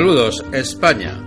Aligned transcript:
Saludos, 0.00 0.42
España. 0.54 1.20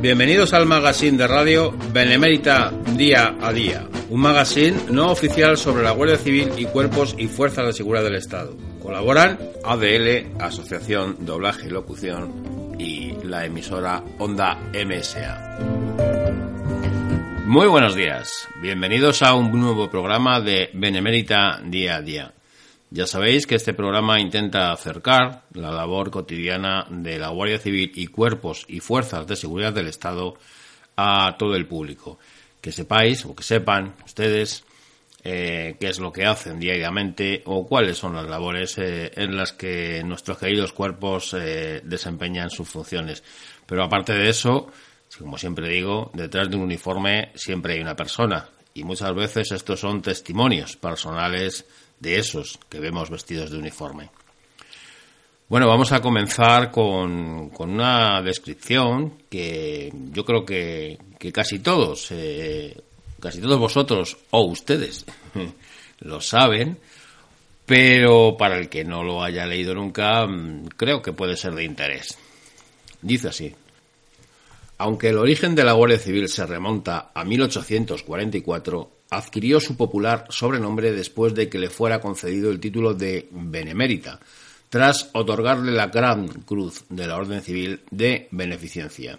Bienvenidos 0.00 0.54
al 0.54 0.64
magazine 0.64 1.18
de 1.18 1.26
radio 1.26 1.76
Benemérita 1.92 2.72
Día 2.96 3.36
a 3.38 3.52
Día, 3.52 3.86
un 4.08 4.18
magazine 4.18 4.74
no 4.90 5.12
oficial 5.12 5.58
sobre 5.58 5.82
la 5.82 5.90
Guardia 5.90 6.16
Civil 6.16 6.52
y 6.56 6.64
cuerpos 6.64 7.14
y 7.18 7.26
fuerzas 7.26 7.66
de 7.66 7.72
seguridad 7.74 8.02
del 8.02 8.14
Estado. 8.14 8.56
Colaboran 8.82 9.38
ADL, 9.62 10.40
Asociación 10.40 11.26
Doblaje 11.26 11.66
y 11.66 11.70
Locución, 11.70 12.76
y 12.78 13.12
la 13.24 13.44
emisora 13.44 14.02
Onda 14.18 14.58
MSA. 14.72 15.58
Muy 17.44 17.66
buenos 17.66 17.94
días, 17.94 18.48
bienvenidos 18.62 19.20
a 19.20 19.34
un 19.34 19.52
nuevo 19.52 19.90
programa 19.90 20.40
de 20.40 20.70
Benemérita 20.72 21.60
Día 21.62 21.96
a 21.96 22.00
Día. 22.00 22.33
Ya 22.94 23.08
sabéis 23.08 23.48
que 23.48 23.56
este 23.56 23.74
programa 23.74 24.20
intenta 24.20 24.70
acercar 24.70 25.42
la 25.52 25.72
labor 25.72 26.12
cotidiana 26.12 26.86
de 26.88 27.18
la 27.18 27.30
Guardia 27.30 27.58
Civil 27.58 27.90
y 27.96 28.06
cuerpos 28.06 28.64
y 28.68 28.78
fuerzas 28.78 29.26
de 29.26 29.34
seguridad 29.34 29.72
del 29.72 29.88
Estado 29.88 30.34
a 30.96 31.34
todo 31.36 31.56
el 31.56 31.66
público. 31.66 32.20
Que 32.60 32.70
sepáis 32.70 33.24
o 33.24 33.34
que 33.34 33.42
sepan 33.42 33.96
ustedes 34.04 34.62
eh, 35.24 35.74
qué 35.80 35.88
es 35.88 35.98
lo 35.98 36.12
que 36.12 36.24
hacen 36.24 36.60
diariamente 36.60 37.42
o 37.46 37.66
cuáles 37.66 37.98
son 37.98 38.14
las 38.14 38.28
labores 38.28 38.78
eh, 38.78 39.10
en 39.16 39.36
las 39.36 39.52
que 39.52 40.00
nuestros 40.04 40.38
queridos 40.38 40.72
cuerpos 40.72 41.34
eh, 41.34 41.80
desempeñan 41.82 42.48
sus 42.48 42.68
funciones. 42.68 43.24
Pero 43.66 43.82
aparte 43.82 44.12
de 44.12 44.28
eso, 44.28 44.70
como 45.18 45.36
siempre 45.36 45.68
digo, 45.68 46.12
detrás 46.14 46.48
de 46.48 46.54
un 46.54 46.62
uniforme 46.62 47.32
siempre 47.34 47.74
hay 47.74 47.80
una 47.80 47.96
persona 47.96 48.48
y 48.72 48.84
muchas 48.84 49.14
veces 49.16 49.50
estos 49.50 49.80
son 49.80 50.00
testimonios 50.00 50.76
personales 50.76 51.64
de 52.04 52.18
esos 52.18 52.58
que 52.68 52.78
vemos 52.78 53.08
vestidos 53.08 53.50
de 53.50 53.58
uniforme. 53.58 54.10
Bueno, 55.48 55.66
vamos 55.66 55.90
a 55.92 56.00
comenzar 56.00 56.70
con, 56.70 57.50
una 57.58 58.22
descripción 58.22 59.14
que 59.30 59.90
yo 60.12 60.24
creo 60.24 60.44
que, 60.44 60.98
casi 61.32 61.58
todos, 61.58 62.08
eh, 62.10 62.78
casi 63.20 63.40
todos 63.40 63.58
vosotros 63.58 64.16
o 64.30 64.42
ustedes 64.44 65.06
lo 66.00 66.20
saben, 66.20 66.78
pero 67.66 68.36
para 68.38 68.58
el 68.58 68.68
que 68.68 68.84
no 68.84 69.02
lo 69.02 69.22
haya 69.22 69.46
leído 69.46 69.74
nunca, 69.74 70.26
mm, 70.26 70.68
creo 70.76 71.00
que 71.00 71.12
puede 71.12 71.36
ser 71.36 71.54
de 71.54 71.64
interés. 71.64 72.18
Dice 73.00 73.28
así. 73.28 73.54
Aunque 74.76 75.10
el 75.10 75.18
origen 75.18 75.54
de 75.54 75.64
la 75.64 75.72
Guardia 75.72 75.98
Civil 75.98 76.28
se 76.28 76.44
remonta 76.46 77.12
a 77.14 77.24
1844, 77.24 78.90
adquirió 79.16 79.60
su 79.60 79.76
popular 79.76 80.26
sobrenombre 80.30 80.92
después 80.92 81.34
de 81.34 81.48
que 81.48 81.58
le 81.58 81.70
fuera 81.70 82.00
concedido 82.00 82.50
el 82.50 82.60
título 82.60 82.94
de 82.94 83.28
Benemérita, 83.30 84.20
tras 84.68 85.10
otorgarle 85.12 85.72
la 85.72 85.86
Gran 85.86 86.26
Cruz 86.26 86.84
de 86.88 87.06
la 87.06 87.16
Orden 87.16 87.42
Civil 87.42 87.80
de 87.90 88.28
Beneficencia, 88.30 89.18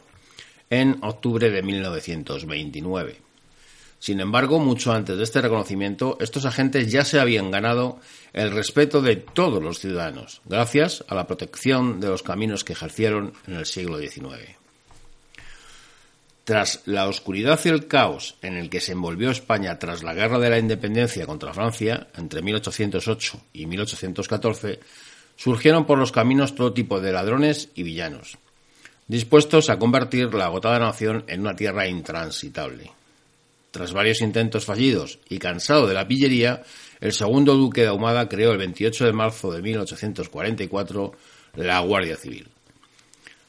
en 0.70 0.98
octubre 1.02 1.50
de 1.50 1.64
1929. 1.64 3.22
Sin 4.00 4.20
embargo, 4.20 4.60
mucho 4.60 4.92
antes 4.92 5.18
de 5.18 5.24
este 5.24 5.42
reconocimiento, 5.42 6.18
estos 6.20 6.46
agentes 6.46 6.92
ya 6.92 7.06
se 7.06 7.20
habían 7.20 7.50
ganado 7.50 8.00
el 8.34 8.52
respeto 8.52 9.02
de 9.02 9.16
todos 9.16 9.64
los 9.64 9.80
ciudadanos, 9.80 10.42
gracias 10.46 11.04
a 11.08 11.16
la 11.16 11.26
protección 11.26 12.00
de 12.00 12.10
los 12.10 12.22
caminos 12.22 12.64
que 12.64 12.74
ejercieron 12.74 13.34
en 13.48 13.56
el 13.56 13.66
siglo 13.66 13.98
XIX. 13.98 14.65
Tras 16.46 16.84
la 16.86 17.08
oscuridad 17.08 17.60
y 17.66 17.70
el 17.70 17.88
caos 17.88 18.36
en 18.44 18.56
el 18.56 18.70
que 18.70 18.80
se 18.80 18.92
envolvió 18.92 19.32
España 19.32 19.80
tras 19.80 20.04
la 20.04 20.14
Guerra 20.14 20.38
de 20.38 20.52
la 20.52 20.60
Independencia 20.60 21.26
contra 21.26 21.56
Francia, 21.56 22.08
entre 22.16 22.44
1808 22.44 23.42
y 23.54 23.66
1814, 23.66 24.80
surgieron 25.36 25.88
por 25.88 25.98
los 25.98 26.12
caminos 26.12 26.54
todo 26.54 26.72
tipo 26.72 27.02
de 27.02 27.12
ladrones 27.12 27.70
y 27.74 27.82
villanos, 27.82 28.38
dispuestos 29.08 29.72
a 29.72 29.80
convertir 29.80 30.36
la 30.36 30.46
agotada 30.46 30.78
nación 30.78 31.24
en 31.26 31.42
una 31.42 31.56
tierra 31.56 31.88
intransitable. 31.88 32.92
Tras 33.72 33.92
varios 33.92 34.22
intentos 34.22 34.66
fallidos 34.66 35.18
y 35.28 35.40
cansado 35.40 35.88
de 35.88 35.96
la 35.96 36.08
pillería, 36.08 36.62
el 37.02 37.14
segundo 37.14 37.56
duque 37.56 37.82
de 37.82 37.88
Ahumada 37.88 38.30
creó 38.30 38.52
el 38.52 38.60
28 38.60 39.06
de 39.06 39.14
marzo 39.14 39.52
de 39.52 39.64
1844 39.64 41.12
la 41.56 41.80
Guardia 41.80 42.18
Civil. 42.18 42.55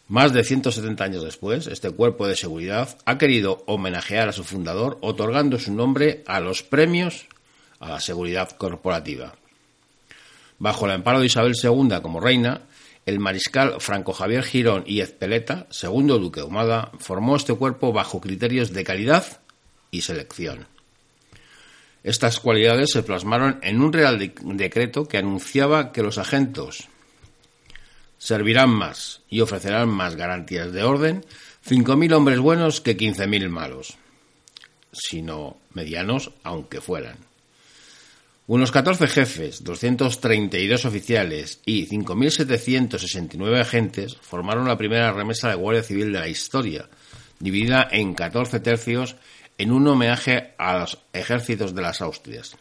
Más 0.08 0.32
de 0.32 0.44
170 0.44 1.02
años 1.02 1.24
después, 1.24 1.66
este 1.66 1.90
cuerpo 1.90 2.28
de 2.28 2.36
seguridad 2.36 2.96
ha 3.06 3.18
querido 3.18 3.64
homenajear 3.66 4.28
a 4.28 4.32
su 4.32 4.44
fundador 4.44 4.98
otorgando 5.00 5.58
su 5.58 5.74
nombre 5.74 6.22
a 6.26 6.38
los 6.38 6.62
premios 6.62 7.26
a 7.80 7.90
la 7.90 8.00
seguridad 8.00 8.50
corporativa. 8.50 9.34
Bajo 10.60 10.86
el 10.86 10.92
amparo 10.92 11.18
de 11.18 11.26
Isabel 11.26 11.54
II 11.60 12.00
como 12.02 12.20
reina, 12.20 12.62
el 13.04 13.18
mariscal 13.18 13.80
Franco 13.80 14.12
Javier 14.12 14.44
Girón 14.44 14.84
y 14.86 15.00
Ezpeleta, 15.00 15.66
segundo 15.70 16.18
duque 16.18 16.40
de 16.40 16.46
Humada, 16.46 16.92
formó 17.00 17.34
este 17.34 17.54
cuerpo 17.54 17.92
bajo 17.92 18.20
criterios 18.20 18.72
de 18.72 18.84
calidad 18.84 19.40
y 19.90 20.02
selección. 20.02 20.68
Estas 22.04 22.38
cualidades 22.38 22.92
se 22.92 23.02
plasmaron 23.02 23.58
en 23.62 23.82
un 23.82 23.92
real 23.92 24.32
decreto 24.44 25.08
que 25.08 25.18
anunciaba 25.18 25.90
que 25.90 26.02
los 26.04 26.18
agentes 26.18 26.88
servirán 28.18 28.70
más 28.70 29.22
y 29.28 29.40
ofrecerán 29.40 29.88
más 29.88 30.16
garantías 30.16 30.72
de 30.72 30.82
orden 30.82 31.24
5.000 31.68 32.14
hombres 32.14 32.38
buenos 32.38 32.80
que 32.80 32.96
15.000 32.96 33.48
malos, 33.48 33.96
sino 34.92 35.58
medianos 35.72 36.30
aunque 36.44 36.80
fueran. 36.80 37.18
Unos 38.48 38.70
14 38.70 39.08
jefes, 39.08 39.64
232 39.64 40.84
oficiales 40.84 41.60
y 41.66 41.88
5.769 41.88 43.60
agentes 43.60 44.16
formaron 44.20 44.68
la 44.68 44.78
primera 44.78 45.12
remesa 45.12 45.48
de 45.48 45.56
Guardia 45.56 45.82
Civil 45.82 46.12
de 46.12 46.20
la 46.20 46.28
historia, 46.28 46.88
dividida 47.40 47.88
en 47.90 48.14
14 48.14 48.60
tercios 48.60 49.16
en 49.58 49.72
un 49.72 49.88
homenaje 49.88 50.54
a 50.58 50.78
los 50.78 50.98
ejércitos 51.12 51.74
de 51.74 51.82
las 51.82 52.00
Austrias. 52.00 52.56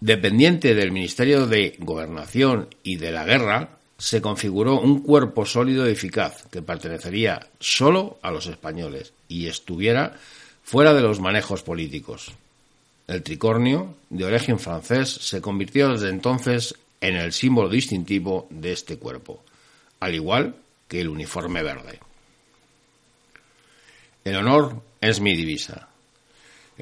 Dependiente 0.00 0.74
del 0.74 0.92
Ministerio 0.92 1.46
de 1.46 1.76
Gobernación 1.78 2.68
y 2.82 2.96
de 2.96 3.12
la 3.12 3.24
Guerra, 3.24 3.78
se 4.02 4.20
configuró 4.20 4.80
un 4.80 5.00
cuerpo 5.00 5.46
sólido 5.46 5.88
y 5.88 5.92
eficaz 5.92 6.44
que 6.50 6.60
pertenecería 6.60 7.46
solo 7.60 8.18
a 8.20 8.32
los 8.32 8.48
españoles 8.48 9.12
y 9.28 9.46
estuviera 9.46 10.18
fuera 10.64 10.92
de 10.92 11.02
los 11.02 11.20
manejos 11.20 11.62
políticos. 11.62 12.32
El 13.06 13.22
tricornio, 13.22 13.94
de 14.10 14.24
origen 14.24 14.58
francés, 14.58 15.08
se 15.08 15.40
convirtió 15.40 15.90
desde 15.90 16.08
entonces 16.08 16.74
en 17.00 17.14
el 17.14 17.32
símbolo 17.32 17.68
distintivo 17.68 18.48
de 18.50 18.72
este 18.72 18.96
cuerpo, 18.98 19.44
al 20.00 20.16
igual 20.16 20.56
que 20.88 21.00
el 21.00 21.08
uniforme 21.08 21.62
verde. 21.62 22.00
El 24.24 24.34
honor 24.34 24.82
es 25.00 25.20
mi 25.20 25.36
divisa. 25.36 25.86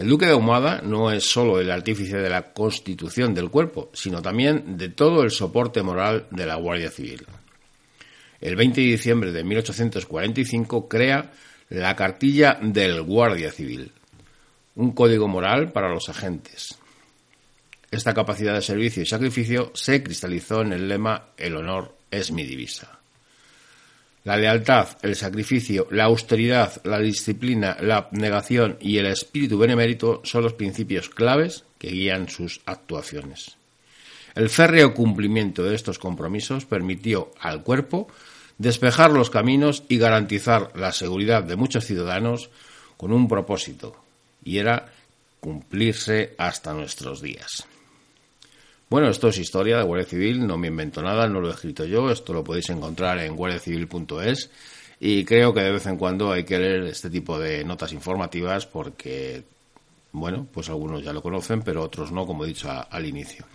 El 0.01 0.09
duque 0.09 0.25
de 0.25 0.33
Ahumada 0.33 0.81
no 0.81 1.11
es 1.11 1.31
sólo 1.31 1.61
el 1.61 1.71
artífice 1.71 2.17
de 2.17 2.31
la 2.31 2.55
constitución 2.55 3.35
del 3.35 3.51
cuerpo, 3.51 3.91
sino 3.93 4.23
también 4.23 4.79
de 4.79 4.89
todo 4.89 5.23
el 5.23 5.31
soporte 5.31 5.83
moral 5.83 6.27
de 6.31 6.47
la 6.47 6.55
Guardia 6.55 6.91
Civil. 6.91 7.27
El 8.41 8.57
20 8.57 8.81
de 8.81 8.87
diciembre 8.87 9.31
de 9.31 9.45
1845 9.45 10.89
crea 10.89 11.31
la 11.69 11.95
cartilla 11.97 12.59
del 12.63 13.03
Guardia 13.03 13.53
Civil, 13.53 13.93
un 14.77 14.93
código 14.93 15.29
moral 15.29 15.71
para 15.71 15.91
los 15.91 16.09
agentes. 16.09 16.79
Esta 17.91 18.15
capacidad 18.15 18.55
de 18.55 18.63
servicio 18.63 19.03
y 19.03 19.07
sacrificio 19.07 19.71
se 19.75 20.03
cristalizó 20.03 20.63
en 20.63 20.73
el 20.73 20.89
lema 20.89 21.27
El 21.37 21.57
honor 21.57 21.95
es 22.11 22.33
mi 22.33 22.45
divisa. 22.45 23.00
La 24.25 24.37
lealtad, 24.37 24.89
el 25.03 25.17
sacrificio, 25.17 25.87
la 25.91 26.05
austeridad, 26.05 26.83
la 26.85 26.99
disciplina, 26.99 27.77
la 27.81 27.97
abnegación 27.97 28.77
y 28.81 28.99
el 28.99 29.07
espíritu 29.07 29.57
benemérito 29.57 30.21
son 30.25 30.43
los 30.43 30.53
principios 30.53 31.09
claves 31.09 31.65
que 31.79 31.91
guían 31.91 32.29
sus 32.29 32.61
actuaciones. 32.67 33.57
El 34.35 34.51
férreo 34.51 34.93
cumplimiento 34.95 35.65
de 35.65 35.75
estos 35.75 35.99
compromisos 35.99 36.67
permitió 36.67 37.33
al 37.41 37.63
cuerpo 37.63 38.09
despejar 38.59 39.11
los 39.11 39.31
caminos 39.31 39.85
y 39.89 39.97
garantizar 39.97 40.71
la 40.75 40.93
seguridad 40.93 41.43
de 41.43 41.57
muchos 41.57 41.87
ciudadanos 41.87 42.51
con 42.99 43.13
un 43.13 43.27
propósito, 43.27 43.97
y 44.45 44.59
era 44.59 44.93
cumplirse 45.41 46.35
hasta 46.37 46.75
nuestros 46.75 47.23
días. 47.23 47.67
Bueno, 48.91 49.09
esto 49.09 49.29
es 49.29 49.39
historia 49.39 49.79
de 49.79 49.85
Guardia 49.85 50.09
Civil, 50.09 50.45
no 50.45 50.59
me 50.59 50.67
invento 50.67 51.01
nada, 51.01 51.29
no 51.29 51.41
lo 51.41 51.49
he 51.49 51.53
escrito 51.53 51.85
yo, 51.85 52.11
esto 52.11 52.33
lo 52.33 52.43
podéis 52.43 52.71
encontrar 52.71 53.21
en 53.21 53.37
guardiacivil.es 53.37 54.51
y 54.99 55.25
creo 55.25 55.55
que 55.55 55.61
de 55.61 55.71
vez 55.71 55.87
en 55.87 55.97
cuando 55.97 56.33
hay 56.33 56.43
que 56.43 56.59
leer 56.59 56.83
este 56.87 57.09
tipo 57.09 57.39
de 57.39 57.63
notas 57.63 57.93
informativas 57.93 58.67
porque, 58.67 59.45
bueno, 60.11 60.45
pues 60.53 60.71
algunos 60.71 61.05
ya 61.05 61.13
lo 61.13 61.23
conocen, 61.23 61.63
pero 61.63 61.85
otros 61.85 62.11
no, 62.11 62.27
como 62.27 62.45
he 62.45 62.49
dicho 62.49 62.69
al 62.69 63.07
inicio. 63.07 63.47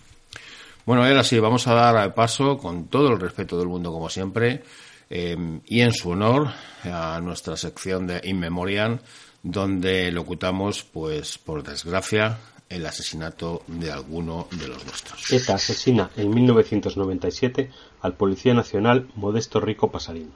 Bueno, 0.86 1.04
ahora 1.04 1.22
sí, 1.22 1.38
vamos 1.38 1.68
a 1.68 1.74
dar 1.74 2.14
paso, 2.14 2.58
con 2.58 2.88
todo 2.88 3.10
el 3.10 3.20
respeto 3.20 3.60
del 3.60 3.68
mundo 3.68 3.92
como 3.92 4.10
siempre, 4.10 4.64
eh, 5.10 5.36
y 5.66 5.82
en 5.82 5.92
su 5.92 6.12
honor, 6.12 6.48
a 6.86 7.20
nuestra 7.22 7.58
sección 7.58 8.08
de 8.08 8.22
In 8.24 8.40
Memoriam, 8.40 9.00
donde 9.44 10.14
locutamos, 10.14 10.86
pues 10.86 11.38
por 11.38 11.62
desgracia, 11.62 12.38
el 12.70 12.86
asesinato 12.86 13.62
de 13.68 13.92
alguno 13.92 14.48
de 14.52 14.68
los 14.68 14.84
nuestros. 14.86 15.32
ETA 15.32 15.56
asesina 15.56 16.10
en 16.18 16.34
1997 16.34 17.70
al 18.02 18.14
Policía 18.14 18.54
Nacional 18.54 19.08
Modesto 19.16 19.60
Rico 19.60 19.92
Pasarín. 19.92 20.32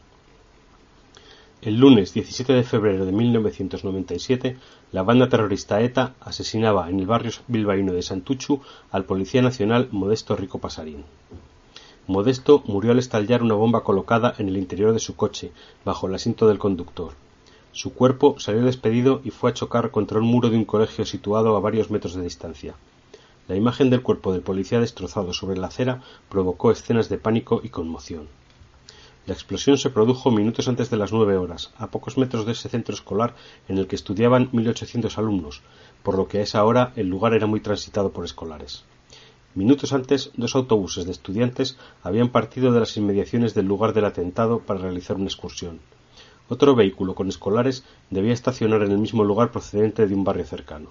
El 1.62 1.78
lunes 1.78 2.14
17 2.14 2.54
de 2.54 2.64
febrero 2.64 3.06
de 3.06 3.12
1997, 3.12 4.58
la 4.94 5.04
banda 5.04 5.28
terrorista 5.28 5.81
ETA 5.81 6.16
asesinaba 6.22 6.90
en 6.90 7.00
el 7.02 7.06
barrio 7.06 7.31
bilbaíno 7.48 7.92
de 7.92 8.02
Santuchu 8.02 8.62
al 8.92 9.04
policía 9.04 9.42
nacional 9.42 9.90
Modesto 9.92 10.38
Rico 10.38 10.60
Pasarín. 10.60 11.04
Modesto 12.08 12.64
murió 12.66 12.92
al 12.92 13.00
estallar 13.00 13.44
una 13.44 13.56
bomba 13.56 13.84
colocada 13.84 14.34
en 14.38 14.48
el 14.48 14.58
interior 14.58 14.94
de 14.94 15.00
su 15.00 15.16
coche, 15.16 15.52
bajo 15.84 16.08
el 16.08 16.16
asiento 16.16 16.48
del 16.48 16.60
conductor. 16.60 17.12
Su 17.80 17.94
cuerpo 17.94 18.38
salió 18.40 18.62
despedido 18.66 19.22
y 19.24 19.30
fue 19.30 19.52
a 19.52 19.54
chocar 19.54 19.90
contra 19.90 20.20
un 20.20 20.26
muro 20.26 20.50
de 20.50 20.58
un 20.58 20.66
colegio 20.66 21.06
situado 21.06 21.56
a 21.56 21.62
varios 21.62 21.90
metros 21.90 22.14
de 22.14 22.22
distancia. 22.22 22.76
La 23.48 23.56
imagen 23.56 23.90
del 23.90 24.02
cuerpo 24.02 24.34
del 24.34 24.42
policía 24.42 24.81
destrozado 24.81 25.31
sobre 25.31 25.58
la 25.58 25.68
acera 25.68 26.02
provocó 26.28 26.72
escenas 26.72 27.08
de 27.08 27.18
pánico 27.18 27.62
y 27.64 27.70
conmoción. 27.70 28.28
La 29.28 29.34
explosión 29.34 29.78
se 29.78 29.92
produjo 29.92 30.30
minutos 30.30 30.68
antes 30.68 30.90
de 30.90 30.98
las 30.98 31.14
nueve 31.14 31.38
horas, 31.38 31.72
a 31.78 31.88
pocos 31.88 32.18
metros 32.18 32.46
de 32.46 32.52
ese 32.52 32.68
centro 32.68 32.94
escolar 32.94 33.34
en 33.70 33.78
el 33.78 33.88
que 33.88 33.96
estudiaban 33.96 34.52
1.800 34.52 35.18
alumnos, 35.18 35.62
por 36.04 36.18
lo 36.18 36.28
que 36.28 36.40
a 36.40 36.42
esa 36.42 36.66
hora 36.66 36.92
el 36.98 37.08
lugar 37.08 37.34
era 37.34 37.48
muy 37.48 37.62
transitado 37.62 38.12
por 38.12 38.26
escolares. 38.26 38.84
Minutos 39.56 39.94
antes, 39.94 40.31
dos 40.36 40.54
autobuses 40.54 41.06
de 41.06 41.14
estudiantes 41.14 41.78
habían 42.04 42.28
partido 42.28 42.74
de 42.74 42.81
las 42.81 42.98
inmediaciones 42.98 43.54
del 43.54 43.68
lugar 43.68 43.94
del 43.94 44.04
atentado 44.04 44.60
para 44.60 44.81
realizar 44.81 45.16
una 45.16 45.28
excursión. 45.28 45.80
Otro 46.50 46.75
vehículo 46.75 47.13
con 47.13 47.30
escolares 47.30 47.84
debía 48.10 48.34
estacionar 48.34 48.81
en 48.81 48.92
el 48.92 48.98
mismo 48.98 49.24
lugar 49.24 49.51
procedente 49.51 50.07
de 50.07 50.16
un 50.16 50.24
barrio 50.24 50.46
cercano. 50.46 50.90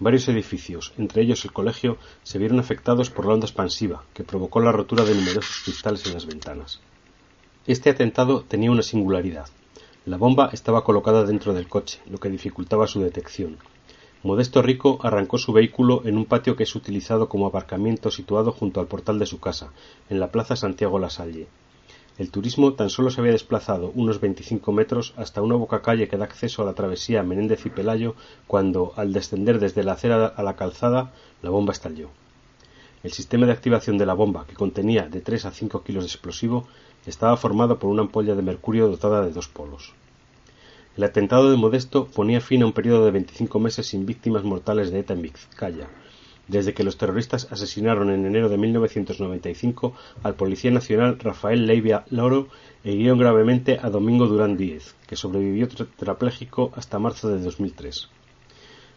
Varios 0.00 0.28
edificios, 0.28 0.92
entre 0.98 1.22
ellos 1.22 1.44
el 1.44 1.52
colegio, 1.52 1.98
se 2.24 2.38
vieron 2.38 2.58
afectados 2.58 3.08
por 3.08 3.24
la 3.24 3.34
onda 3.34 3.46
expansiva, 3.46 4.02
que 4.12 4.24
provocó 4.24 4.58
la 4.58 4.72
rotura 4.72 5.04
de 5.04 5.14
numerosos 5.14 5.62
cristales 5.64 6.04
en 6.06 6.14
las 6.14 6.26
ventanas. 6.26 6.80
Este 7.64 7.90
atentado 7.90 8.42
tenía 8.42 8.72
una 8.72 8.82
singularidad. 8.82 9.46
La 10.04 10.16
bomba 10.16 10.50
estaba 10.52 10.82
colocada 10.82 11.24
dentro 11.24 11.54
del 11.54 11.68
coche, 11.68 12.00
lo 12.10 12.18
que 12.18 12.28
dificultaba 12.28 12.88
su 12.88 13.00
detección. 13.00 13.58
Modesto 14.24 14.62
Rico 14.62 14.98
arrancó 15.04 15.38
su 15.38 15.52
vehículo 15.52 16.02
en 16.04 16.18
un 16.18 16.24
patio 16.24 16.56
que 16.56 16.64
es 16.64 16.74
utilizado 16.74 17.28
como 17.28 17.46
aparcamiento 17.46 18.10
situado 18.10 18.50
junto 18.50 18.80
al 18.80 18.88
portal 18.88 19.20
de 19.20 19.26
su 19.26 19.38
casa, 19.38 19.70
en 20.10 20.18
la 20.18 20.32
Plaza 20.32 20.56
Santiago 20.56 20.98
La 20.98 21.10
Salle. 21.10 21.46
El 22.22 22.30
turismo 22.30 22.74
tan 22.74 22.88
solo 22.88 23.10
se 23.10 23.20
había 23.20 23.32
desplazado 23.32 23.90
unos 23.96 24.20
25 24.20 24.70
metros 24.70 25.12
hasta 25.16 25.42
una 25.42 25.56
boca 25.56 25.82
calle 25.82 26.06
que 26.06 26.16
da 26.16 26.26
acceso 26.26 26.62
a 26.62 26.64
la 26.64 26.74
travesía 26.74 27.24
Menéndez 27.24 27.66
y 27.66 27.70
Pelayo 27.70 28.14
cuando, 28.46 28.92
al 28.94 29.12
descender 29.12 29.58
desde 29.58 29.82
la 29.82 29.94
acera 29.94 30.26
a 30.28 30.42
la 30.44 30.54
calzada, 30.54 31.10
la 31.42 31.50
bomba 31.50 31.72
estalló. 31.72 32.10
El 33.02 33.10
sistema 33.10 33.46
de 33.46 33.50
activación 33.50 33.98
de 33.98 34.06
la 34.06 34.14
bomba, 34.14 34.46
que 34.46 34.54
contenía 34.54 35.08
de 35.08 35.20
3 35.20 35.46
a 35.46 35.50
5 35.50 35.82
kilos 35.82 36.04
de 36.04 36.10
explosivo, 36.10 36.68
estaba 37.06 37.36
formado 37.36 37.80
por 37.80 37.90
una 37.90 38.02
ampolla 38.02 38.36
de 38.36 38.42
mercurio 38.42 38.86
dotada 38.86 39.22
de 39.22 39.32
dos 39.32 39.48
polos. 39.48 39.92
El 40.96 41.02
atentado 41.02 41.50
de 41.50 41.56
Modesto 41.56 42.06
ponía 42.06 42.40
fin 42.40 42.62
a 42.62 42.66
un 42.66 42.72
periodo 42.72 43.04
de 43.04 43.10
25 43.10 43.58
meses 43.58 43.88
sin 43.88 44.06
víctimas 44.06 44.44
mortales 44.44 44.92
de 44.92 45.00
ETA 45.00 45.14
en 45.14 45.22
Vizcaya, 45.22 45.88
desde 46.48 46.74
que 46.74 46.84
los 46.84 46.96
terroristas 46.96 47.48
asesinaron 47.50 48.10
en 48.10 48.26
enero 48.26 48.48
de 48.48 48.58
1995 48.58 49.94
al 50.22 50.34
policía 50.34 50.70
nacional 50.70 51.18
Rafael 51.18 51.66
Leivia 51.66 52.04
Loro 52.10 52.48
e 52.84 52.92
hirieron 52.92 53.18
gravemente 53.18 53.78
a 53.82 53.90
Domingo 53.90 54.26
Durán 54.26 54.56
Díez, 54.56 54.94
que 55.06 55.16
sobrevivió 55.16 55.68
tetrapléjico 55.68 56.72
hasta 56.74 56.98
marzo 56.98 57.28
de 57.28 57.40
2003. 57.40 58.08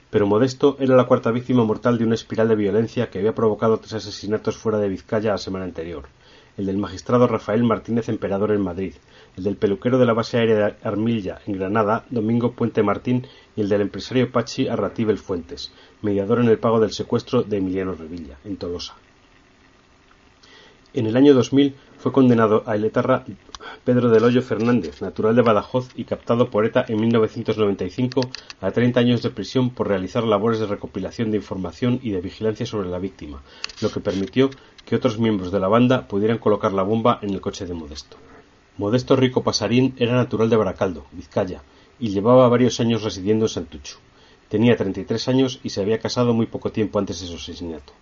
Pero 0.10 0.28
Modesto 0.28 0.78
era 0.80 0.96
la 0.96 1.06
cuarta 1.06 1.32
víctima 1.32 1.64
mortal 1.64 1.98
de 1.98 2.06
una 2.06 2.16
espiral 2.16 2.48
de 2.48 2.56
violencia 2.56 3.10
que 3.10 3.20
había 3.20 3.36
provocado 3.36 3.80
tres 3.80 3.94
asesinatos 3.94 4.58
fuera 4.58 4.80
de 4.80 4.90
Vizcaya 4.90 5.32
la 5.32 5.38
semana 5.38 5.66
anterior, 5.66 6.06
el 6.58 6.68
del 6.68 6.78
magistrado 6.78 7.28
Rafael 7.28 7.64
Martínez 7.64 8.08
Emperador 8.08 8.52
en 8.52 8.62
Madrid, 8.62 8.94
el 9.38 9.44
del 9.44 9.58
peluquero 9.58 9.98
de 9.98 10.06
la 10.06 10.14
base 10.14 10.38
aérea 10.38 10.56
de 10.56 10.76
Armilla 10.84 11.40
en 11.46 11.56
Granada, 11.56 12.06
Domingo 12.10 12.54
Puente 12.54 12.84
Martín, 12.84 13.28
y 13.56 13.62
el 13.62 13.70
del 13.70 13.82
empresario 13.82 14.32
Pachi 14.32 14.68
Arratibel 14.68 15.18
Fuentes, 15.18 15.72
mediador 16.02 16.40
en 16.40 16.48
el 16.48 16.60
pago 16.60 16.80
del 16.80 16.92
secuestro 16.92 17.44
de 17.44 17.58
Emiliano 17.58 17.94
Revilla, 17.94 18.38
en 18.46 18.58
Tolosa. 18.58 18.96
En 20.94 21.08
el 21.08 21.18
año 21.18 21.34
2000 21.34 21.76
fue 21.98 22.14
condenado 22.14 22.64
a 22.66 22.76
el 22.76 22.86
etarra 22.86 23.26
Pedro 23.84 24.10
del 24.10 24.24
Hoyo 24.24 24.42
Fernández, 24.42 25.02
natural 25.02 25.36
de 25.36 25.42
Badajoz 25.42 25.90
y 25.96 26.06
captado 26.06 26.50
por 26.50 26.66
ETA 26.66 26.86
en 26.88 27.02
1995 27.02 28.22
a 28.62 28.72
30 28.72 29.00
años 29.02 29.22
de 29.22 29.30
prisión 29.30 29.72
por 29.72 29.90
realizar 29.90 30.24
labores 30.24 30.60
de 30.60 30.68
recopilación 30.68 31.32
de 31.32 31.38
información 31.38 32.00
y 32.02 32.12
de 32.12 32.22
vigilancia 32.22 32.66
sobre 32.66 32.90
la 32.90 33.00
víctima, 33.00 33.42
lo 33.82 33.90
que 33.90 34.00
permitió 34.00 34.50
que 34.86 34.96
otros 34.96 35.20
miembros 35.20 35.52
de 35.52 35.60
la 35.60 35.68
banda 35.68 36.08
pudieran 36.08 36.38
colocar 36.38 36.72
la 36.72 36.84
bomba 36.84 37.20
en 37.22 37.32
el 37.32 37.42
coche 37.42 37.66
de 37.66 37.74
Modesto. 37.74 38.18
Modesto 38.78 39.16
Rico 39.16 39.42
Pasarín 39.42 39.96
era 39.98 40.16
natural 40.16 40.50
de 40.50 40.58
Baracaldo, 40.58 41.06
Vizcaya, 41.14 41.64
y 41.98 42.10
llevaba 42.10 42.50
varios 42.50 42.82
años 42.82 43.04
residiendo 43.04 43.46
en 43.46 43.50
Santucho. 43.50 44.00
Tenía 44.50 44.76
33 44.76 45.30
años 45.30 45.62
y 45.64 45.70
se 45.70 45.80
había 45.80 46.00
casado 46.00 46.34
muy 46.34 46.46
poco 46.46 46.74
tiempo 46.74 47.00
antes 47.00 47.22
de 47.22 47.28
su 47.28 47.36
asesinato. 47.36 47.94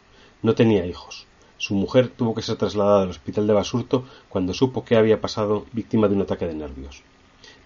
No 0.41 0.55
tenía 0.55 0.87
hijos. 0.87 1.27
Su 1.57 1.75
mujer 1.75 2.07
tuvo 2.07 2.33
que 2.33 2.41
ser 2.41 2.55
trasladada 2.55 3.03
al 3.03 3.11
hospital 3.11 3.45
de 3.45 3.53
Basurto 3.53 4.05
cuando 4.29 4.55
supo 4.55 4.83
que 4.83 4.95
había 4.95 5.21
pasado 5.21 5.67
víctima 5.73 6.07
de 6.07 6.15
un 6.15 6.23
ataque 6.23 6.47
de 6.47 6.55
nervios. 6.55 7.03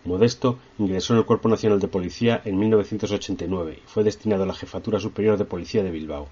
Modesto 0.03 0.59
ingresó 0.77 1.13
en 1.13 1.19
el 1.19 1.25
Cuerpo 1.25 1.47
Nacional 1.47 1.79
de 1.79 1.87
Policía 1.87 2.41
en 2.43 2.59
1989 2.59 3.79
y 3.83 3.87
fue 3.87 4.03
destinado 4.03 4.43
a 4.43 4.47
la 4.47 4.53
Jefatura 4.53 4.99
Superior 4.99 5.37
de 5.37 5.45
Policía 5.45 5.81
de 5.81 5.91
Bilbao. 5.91 6.27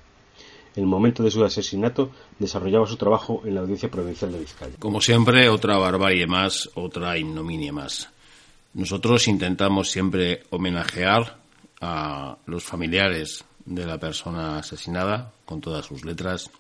El 0.75 0.86
momento 0.86 1.24
de 1.24 1.31
su 1.31 1.44
asesinato 1.44 2.12
desarrollaba 2.38 2.86
su 2.86 2.98
trabajo 2.98 3.42
en 3.45 3.56
la 3.56 3.62
Audiencia 3.62 3.89
Provincial 3.89 4.31
de 4.31 4.39
Vizcaya. 4.39 4.75
Como 4.80 5.00
siempre, 5.00 5.48
otra 5.50 5.77
barbarie 5.77 6.27
más, 6.27 6.69
otra 6.75 7.18
ignominia 7.18 7.72
más. 7.72 8.10
Nosotros 8.74 9.27
intentamos 9.30 9.89
siempre 9.89 10.44
homenajear 10.50 11.38
a 11.80 12.38
los 12.45 12.63
familiares 12.63 13.45
de 13.66 13.86
la 13.86 13.98
persona 13.98 14.60
asesinada 14.60 15.31
con 15.45 15.62
todas 15.62 15.86
sus 15.86 16.04
letras 16.04 16.51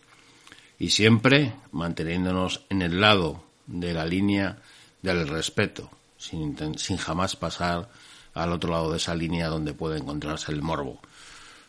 y 0.79 0.89
siempre 0.89 1.53
manteniéndonos 1.71 2.61
en 2.69 2.81
el 2.81 3.01
lado 3.01 3.43
de 3.67 3.93
la 3.93 4.05
línea 4.05 4.57
del 5.01 5.27
respeto, 5.27 5.89
sin, 6.17 6.57
sin 6.77 6.97
jamás 6.97 7.35
pasar 7.35 7.89
al 8.33 8.51
otro 8.51 8.71
lado 8.71 8.91
de 8.91 8.97
esa 8.97 9.15
línea 9.15 9.47
donde 9.47 9.73
puede 9.73 9.97
encontrarse 9.97 10.51
el 10.51 10.61
morbo. 10.61 10.99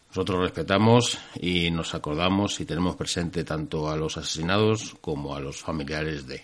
Nosotros 0.09 0.41
respetamos 0.41 1.19
y 1.41 1.71
nos 1.71 1.95
acordamos 1.95 2.61
y 2.61 2.65
tenemos 2.65 2.97
presente 2.97 3.45
tanto 3.45 3.91
a 3.91 3.97
los 3.97 4.17
asesinados 4.17 4.97
como 5.01 5.35
a 5.35 5.41
los 5.41 5.61
familiares 5.61 6.27
de. 6.27 6.43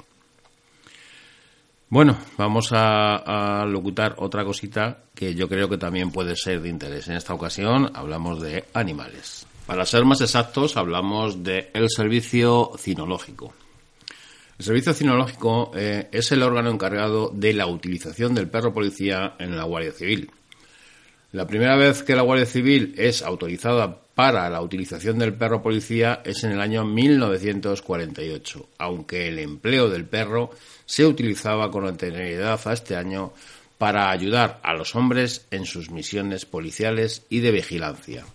Bueno, 1.89 2.17
vamos 2.39 2.71
a, 2.73 3.67
locutar 3.69 4.15
otra 4.19 4.45
cosita 4.45 5.05
que 5.15 5.35
yo 5.35 5.47
creo 5.47 5.69
que 5.69 5.77
también 5.77 6.11
puede 6.11 6.37
ser 6.37 6.63
de 6.63 6.71
interés. 6.71 7.09
En 7.09 7.17
esta 7.17 7.35
ocasión 7.35 7.91
hablamos 7.95 8.41
de 8.41 8.65
animales. 8.73 9.47
Para 9.67 9.85
ser 9.85 10.05
más 10.05 10.23
exactos, 10.23 10.79
hablamos 10.79 11.43
del 11.43 11.69
el 11.75 11.91
servicio 11.91 12.73
cinológico. 12.79 13.53
El 14.59 14.65
servicio 14.65 14.95
cinológico 14.95 15.71
eh, 15.75 16.09
es 16.13 16.33
el 16.33 16.43
órgano 16.43 16.71
encargado 16.71 17.31
de 17.35 17.53
la 17.53 17.67
utilización 17.67 18.35
del 18.35 18.49
perro 18.49 18.73
policía 18.73 19.35
en 19.39 19.57
la 19.57 19.65
Guardia 19.65 19.93
Civil. 19.93 20.31
La 21.33 21.47
primera 21.47 21.77
vez 21.77 22.03
que 22.03 22.15
la 22.15 22.21
Guardia 22.21 22.45
Civil 22.45 22.95
es 22.99 23.23
autorizada 23.23 23.99
para 24.15 24.51
la 24.51 24.61
utilización 24.61 25.19
del 25.19 25.33
perro 25.33 25.63
policía 25.63 26.21
es 26.27 26.45
en 26.45 26.53
el 26.53 26.61
año 26.61 26.85
1948, 26.85 28.69
aunque 28.77 29.29
el 29.29 29.39
empleo 29.39 29.89
del 29.89 30.05
perro 30.05 30.51
se 30.85 31.07
utilizaba 31.07 31.71
con 31.71 31.87
anterioridad 31.87 32.61
a 32.67 32.75
este 32.75 32.97
año 32.97 33.33
para 33.79 34.11
ayudar 34.11 34.61
a 34.63 34.75
los 34.75 34.95
hombres 34.95 35.47
en 35.51 35.65
sus 35.65 35.91
misiones 35.91 36.45
policiales 36.45 37.23
y 37.31 37.41
de 37.41 37.51
vigilancia. 37.51 38.27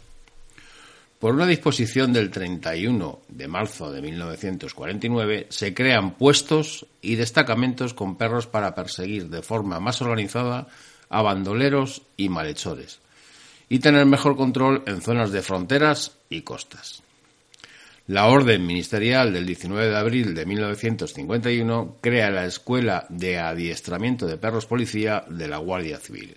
Por 1.19 1.35
una 1.35 1.45
disposición 1.45 2.13
del 2.13 2.31
31 2.31 3.19
de 3.27 3.47
marzo 3.47 3.91
de 3.91 4.01
1949 4.01 5.45
se 5.49 5.73
crean 5.75 6.15
puestos 6.15 6.87
y 7.03 7.13
destacamentos 7.15 7.93
con 7.93 8.17
perros 8.17 8.47
para 8.47 8.73
perseguir 8.73 9.29
de 9.29 9.43
forma 9.43 9.79
más 9.79 10.01
organizada 10.01 10.67
a 11.09 11.21
bandoleros 11.21 12.01
y 12.17 12.29
malhechores 12.29 12.99
y 13.69 13.79
tener 13.79 14.05
mejor 14.05 14.35
control 14.35 14.83
en 14.87 15.01
zonas 15.01 15.31
de 15.31 15.41
fronteras 15.41 16.17
y 16.29 16.41
costas. 16.41 17.03
La 18.07 18.27
orden 18.27 18.65
ministerial 18.65 19.33
del 19.33 19.45
19 19.45 19.89
de 19.89 19.97
abril 19.97 20.33
de 20.33 20.45
1951 20.45 21.97
crea 21.99 22.29
la 22.29 22.45
Escuela 22.45 23.05
de 23.09 23.37
Adiestramiento 23.37 24.25
de 24.25 24.37
Perros 24.37 24.65
Policía 24.65 25.25
de 25.29 25.47
la 25.49 25.57
Guardia 25.57 25.97
Civil 25.97 26.35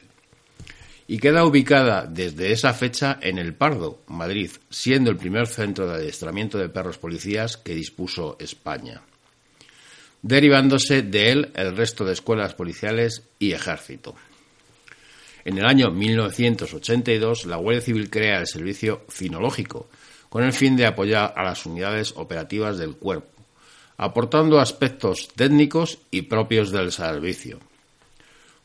y 1.11 1.19
queda 1.19 1.45
ubicada 1.45 2.07
desde 2.07 2.53
esa 2.53 2.73
fecha 2.73 3.19
en 3.21 3.39
El 3.39 3.53
Pardo, 3.53 3.99
Madrid, 4.07 4.49
siendo 4.71 5.11
el 5.11 5.17
primer 5.17 5.49
centro 5.49 5.89
de 5.89 5.95
adiestramiento 5.95 6.57
de 6.57 6.69
perros 6.69 6.99
policías 6.99 7.57
que 7.57 7.75
dispuso 7.75 8.37
España, 8.39 9.03
derivándose 10.23 11.03
de 11.03 11.33
él 11.33 11.51
el 11.57 11.77
resto 11.77 12.05
de 12.05 12.13
escuelas 12.13 12.55
policiales 12.55 13.25
y 13.41 13.51
ejército. 13.51 14.15
En 15.45 15.59
el 15.59 15.65
año 15.65 15.91
1982, 15.91 17.47
la 17.47 17.57
Guardia 17.57 17.83
Civil 17.83 18.11
crea 18.11 18.41
el 18.41 18.47
servicio 18.47 19.03
cinológico, 19.11 19.89
con 20.29 20.45
el 20.45 20.53
fin 20.53 20.77
de 20.77 20.87
apoyar 20.87 21.33
a 21.37 21.45
las 21.45 21.67
unidades 21.67 22.13
operativas 22.17 22.79
del 22.79 22.97
cuerpo, 22.97 23.31
aportando 23.97 24.61
aspectos 24.61 25.29
técnicos 25.35 25.99
y 26.11 26.23
propios 26.23 26.71
del 26.71 26.93
servicio 26.93 27.59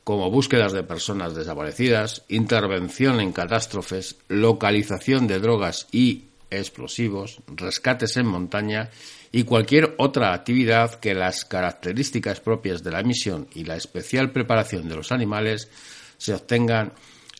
como 0.05 0.29
búsquedas 0.29 0.71
de 0.71 0.83
personas 0.83 1.33
desaparecidas, 1.33 2.21
intervención 2.29 3.19
en 3.19 3.33
catástrofes, 3.33 4.17
localización 4.27 5.25
de 5.25 5.39
drogas 5.39 5.87
y 5.91 6.25
explosivos, 6.51 7.39
rescates 7.47 8.15
en 8.15 8.27
montaña 8.27 8.91
y 9.31 9.45
cualquier 9.45 9.95
otra 9.97 10.31
actividad 10.33 10.99
que 10.99 11.15
las 11.15 11.43
características 11.43 12.39
propias 12.39 12.83
de 12.83 12.91
la 12.91 13.01
misión 13.01 13.47
y 13.55 13.63
la 13.63 13.77
especial 13.77 14.31
preparación 14.31 14.87
de 14.87 14.95
los 14.95 15.11
animales 15.11 15.69
se 16.25 16.33
obtengan 16.33 16.91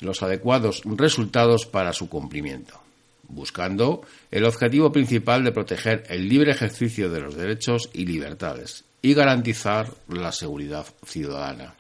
los 0.02 0.22
adecuados 0.22 0.84
resultados 0.86 1.66
para 1.66 1.92
su 1.92 2.08
cumplimiento, 2.08 2.80
buscando 3.28 4.04
el 4.30 4.46
objetivo 4.46 4.92
principal 4.92 5.44
de 5.44 5.52
proteger 5.52 6.04
el 6.08 6.30
libre 6.30 6.52
ejercicio 6.52 7.10
de 7.10 7.20
los 7.20 7.36
derechos 7.36 7.90
y 7.94 8.06
libertades 8.06 8.84
y 9.02 9.16
garantizar 9.16 9.92
la 10.08 10.32
seguridad 10.32 10.86
ciudadana. 11.04 11.74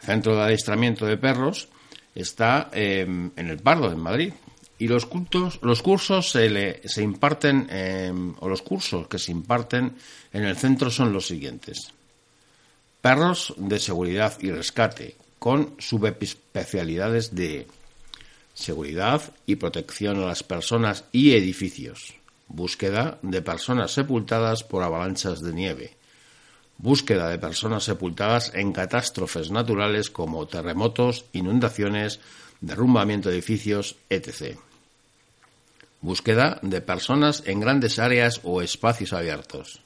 El 0.00 0.06
centro 0.06 0.34
de 0.34 0.42
adiestramiento 0.42 1.06
de 1.06 1.18
perros 1.18 1.68
está 2.16 2.68
em, 2.72 3.30
en 3.36 3.48
el 3.48 3.58
Pardo, 3.58 3.92
en 3.92 4.00
Madrid. 4.00 4.32
Y 4.80 4.88
los, 4.88 5.06
los 5.62 5.82
cursos 5.82 6.30
se, 6.30 6.80
se 6.84 7.02
imparten, 7.02 7.68
em, 7.70 8.34
o 8.40 8.48
los 8.48 8.62
cursos 8.62 9.06
que 9.06 9.20
se 9.20 9.30
imparten 9.30 9.94
en 10.32 10.42
el 10.42 10.56
centro 10.56 10.90
son 10.90 11.12
los 11.12 11.28
siguientes. 11.28 11.92
Perros 13.00 13.54
de 13.56 13.78
seguridad 13.78 14.36
y 14.40 14.50
rescate, 14.50 15.16
con 15.40 15.74
subespecialidades 15.78 17.34
de 17.34 17.66
seguridad 18.52 19.22
y 19.46 19.56
protección 19.56 20.22
a 20.22 20.26
las 20.26 20.42
personas 20.42 21.04
y 21.12 21.32
edificios, 21.32 22.14
búsqueda 22.46 23.18
de 23.22 23.40
personas 23.40 23.90
sepultadas 23.90 24.62
por 24.62 24.82
avalanchas 24.82 25.40
de 25.40 25.54
nieve, 25.54 25.96
búsqueda 26.76 27.30
de 27.30 27.38
personas 27.38 27.84
sepultadas 27.84 28.52
en 28.54 28.72
catástrofes 28.72 29.50
naturales 29.50 30.10
como 30.10 30.46
terremotos, 30.46 31.24
inundaciones, 31.32 32.20
derrumbamiento 32.60 33.30
de 33.30 33.36
edificios, 33.36 33.96
etc. 34.10 34.58
Búsqueda 36.02 36.58
de 36.60 36.82
personas 36.82 37.42
en 37.46 37.60
grandes 37.60 37.98
áreas 37.98 38.40
o 38.44 38.60
espacios 38.60 39.14
abiertos. 39.14 39.80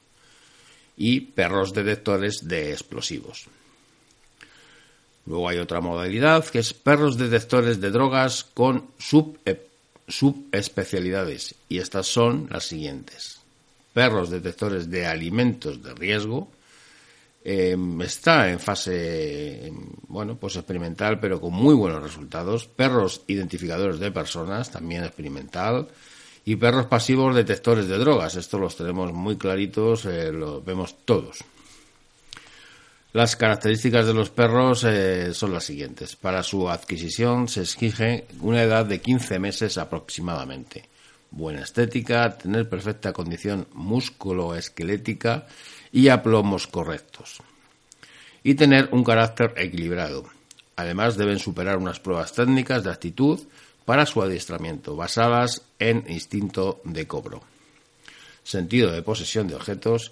Y 0.97 1.21
perros 1.21 1.73
detectores 1.73 2.47
de 2.49 2.73
explosivos. 2.73 3.49
Luego 5.27 5.49
hay 5.49 5.59
otra 5.59 5.81
modalidad 5.81 6.45
que 6.47 6.59
es 6.59 6.75
perros 6.75 7.17
detectores 7.17 7.81
de 7.81 7.91
drogas 7.91 8.45
con 8.45 8.89
subespecialidades. 10.07 11.55
Y 11.69 11.79
estas 11.79 12.07
son 12.07 12.49
las 12.51 12.65
siguientes. 12.65 13.41
Perros 13.93 14.31
detectores 14.31 14.91
de 14.91 15.07
alimentos 15.07 15.83
de 15.83 15.95
riesgo, 15.95 16.49
Em, 17.47 18.01
está 18.01 18.49
en 18.49 18.59
fase, 18.59 19.67
em, 19.67 19.77
bueno, 20.09 20.35
pues 20.41 20.57
experimental, 20.57 21.21
pero 21.21 21.39
con 21.39 21.53
muy 21.53 21.75
buenos 21.75 22.03
resultados. 22.03 22.67
Perros 22.67 23.21
identificadores 23.27 23.99
de 24.01 24.11
personas, 24.11 24.71
también 24.71 25.05
experimental. 25.05 25.87
Y 26.47 26.57
perros 26.57 26.87
pasivos 26.87 27.35
detectores 27.35 27.87
de 27.87 27.99
drogas. 27.99 28.37
Estos 28.37 28.61
los 28.61 28.77
tenemos 28.77 29.13
muy 29.13 29.37
claritos, 29.37 30.07
eh, 30.07 30.33
los 30.33 30.65
vemos 30.65 30.97
todos. 31.05 31.45
Las 33.15 33.37
características 33.37 34.09
de 34.09 34.13
los 34.13 34.31
perros 34.31 34.83
eh, 34.83 35.33
son 35.35 35.53
las 35.53 35.63
siguientes. 35.63 36.17
Para 36.17 36.43
su 36.43 36.69
adquisición 36.69 37.47
se 37.47 37.61
exige 37.61 38.27
una 38.41 38.61
edad 38.61 38.85
de 38.87 39.01
15 39.01 39.39
meses 39.39 39.79
aproximadamente. 39.79 40.89
Buena 41.31 41.63
estética, 41.63 42.37
tener 42.37 42.69
perfecta 42.69 43.13
condición 43.13 43.69
músculo-esquelética 43.73 45.47
y 45.93 46.09
aplomos 46.09 46.67
correctos. 46.67 47.41
Y 48.43 48.57
tener 48.57 48.89
un 48.91 49.05
carácter 49.05 49.55
equilibrado. 49.59 50.25
Además 50.75 51.17
deben 51.17 51.39
superar 51.39 51.79
unas 51.79 52.01
pruebas 52.01 52.33
técnicas 52.33 52.83
de 52.83 52.91
actitud 52.91 53.39
para 53.85 54.07
su 54.07 54.25
adiestramiento, 54.25 54.97
basadas 54.97 55.63
en 55.79 56.05
instinto 56.09 56.81
de 56.83 57.07
cobro, 57.07 57.45
sentido 58.43 58.91
de 58.91 59.03
posesión 59.03 59.47
de 59.47 59.55
objetos 59.55 60.11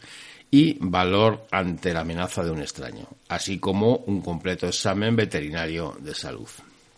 y 0.54 0.76
valor 0.80 1.46
ante 1.50 1.94
la 1.94 2.00
amenaza 2.00 2.44
de 2.44 2.50
un 2.50 2.60
extraño, 2.60 3.08
así 3.28 3.58
como 3.58 3.96
un 4.06 4.20
completo 4.20 4.68
examen 4.68 5.16
veterinario 5.16 5.96
de 5.98 6.14
salud. 6.14 6.48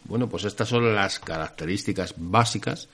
Bueno, 0.07 0.29
pues 0.29 0.45
estas 0.45 0.69
son 0.69 0.93
las 0.93 1.21
características 1.21 2.15
básicas 2.17 2.89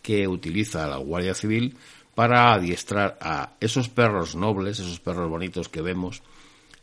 que 0.00 0.28
utiliza 0.28 0.86
la 0.86 0.98
Guardia 0.98 1.34
Civil 1.34 1.76
para 2.14 2.54
adiestrar 2.54 3.18
a 3.20 3.54
esos 3.58 3.88
perros 3.88 4.36
nobles, 4.36 4.78
esos 4.78 5.00
perros 5.00 5.28
bonitos 5.28 5.68
que 5.68 5.82
vemos, 5.82 6.22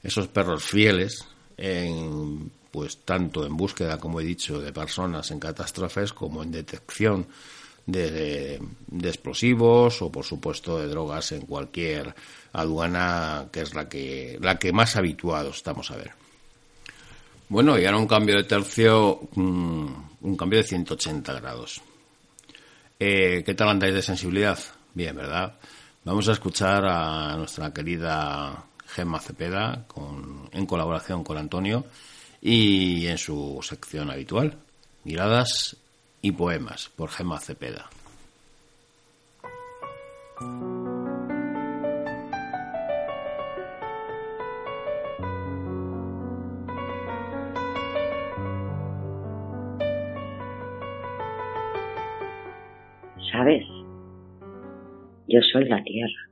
esos 0.03 0.27
perros 0.27 0.65
fieles, 0.65 1.25
en, 1.55 2.51
pues 2.69 2.97
tanto 3.05 3.45
en 3.45 3.55
búsqueda, 3.55 3.97
como 3.97 4.19
he 4.19 4.25
dicho, 4.25 4.59
de 4.59 4.73
personas 4.73 5.31
en 5.31 5.39
catástrofes 5.39 6.11
como 6.11 6.43
en 6.43 6.51
detección 6.51 7.27
de, 7.85 8.59
explosivos 9.03 10.01
o, 10.01 10.11
por 10.11 10.25
supuesto, 10.25 10.79
de 10.79 10.87
drogas 10.87 11.31
en 11.31 11.41
cualquier 11.41 12.13
aduana 12.53 13.47
que 13.51 13.61
es 13.61 13.73
la 13.73 13.87
que, 13.87 14.37
la 14.41 14.57
que 14.57 14.73
más 14.73 14.95
habituados 14.95 15.57
estamos 15.57 15.89
a 15.91 15.97
ver. 15.97 16.11
Bueno, 17.49 17.77
y 17.77 17.85
ahora 17.85 17.97
un 17.97 18.07
cambio 18.07 18.37
de 18.37 18.43
tercio, 18.43 19.27
mm, 19.33 19.93
un 20.21 20.37
cambio 20.37 20.59
de 20.59 20.67
180 20.67 21.33
grados. 21.33 21.81
Eh, 22.99 23.43
¿Qué 23.45 23.53
tal 23.55 23.69
andáis 23.69 23.93
de 23.93 24.01
sensibilidad? 24.01 24.59
Bien, 24.93 25.15
¿verdad? 25.15 25.55
Vamos 26.03 26.27
a 26.29 26.33
escuchar 26.33 26.85
a 26.85 27.35
nuestra 27.35 27.73
querida 27.73 28.65
Gemma 28.87 29.19
Cepeda 29.19 29.85
en 30.51 30.65
colaboración 30.65 31.23
con 31.23 31.37
Antonio 31.37 31.85
y 32.41 33.07
en 33.07 33.17
su 33.17 33.59
sección 33.61 34.09
habitual, 34.09 34.57
Miradas 35.03 35.77
y 36.21 36.31
Poemas 36.31 36.89
por 36.95 37.09
Gemma 37.09 37.39
Cepeda. 37.39 37.89
Yo 55.31 55.39
soy 55.39 55.63
la 55.63 55.81
tierra, 55.81 56.29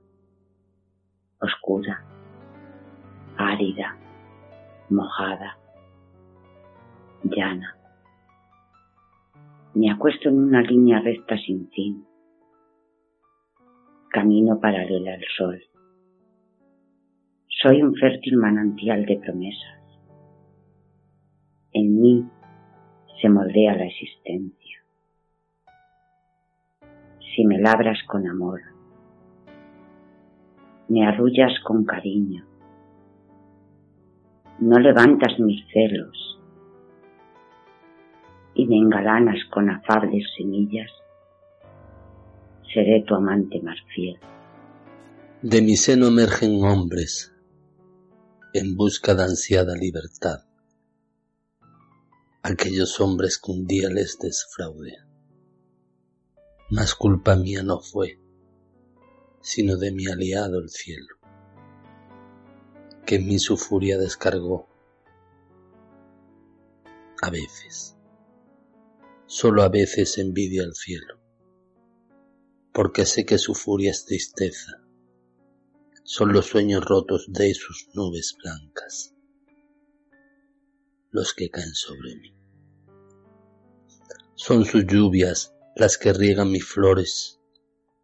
oscura, 1.39 2.03
árida, 3.37 3.97
mojada, 4.89 5.57
llana. 7.23 7.77
Me 9.73 9.89
acuesto 9.89 10.27
en 10.27 10.39
una 10.39 10.61
línea 10.63 10.99
recta 10.99 11.37
sin 11.37 11.69
fin. 11.69 12.05
Camino 14.09 14.59
paralela 14.59 15.13
al 15.13 15.23
sol. 15.37 15.63
Soy 17.47 17.81
un 17.81 17.95
fértil 17.95 18.35
manantial 18.35 19.05
de 19.05 19.17
promesas. 19.17 19.81
En 21.71 22.01
mí 22.01 22.25
se 23.21 23.29
moldea 23.29 23.77
la 23.77 23.85
existencia. 23.85 24.83
Si 27.33 27.45
me 27.45 27.59
labras 27.59 27.99
con 28.05 28.27
amor, 28.27 28.59
me 30.89 31.05
arrullas 31.05 31.53
con 31.63 31.85
cariño. 31.85 32.45
No 34.59 34.79
levantas 34.79 35.39
mis 35.39 35.63
celos 35.71 36.39
y 38.55 38.65
me 38.65 38.77
engalanas 38.77 39.37
con 39.51 39.69
afables 39.69 40.25
semillas. 40.35 40.91
Seré 42.73 43.03
tu 43.07 43.15
amante 43.15 43.61
más 43.61 43.77
fiel. 43.93 44.19
De 45.41 45.61
mi 45.61 45.77
seno 45.77 46.07
emergen 46.07 46.63
hombres 46.63 47.33
en 48.53 48.75
busca 48.75 49.13
de 49.13 49.23
ansiada 49.23 49.75
libertad. 49.75 50.39
Aquellos 52.41 52.99
hombres 52.99 53.39
que 53.39 53.51
un 53.51 53.65
día 53.65 53.89
les 53.89 54.17
desfraude. 54.19 54.97
Más 56.71 56.95
culpa 56.95 57.35
mía 57.35 57.63
no 57.63 57.79
fue 57.79 58.17
sino 59.49 59.77
de 59.77 59.91
mi 59.91 60.05
aliado 60.05 60.59
el 60.59 60.69
cielo, 60.69 61.15
que 63.03 63.15
en 63.15 63.25
mí 63.25 63.39
su 63.39 63.57
furia 63.57 63.97
descargó. 63.97 64.69
A 67.23 67.31
veces, 67.31 67.97
solo 69.25 69.63
a 69.63 69.69
veces 69.69 70.19
envidia 70.19 70.61
al 70.61 70.75
cielo, 70.75 71.19
porque 72.71 73.07
sé 73.07 73.25
que 73.25 73.39
su 73.39 73.55
furia 73.55 73.89
es 73.89 74.05
tristeza, 74.05 74.83
son 76.03 76.31
los 76.31 76.45
sueños 76.45 76.85
rotos 76.85 77.25
de 77.29 77.51
sus 77.55 77.89
nubes 77.95 78.37
blancas, 78.43 79.15
los 81.09 81.33
que 81.33 81.49
caen 81.49 81.73
sobre 81.73 82.17
mí. 82.17 82.35
Son 84.35 84.63
sus 84.63 84.85
lluvias 84.85 85.55
las 85.75 85.97
que 85.97 86.13
riegan 86.13 86.51
mis 86.51 86.65
flores, 86.65 87.38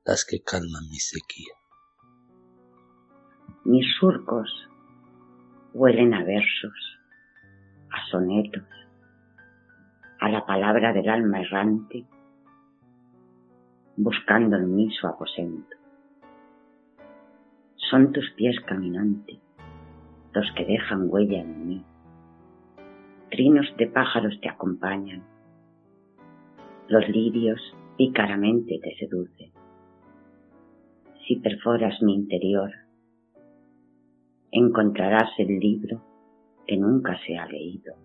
las 0.06 0.26
que 0.26 0.42
calman 0.44 0.90
mi 0.90 1.00
sequía. 1.00 1.54
Mis 3.64 3.86
surcos 4.00 4.50
huelen 5.74 6.14
a 6.14 6.24
versos, 6.24 7.00
sonetos, 8.12 8.64
a 10.20 10.30
la 10.30 10.46
palabra 10.46 10.94
del 10.94 11.10
alma 11.10 11.42
errante, 11.42 12.06
buscando 13.98 14.58
en 14.58 14.76
mí 14.76 14.92
su 14.92 15.08
aposento. 15.08 15.76
Son 17.76 18.12
tus 18.12 18.32
pies 18.36 18.60
caminantes 18.68 19.40
los 20.36 20.52
que 20.52 20.66
dejan 20.66 21.10
huella 21.10 21.40
en 21.40 21.68
mí. 21.68 21.84
Trinos 23.32 23.66
de 23.78 23.88
pájaros 23.88 24.38
te 24.42 24.50
acompañan. 24.50 25.24
Los 26.90 27.08
lirios 27.08 27.60
pícaramente 27.98 28.78
te 28.84 28.96
seducen. 28.98 29.55
Si 31.28 31.38
perforas 31.38 32.02
mi 32.04 32.14
interior, 32.14 32.72
encontrarás 34.52 35.30
el 35.40 35.60
libro 35.60 36.04
que 36.68 36.78
nunca 36.78 37.18
se 37.26 37.38
ha 37.38 37.48
leído. 37.48 37.96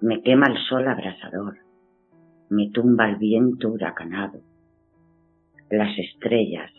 Me 0.00 0.22
quema 0.22 0.48
el 0.48 0.58
sol 0.68 0.86
abrasador, 0.86 1.56
me 2.50 2.70
tumba 2.70 3.08
el 3.08 3.16
viento 3.16 3.70
huracanado. 3.70 4.42
Las 5.70 5.96
estrellas 5.98 6.70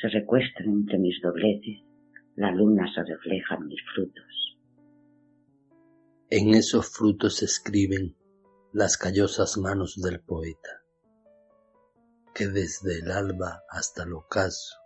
se 0.00 0.08
recuestan 0.08 0.68
entre 0.68 0.98
mis 0.98 1.20
dobleces, 1.22 1.82
la 2.36 2.50
luna 2.50 2.92
se 2.94 3.02
refleja 3.04 3.54
en 3.54 3.66
mis 3.66 3.80
frutos. 3.94 4.58
En 6.28 6.54
esos 6.54 6.90
frutos 6.90 7.42
escriben 7.42 8.14
las 8.72 8.98
callosas 8.98 9.56
manos 9.56 10.00
del 10.02 10.20
poeta, 10.20 10.79
que 12.34 12.48
desde 12.48 13.00
el 13.00 13.10
alba 13.10 13.64
hasta 13.68 14.04
el 14.04 14.12
ocaso, 14.12 14.76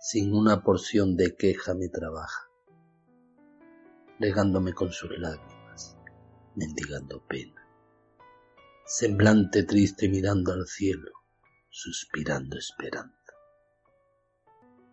sin 0.00 0.34
una 0.34 0.62
porción 0.62 1.16
de 1.16 1.36
queja 1.36 1.74
me 1.74 1.88
trabaja, 1.88 2.48
legándome 4.18 4.72
con 4.72 4.92
sus 4.92 5.10
lágrimas, 5.18 5.96
mendigando 6.54 7.24
pena, 7.26 7.66
semblante 8.84 9.62
triste 9.62 10.08
mirando 10.08 10.52
al 10.52 10.66
cielo, 10.66 11.10
suspirando 11.70 12.56
esperanza. 12.56 13.16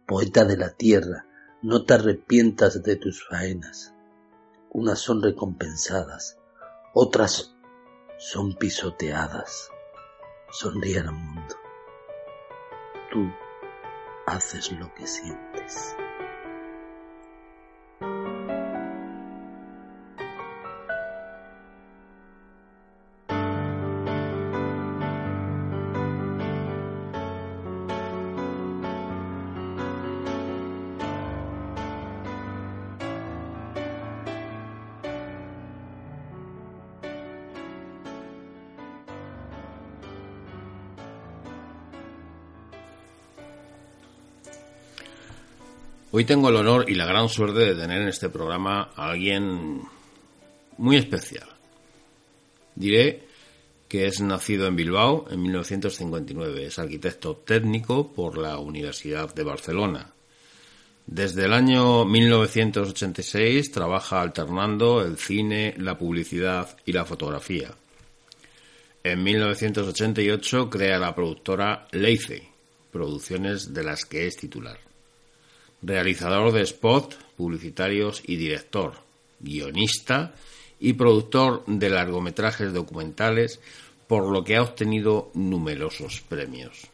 Poeta 0.07 0.45
de 0.45 0.57
la 0.57 0.75
tierra, 0.75 1.25
no 1.61 1.85
te 1.85 1.93
arrepientas 1.93 2.83
de 2.83 2.95
tus 2.97 3.25
faenas, 3.25 3.93
unas 4.69 4.99
son 4.99 5.21
recompensadas, 5.21 6.37
otras 6.93 7.55
son 8.17 8.55
pisoteadas. 8.55 9.69
Sonríe 10.53 10.99
al 10.99 11.11
mundo. 11.11 11.55
Tú 13.11 13.27
haces 14.27 14.71
lo 14.73 14.93
que 14.93 15.07
sientes. 15.07 15.95
Hoy 46.15 46.25
tengo 46.25 46.49
el 46.49 46.57
honor 46.57 46.87
y 46.91 46.93
la 46.93 47.07
gran 47.07 47.27
suerte 47.27 47.61
de 47.61 47.73
tener 47.73 48.03
en 48.03 48.07
este 48.07 48.29
programa 48.29 48.91
a 48.95 49.09
alguien 49.09 49.81
muy 50.77 50.97
especial. 50.97 51.49
Diré 52.75 53.23
que 53.87 54.05
es 54.05 54.21
nacido 54.21 54.67
en 54.67 54.75
Bilbao 54.75 55.25
en 55.31 55.41
1959. 55.41 56.67
Es 56.67 56.77
arquitecto 56.77 57.37
técnico 57.37 58.13
por 58.13 58.37
la 58.37 58.59
Universidad 58.59 59.33
de 59.33 59.43
Barcelona. 59.43 60.13
Desde 61.07 61.45
el 61.45 61.53
año 61.53 62.05
1986 62.05 63.71
trabaja 63.71 64.21
alternando 64.21 65.01
el 65.01 65.17
cine, 65.17 65.73
la 65.79 65.97
publicidad 65.97 66.77
y 66.85 66.91
la 66.91 67.05
fotografía. 67.05 67.71
En 69.03 69.23
1988 69.23 70.69
crea 70.69 70.99
la 70.99 71.15
productora 71.15 71.87
Leice, 71.91 72.49
producciones 72.91 73.73
de 73.73 73.83
las 73.83 74.05
que 74.05 74.27
es 74.27 74.37
titular 74.37 74.92
realizador 75.83 76.51
de 76.51 76.65
spots 76.65 77.17
publicitarios 77.37 78.23
y 78.25 78.37
director, 78.37 78.95
guionista 79.39 80.33
y 80.79 80.93
productor 80.93 81.63
de 81.67 81.89
largometrajes 81.89 82.73
documentales, 82.73 83.59
por 84.07 84.31
lo 84.31 84.43
que 84.43 84.57
ha 84.57 84.61
obtenido 84.61 85.31
numerosos 85.33 86.21
premios. 86.21 86.87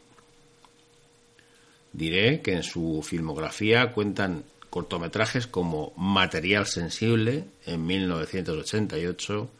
Diré 1.92 2.40
que 2.40 2.52
en 2.52 2.62
su 2.62 3.02
filmografía 3.02 3.92
cuentan 3.92 4.44
cortometrajes 4.70 5.48
como 5.48 5.92
Material 5.96 6.66
Sensible 6.66 7.44
en 7.66 7.84
1988, 7.84 9.50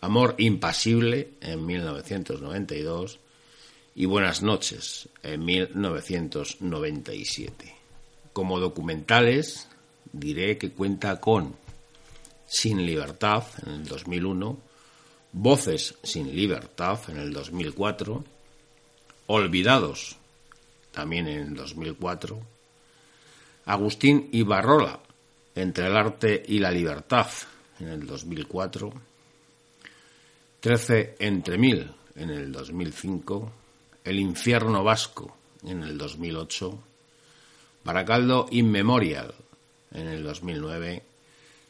Amor 0.00 0.34
Impasible 0.38 1.28
en 1.40 1.66
1992 1.66 3.18
y 3.94 4.06
Buenas 4.06 4.42
noches 4.42 5.08
en 5.22 5.44
1997. 5.44 7.77
Como 8.38 8.60
documentales, 8.60 9.66
diré 10.12 10.58
que 10.58 10.70
cuenta 10.70 11.18
con 11.18 11.56
Sin 12.46 12.86
Libertad 12.86 13.42
en 13.66 13.72
el 13.72 13.84
2001, 13.84 14.56
Voces 15.32 15.96
sin 16.04 16.36
Libertad 16.36 17.00
en 17.08 17.16
el 17.16 17.32
2004, 17.32 18.24
Olvidados 19.26 20.18
también 20.92 21.26
en 21.26 21.48
el 21.48 21.54
2004, 21.56 22.40
Agustín 23.64 24.28
Ibarrola, 24.30 25.00
Entre 25.56 25.88
el 25.88 25.96
arte 25.96 26.40
y 26.46 26.60
la 26.60 26.70
libertad 26.70 27.26
en 27.80 27.88
el 27.88 28.06
2004, 28.06 28.92
Trece 30.60 31.16
entre 31.18 31.58
mil 31.58 31.90
en 32.14 32.30
el 32.30 32.52
2005, 32.52 33.52
El 34.04 34.20
infierno 34.20 34.84
vasco 34.84 35.36
en 35.64 35.82
el 35.82 35.98
2008, 35.98 36.84
Baracaldo 37.88 38.48
Inmemorial. 38.50 39.34
En 39.92 40.08
el 40.08 40.22
2009, 40.22 41.02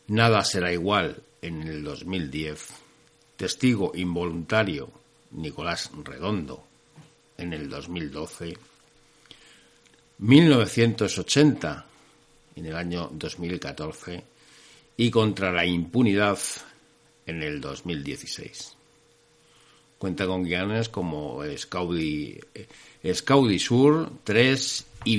Nada 0.08 0.42
será 0.42 0.72
igual. 0.72 1.22
En 1.40 1.62
el 1.62 1.84
2010, 1.84 2.70
Testigo 3.36 3.92
involuntario 3.94 4.90
Nicolás 5.30 5.92
Redondo. 6.02 6.64
En 7.36 7.52
el 7.52 7.70
2012, 7.70 8.58
1980 10.18 11.86
en 12.56 12.66
el 12.66 12.74
año 12.74 13.10
2014 13.12 14.24
y 14.96 15.12
Contra 15.12 15.52
la 15.52 15.64
impunidad 15.64 16.40
en 17.26 17.44
el 17.44 17.60
2016. 17.60 18.74
Cuenta 19.98 20.26
con 20.26 20.42
guiones 20.42 20.88
como 20.88 21.44
Scaudi, 21.56 22.40
Scaudi 23.14 23.58
Sur 23.60 24.10
3 24.24 24.87
y 25.04 25.16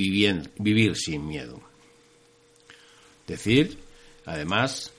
Vivir 0.58 0.96
sin 0.96 1.28
miedo. 1.28 1.60
Decir, 3.28 3.78
además, 4.26 4.92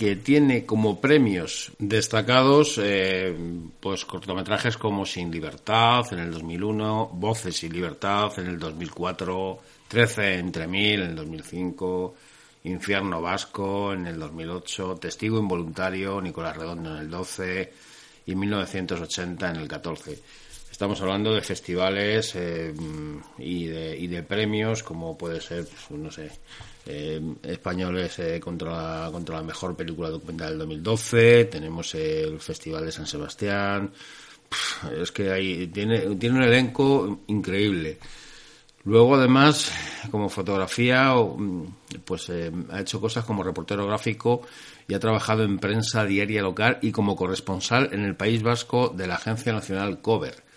que 0.00 0.16
tiene 0.16 0.64
como 0.64 0.98
premios 0.98 1.72
destacados 1.78 2.80
eh, 2.82 3.36
pues 3.80 4.06
cortometrajes 4.06 4.78
como 4.78 5.04
Sin 5.04 5.30
Libertad 5.30 6.10
en 6.12 6.20
el 6.20 6.32
2001, 6.32 7.10
Voces 7.12 7.58
sin 7.58 7.74
Libertad 7.74 8.32
en 8.38 8.46
el 8.46 8.58
2004, 8.58 9.58
Trece 9.86 10.38
entre 10.38 10.66
mil 10.66 11.02
en 11.02 11.10
el 11.10 11.16
2005, 11.16 12.14
Infierno 12.64 13.20
Vasco 13.20 13.92
en 13.92 14.06
el 14.06 14.18
2008, 14.18 14.96
Testigo 14.98 15.38
Involuntario, 15.38 16.18
Nicolás 16.22 16.56
Redondo 16.56 16.92
en 16.92 17.02
el 17.02 17.10
12 17.10 17.72
y 18.24 18.34
1980 18.34 19.50
en 19.50 19.56
el 19.56 19.68
14. 19.68 20.18
Estamos 20.80 21.02
hablando 21.02 21.34
de 21.34 21.42
festivales 21.42 22.34
eh, 22.36 22.72
y, 23.36 23.66
de, 23.66 24.22
premios, 24.22 24.82
como 24.82 25.18
puede 25.18 25.38
ser, 25.38 25.66
pues, 25.66 26.00
no 26.00 26.10
sé, 26.10 26.30
eh, 26.86 27.20
españoles 27.42 28.18
eh, 28.18 28.40
contra, 28.40 28.70
la, 29.04 29.12
contra 29.12 29.36
la 29.36 29.42
mejor 29.42 29.76
película 29.76 30.08
documental 30.08 30.52
del 30.52 30.60
2012, 30.60 31.44
tenemos 31.44 31.94
el 31.96 32.40
Festival 32.40 32.86
de 32.86 32.92
San 32.92 33.06
Sebastián, 33.06 33.92
es 34.98 35.12
que 35.12 35.30
hay, 35.30 35.66
tiene, 35.66 36.16
tiene 36.16 36.36
un 36.38 36.44
elenco 36.44 37.20
increíble. 37.26 37.98
Luego, 38.84 39.16
además, 39.16 39.70
como 40.10 40.30
fotografía, 40.30 41.12
pues 42.06 42.30
ha 42.30 42.80
hecho 42.80 43.02
cosas 43.02 43.26
como 43.26 43.42
reportero 43.42 43.86
gráfico 43.86 44.40
y 44.88 44.94
ha 44.94 44.98
trabajado 44.98 45.42
en 45.42 45.58
prensa 45.58 46.06
diaria 46.06 46.40
local 46.40 46.78
y 46.80 46.90
como 46.90 47.16
corresponsal 47.16 47.90
en 47.92 48.00
el 48.00 48.16
País 48.16 48.42
Vasco 48.42 48.88
de 48.88 49.06
la 49.06 49.16
Agencia 49.16 49.52
Nacional 49.52 50.00
Cover 50.00 50.48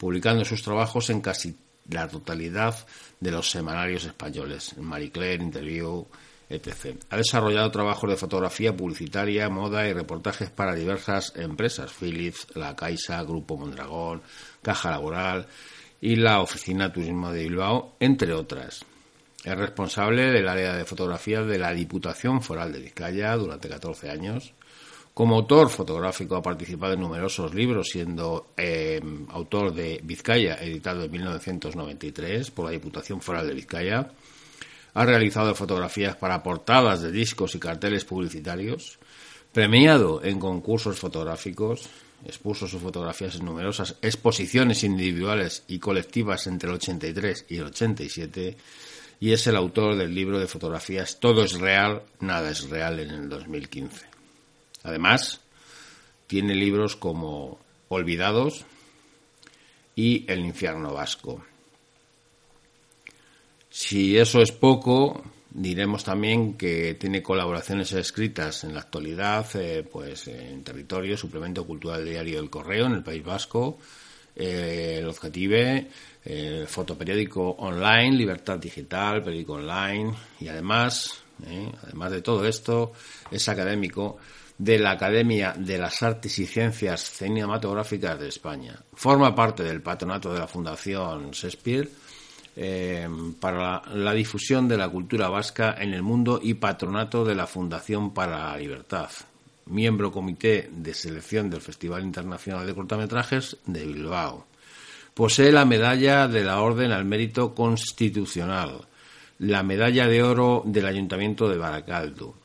publicando 0.00 0.46
sus 0.46 0.62
trabajos 0.62 1.10
en 1.10 1.20
casi 1.20 1.54
la 1.90 2.08
totalidad 2.08 2.74
de 3.20 3.30
los 3.30 3.50
semanarios 3.50 4.06
españoles, 4.06 4.74
Marie 4.78 5.12
Claire, 5.12 5.44
Interview, 5.44 6.06
etc. 6.48 6.96
Ha 7.10 7.18
desarrollado 7.18 7.70
trabajos 7.70 8.08
de 8.08 8.16
fotografía 8.16 8.74
publicitaria, 8.74 9.50
moda 9.50 9.86
y 9.86 9.92
reportajes 9.92 10.48
para 10.48 10.74
diversas 10.74 11.34
empresas, 11.36 11.92
Philips, 11.92 12.46
La 12.54 12.74
Caixa, 12.74 13.22
Grupo 13.24 13.58
Mondragón, 13.58 14.22
Caja 14.62 14.90
Laboral 14.90 15.46
y 16.00 16.16
la 16.16 16.40
Oficina 16.40 16.90
Turismo 16.90 17.30
de 17.30 17.42
Bilbao, 17.42 17.96
entre 18.00 18.32
otras. 18.32 18.86
Es 19.44 19.56
responsable 19.56 20.30
del 20.30 20.48
área 20.48 20.76
de 20.76 20.86
fotografía 20.86 21.42
de 21.42 21.58
la 21.58 21.74
Diputación 21.74 22.40
Foral 22.40 22.72
de 22.72 22.80
Vizcaya 22.80 23.36
durante 23.36 23.68
14 23.68 24.08
años. 24.08 24.54
Como 25.14 25.36
autor 25.36 25.68
fotográfico 25.68 26.36
ha 26.36 26.42
participado 26.42 26.94
en 26.94 27.00
numerosos 27.00 27.54
libros, 27.54 27.88
siendo 27.88 28.52
eh, 28.56 29.00
autor 29.28 29.74
de 29.74 30.00
Vizcaya, 30.02 30.56
editado 30.62 31.04
en 31.04 31.10
1993 31.10 32.50
por 32.52 32.66
la 32.66 32.70
Diputación 32.70 33.20
Foral 33.20 33.48
de 33.48 33.54
Vizcaya. 33.54 34.10
Ha 34.94 35.04
realizado 35.04 35.54
fotografías 35.54 36.16
para 36.16 36.42
portadas 36.42 37.02
de 37.02 37.12
discos 37.12 37.54
y 37.54 37.58
carteles 37.58 38.04
publicitarios. 38.04 38.98
Premiado 39.52 40.22
en 40.24 40.38
concursos 40.38 40.98
fotográficos, 40.98 41.88
expuso 42.24 42.68
sus 42.68 42.80
fotografías 42.80 43.36
en 43.36 43.44
numerosas 43.44 43.96
exposiciones 44.02 44.84
individuales 44.84 45.64
y 45.68 45.78
colectivas 45.80 46.46
entre 46.46 46.68
el 46.68 46.76
83 46.76 47.46
y 47.48 47.56
el 47.56 47.64
87 47.64 48.56
y 49.20 49.32
es 49.32 49.46
el 49.46 49.56
autor 49.56 49.96
del 49.96 50.14
libro 50.14 50.38
de 50.38 50.46
fotografías 50.46 51.20
Todo 51.20 51.44
es 51.44 51.58
real, 51.58 52.02
nada 52.20 52.50
es 52.50 52.68
real 52.70 53.00
en 53.00 53.10
el 53.10 53.28
2015. 53.28 54.09
Además, 54.82 55.40
tiene 56.26 56.54
libros 56.54 56.96
como 56.96 57.58
Olvidados 57.88 58.64
y 59.96 60.24
El 60.30 60.40
infierno 60.40 60.94
vasco. 60.94 61.44
Si 63.68 64.16
eso 64.16 64.40
es 64.40 64.52
poco, 64.52 65.22
diremos 65.50 66.04
también 66.04 66.54
que 66.54 66.94
tiene 66.94 67.22
colaboraciones 67.22 67.92
escritas 67.92 68.64
en 68.64 68.74
la 68.74 68.80
actualidad, 68.80 69.46
eh, 69.54 69.82
pues 69.82 70.28
en 70.28 70.64
Territorio, 70.64 71.16
Suplemento 71.16 71.66
Cultural 71.66 72.04
Diario 72.04 72.40
El 72.40 72.50
Correo, 72.50 72.86
en 72.86 72.92
el 72.92 73.02
País 73.02 73.24
Vasco, 73.24 73.78
eh, 74.36 74.98
El 75.00 75.08
Objetive, 75.08 75.88
el 76.24 76.66
fotoperiódico 76.66 77.50
online, 77.50 78.12
Libertad 78.12 78.58
Digital, 78.58 79.22
periódico 79.22 79.54
online 79.54 80.14
y 80.40 80.48
además, 80.48 81.22
eh, 81.46 81.70
además 81.82 82.12
de 82.12 82.22
todo 82.22 82.46
esto, 82.46 82.92
es 83.30 83.48
académico 83.48 84.18
de 84.60 84.78
la 84.78 84.90
Academia 84.90 85.54
de 85.56 85.78
las 85.78 86.02
Artes 86.02 86.38
y 86.38 86.44
Ciencias 86.44 87.00
Cinematográficas 87.00 88.20
de 88.20 88.28
España. 88.28 88.78
Forma 88.92 89.34
parte 89.34 89.62
del 89.62 89.80
patronato 89.80 90.34
de 90.34 90.38
la 90.38 90.46
Fundación 90.46 91.30
Shakespeare 91.30 91.88
eh, 92.56 93.08
para 93.40 93.80
la, 93.94 94.12
difusión 94.12 94.68
de 94.68 94.76
la 94.76 94.90
cultura 94.90 95.30
vasca 95.30 95.76
en 95.78 95.94
el 95.94 96.02
mundo 96.02 96.38
y 96.42 96.52
patronato 96.52 97.24
de 97.24 97.34
la 97.34 97.46
Fundación 97.46 98.12
para 98.12 98.50
la 98.50 98.58
Libertad. 98.58 99.08
Miembro 99.64 100.12
comité 100.12 100.68
de 100.70 100.92
selección 100.92 101.48
del 101.48 101.62
Festival 101.62 102.02
Internacional 102.02 102.66
de 102.66 102.74
Cortometrajes 102.74 103.56
de 103.64 103.86
Bilbao. 103.86 104.46
Posee 105.14 105.52
la 105.52 105.64
medalla 105.64 106.28
de 106.28 106.44
la 106.44 106.60
Orden 106.60 106.92
al 106.92 107.06
Mérito 107.06 107.54
Constitucional, 107.54 108.86
la 109.38 109.62
medalla 109.62 110.06
de 110.06 110.22
oro 110.22 110.62
del 110.66 110.84
Ayuntamiento 110.84 111.48
de 111.48 111.56
Baracaldo 111.56 112.39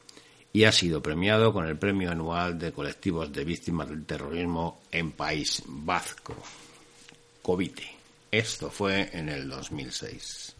y 0.55 0.63
ha 0.63 0.71
sido 0.71 1.01
premiado 1.01 1.51
con 1.51 1.67
el 1.67 1.77
Premio 1.77 2.09
Anual 2.09 2.57
de 2.57 2.71
Colectivos 2.71 3.29
de 3.33 3.43
Víctimas 3.43 3.89
del 3.89 4.05
Terrorismo 4.05 4.83
en 4.89 5.11
País 5.11 5.61
Vasco, 5.65 6.33
COVITE. 7.41 7.85
Esto 8.31 8.71
fue 8.71 9.09
en 9.11 9.27
el 9.27 9.49
2006. 9.49 10.55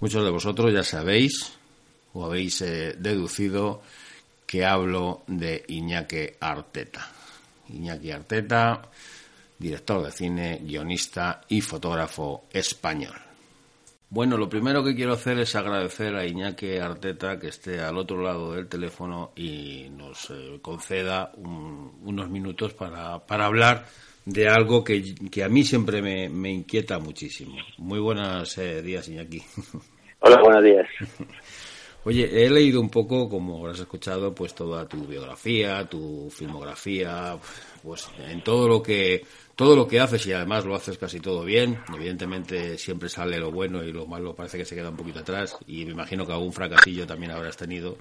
Muchos 0.00 0.24
de 0.24 0.30
vosotros 0.30 0.72
ya 0.72 0.82
sabéis 0.82 1.52
o 2.14 2.24
habéis 2.24 2.60
eh, 2.62 2.96
deducido 2.98 3.80
que 4.44 4.64
hablo 4.64 5.22
de 5.28 5.64
Iñaki 5.68 6.26
Arteta. 6.40 7.08
Iñaki 7.68 8.10
Arteta, 8.10 8.90
director 9.56 10.04
de 10.04 10.10
cine, 10.10 10.60
guionista 10.64 11.42
y 11.48 11.60
fotógrafo 11.60 12.46
español. 12.52 13.25
Bueno, 14.08 14.36
lo 14.36 14.48
primero 14.48 14.84
que 14.84 14.94
quiero 14.94 15.14
hacer 15.14 15.38
es 15.40 15.56
agradecer 15.56 16.14
a 16.14 16.24
Iñaki 16.24 16.76
Arteta 16.76 17.40
que 17.40 17.48
esté 17.48 17.80
al 17.80 17.98
otro 17.98 18.22
lado 18.22 18.52
del 18.52 18.68
teléfono 18.68 19.32
y 19.34 19.88
nos 19.90 20.30
eh, 20.30 20.60
conceda 20.62 21.32
unos 21.36 22.30
minutos 22.30 22.72
para, 22.72 23.18
para, 23.26 23.46
hablar 23.46 23.84
de 24.24 24.48
algo 24.48 24.84
que, 24.84 25.02
a 25.44 25.48
mí 25.48 25.64
siempre 25.64 26.00
me, 26.02 26.50
inquieta 26.50 27.00
muchísimo. 27.00 27.56
Muy 27.78 27.98
buenos 27.98 28.56
eh, 28.58 28.80
días, 28.80 29.08
Iñaki. 29.08 29.42
Hola, 30.20 30.40
buenos 30.40 30.62
días. 30.62 30.86
Oye, 32.04 32.44
he 32.44 32.48
leído 32.48 32.80
un 32.80 32.88
poco, 32.88 33.28
como 33.28 33.58
habrás 33.58 33.80
escuchado, 33.80 34.32
pues 34.32 34.54
toda 34.54 34.86
tu 34.86 35.04
biografía, 35.04 35.84
tu 35.86 36.30
filmografía, 36.30 37.36
pues 37.82 38.08
en 38.28 38.44
todo 38.44 38.68
lo 38.68 38.80
que 38.80 39.24
todo 39.56 39.74
lo 39.74 39.88
que 39.88 40.00
haces 40.00 40.26
y 40.26 40.32
además 40.32 40.66
lo 40.66 40.76
haces 40.76 40.98
casi 40.98 41.18
todo 41.18 41.42
bien. 41.42 41.78
Evidentemente 41.92 42.76
siempre 42.76 43.08
sale 43.08 43.38
lo 43.38 43.50
bueno 43.50 43.82
y 43.82 43.90
lo 43.90 44.06
malo 44.06 44.34
parece 44.34 44.58
que 44.58 44.66
se 44.66 44.76
queda 44.76 44.90
un 44.90 44.96
poquito 44.96 45.20
atrás 45.20 45.56
y 45.66 45.86
me 45.86 45.92
imagino 45.92 46.26
que 46.26 46.32
algún 46.32 46.52
fracasillo 46.52 47.06
también 47.06 47.32
habrás 47.32 47.56
tenido. 47.56 47.96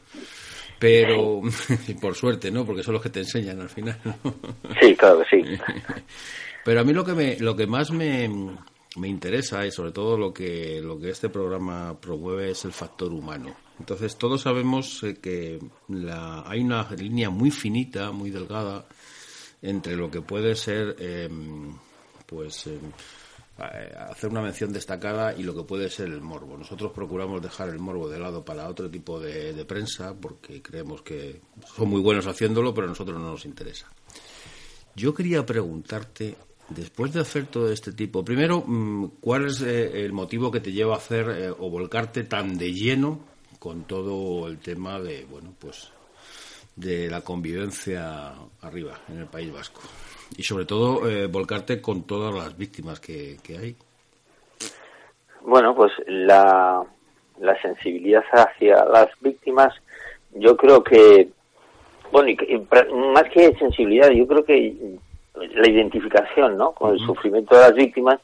Pero 0.77 1.41
por 2.01 2.13
suerte, 2.13 2.51
¿no? 2.51 2.65
Porque 2.65 2.83
son 2.83 2.95
los 2.95 3.01
que 3.01 3.09
te 3.09 3.21
enseñan 3.21 3.61
al 3.61 3.69
final. 3.69 3.97
Sí, 4.81 4.95
claro 4.97 5.19
que 5.19 5.41
sí. 5.41 5.57
Pero 6.65 6.81
a 6.81 6.83
mí 6.83 6.91
lo 6.91 7.05
que 7.05 7.13
me 7.13 7.39
lo 7.39 7.55
que 7.55 7.67
más 7.67 7.89
me, 7.91 8.29
me 8.97 9.07
interesa 9.07 9.65
y 9.65 9.71
sobre 9.71 9.93
todo 9.93 10.17
lo 10.17 10.33
que 10.33 10.81
lo 10.83 10.99
que 10.99 11.11
este 11.11 11.29
programa 11.29 11.97
promueve 12.01 12.51
es 12.51 12.65
el 12.65 12.73
factor 12.73 13.13
humano. 13.13 13.55
Entonces 13.79 14.17
todos 14.17 14.41
sabemos 14.41 15.03
eh, 15.03 15.19
que 15.21 15.59
la, 15.87 16.43
hay 16.45 16.59
una 16.59 16.89
línea 16.91 17.29
muy 17.29 17.51
finita, 17.51 18.11
muy 18.11 18.29
delgada 18.29 18.85
entre 19.61 19.95
lo 19.95 20.09
que 20.09 20.21
puede 20.21 20.55
ser, 20.55 20.95
em, 20.99 21.75
pues, 22.25 22.67
em, 22.67 22.91
hacer 23.57 24.29
una 24.29 24.41
mención 24.41 24.73
destacada 24.73 25.33
y 25.33 25.43
lo 25.43 25.55
que 25.55 25.63
puede 25.63 25.89
ser 25.89 26.07
el 26.07 26.21
morbo. 26.21 26.57
Nosotros 26.57 26.91
procuramos 26.91 27.41
dejar 27.41 27.69
el 27.69 27.79
morbo 27.79 28.09
de 28.09 28.19
lado 28.19 28.43
para 28.43 28.67
otro 28.67 28.89
tipo 28.89 29.19
de, 29.19 29.65
prensa 29.65 30.13
porque 30.13 30.61
creemos 30.61 31.01
que 31.01 31.41
son 31.75 31.89
muy 31.89 32.01
buenos 32.01 32.27
haciéndolo, 32.27 32.73
pero 32.73 32.87
a 32.87 32.89
nosotros 32.89 33.19
no 33.19 33.29
nos 33.29 33.45
interesa. 33.45 33.89
Yo 34.95 35.13
quería 35.13 35.45
preguntarte, 35.45 36.35
después 36.69 37.13
de 37.13 37.21
hacer 37.21 37.47
todo 37.47 37.71
este 37.71 37.93
tipo, 37.93 38.23
primero, 38.23 38.61
mm, 38.65 39.19
¿cuál 39.21 39.47
es 39.47 39.61
eh, 39.61 40.03
el 40.03 40.11
motivo 40.11 40.51
que 40.51 40.59
te 40.59 40.71
lleva 40.71 40.95
a 40.95 40.97
hacer 40.97 41.29
eh, 41.29 41.49
o 41.49 41.69
volcarte 41.69 42.23
tan 42.23 42.57
de 42.57 42.73
lleno 42.73 43.19
con 43.59 43.85
todo 43.85 44.47
el 44.47 44.59
tema 44.59 44.99
de, 44.99 45.25
bueno, 45.25 45.53
pues 45.57 45.89
de 46.75 47.09
la 47.09 47.21
convivencia 47.21 48.33
arriba, 48.61 48.99
en 49.09 49.19
el 49.19 49.27
País 49.27 49.51
Vasco. 49.51 49.81
Y 50.37 50.43
sobre 50.43 50.65
todo, 50.65 51.09
eh, 51.09 51.27
volcarte 51.27 51.81
con 51.81 52.03
todas 52.03 52.33
las 52.33 52.57
víctimas 52.57 52.99
que, 52.99 53.37
hay. 53.49 53.75
Bueno, 55.41 55.75
pues 55.75 55.91
la, 56.07 56.83
la 57.39 57.61
sensibilidad 57.61 58.23
hacia 58.31 58.83
las 58.85 59.09
víctimas, 59.21 59.73
yo 60.33 60.57
creo 60.57 60.83
que, 60.83 61.29
bueno, 62.11 62.35
más 63.13 63.23
que 63.31 63.55
sensibilidad, 63.55 64.09
yo 64.09 64.27
creo 64.27 64.43
que 64.43 64.97
la 65.35 65.69
identificación, 65.69 66.57
¿no? 66.57 66.71
Con 66.71 66.93
el 66.93 66.99
sufrimiento 66.99 67.55
de 67.55 67.61
las 67.61 67.73
víctimas, 67.73 68.19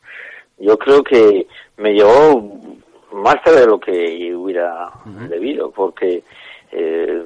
yo 0.57 0.77
creo 0.77 1.03
que 1.03 1.47
me 1.77 1.93
llevó 1.93 2.59
más 3.11 3.41
tarde 3.43 3.61
de 3.61 3.67
lo 3.67 3.79
que 3.79 4.33
hubiera 4.35 4.91
debido, 5.29 5.71
porque 5.71 6.23
eh, 6.71 7.23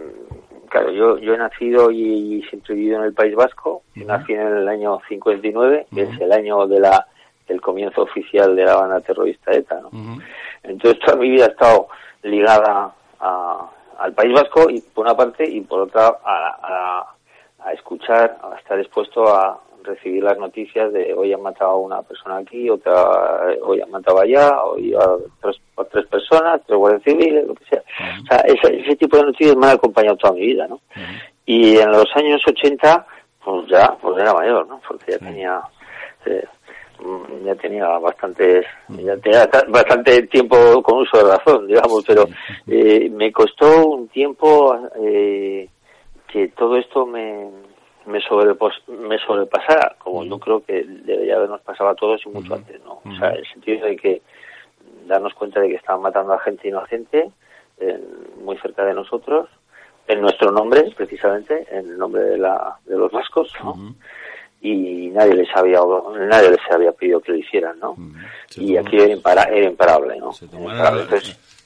claro, 0.75 0.91
yo, 0.91 1.17
yo 1.19 1.33
he 1.33 1.37
nacido 1.37 1.89
y, 1.89 2.43
siempre 2.49 2.73
he 2.73 2.77
vivido 2.77 2.99
en 2.99 3.05
el 3.05 3.13
País 3.13 3.33
Vasco. 3.33 3.83
Nací 3.95 4.33
en 4.33 4.41
el 4.41 4.67
año 4.67 4.99
59, 5.07 5.87
que 5.93 6.01
es 6.01 6.19
el 6.19 6.31
año 6.33 6.67
de 6.67 6.81
la, 6.81 7.07
del 7.47 7.61
comienzo 7.61 8.01
oficial 8.01 8.55
de 8.55 8.65
la 8.65 8.75
banda 8.75 8.99
terrorista 8.99 9.53
ETA. 9.53 9.79
¿no? 9.81 10.19
Entonces 10.63 10.99
toda 10.99 11.17
mi 11.17 11.29
vida 11.29 11.45
ha 11.45 11.49
estado 11.49 11.87
ligada 12.23 12.93
a, 13.21 13.69
al 13.99 14.13
País 14.13 14.33
Vasco 14.33 14.69
y 14.69 14.81
por 14.81 15.05
una 15.05 15.15
parte 15.15 15.47
y 15.49 15.61
por 15.61 15.79
otra 15.81 16.07
a, 16.07 16.57
a, 16.61 17.15
a 17.63 17.73
escuchar, 17.73 18.37
a 18.43 18.57
estar 18.57 18.77
expuesto 18.77 19.33
a, 19.33 19.61
recibir 19.85 20.23
las 20.23 20.37
noticias 20.37 20.91
de 20.91 21.13
hoy 21.13 21.33
han 21.33 21.41
matado 21.41 21.71
a 21.71 21.77
una 21.77 22.01
persona 22.01 22.37
aquí, 22.37 22.69
otra 22.69 22.93
hoy 23.61 23.81
han 23.81 23.91
matado 23.91 24.21
allá, 24.21 24.63
hoy 24.63 24.93
a 24.93 25.15
tres, 25.41 25.57
tres 25.91 26.05
personas, 26.07 26.61
tres 26.65 26.77
guardias 26.77 27.03
civiles, 27.03 27.47
lo 27.47 27.55
que 27.55 27.65
sea. 27.65 27.83
O 28.23 28.25
sea, 28.27 28.37
ese, 28.39 28.81
ese, 28.81 28.95
tipo 28.95 29.17
de 29.17 29.23
noticias 29.23 29.55
me 29.55 29.67
han 29.67 29.73
acompañado 29.73 30.17
toda 30.17 30.33
mi 30.33 30.41
vida, 30.41 30.67
¿no? 30.67 30.81
Y 31.45 31.77
en 31.77 31.91
los 31.91 32.05
años 32.15 32.41
80, 32.47 33.05
pues 33.43 33.67
ya, 33.69 33.95
pues 34.01 34.17
era 34.19 34.33
mayor, 34.33 34.67
¿no? 34.67 34.81
Porque 34.87 35.13
ya 35.13 35.19
tenía... 35.19 35.61
Eh, 36.25 36.43
ya 37.43 37.53
tenía 37.55 37.87
bastantes 37.99 38.65
ya 38.87 39.17
tenía 39.17 39.47
bastante 39.67 40.23
tiempo 40.27 40.81
con 40.81 40.99
uso 40.99 41.17
de 41.17 41.35
razón 41.35 41.67
digamos 41.67 42.03
pero 42.07 42.25
eh, 42.67 43.09
me 43.11 43.31
costó 43.31 43.85
un 43.85 44.07
tiempo 44.07 44.75
eh, 44.95 45.67
que 46.27 46.47
todo 46.49 46.77
esto 46.77 47.05
me 47.05 47.49
me, 48.05 48.19
me 48.19 49.19
sobrepasara, 49.19 49.95
como 49.99 50.23
yo 50.23 50.39
creo 50.39 50.63
que 50.63 50.83
debería 50.83 51.37
habernos 51.37 51.61
pasado 51.61 51.89
a 51.89 51.95
todos 51.95 52.21
y 52.25 52.29
mucho 52.29 52.55
antes, 52.55 52.81
¿no? 52.83 53.01
O 53.03 53.15
sea, 53.17 53.29
el 53.29 53.45
sentido 53.47 53.85
de 53.85 53.95
que 53.95 54.21
darnos 55.07 55.33
cuenta 55.33 55.59
de 55.59 55.69
que 55.69 55.75
estaban 55.75 56.01
matando 56.01 56.33
a 56.33 56.39
gente 56.39 56.67
inocente 56.67 57.31
muy 58.43 58.57
cerca 58.57 58.85
de 58.85 58.93
nosotros, 58.93 59.49
en 60.07 60.21
nuestro 60.21 60.51
nombre, 60.51 60.91
precisamente, 60.95 61.65
en 61.71 61.89
el 61.89 61.97
nombre 61.97 62.21
de, 62.21 62.37
la, 62.37 62.77
de 62.85 62.97
los 62.97 63.11
vascos, 63.11 63.51
¿no? 63.63 63.95
Y 64.61 65.09
nadie 65.09 65.35
les 65.35 65.49
había 65.55 65.79
nadie 66.27 66.49
les 66.49 66.71
había 66.71 66.91
pedido 66.91 67.19
que 67.19 67.33
lo 67.33 67.37
hicieran, 67.37 67.79
¿no? 67.79 67.95
Y 68.55 68.77
aquí 68.77 68.97
era, 68.97 69.13
imparable, 69.13 70.17
¿no? 70.17 70.31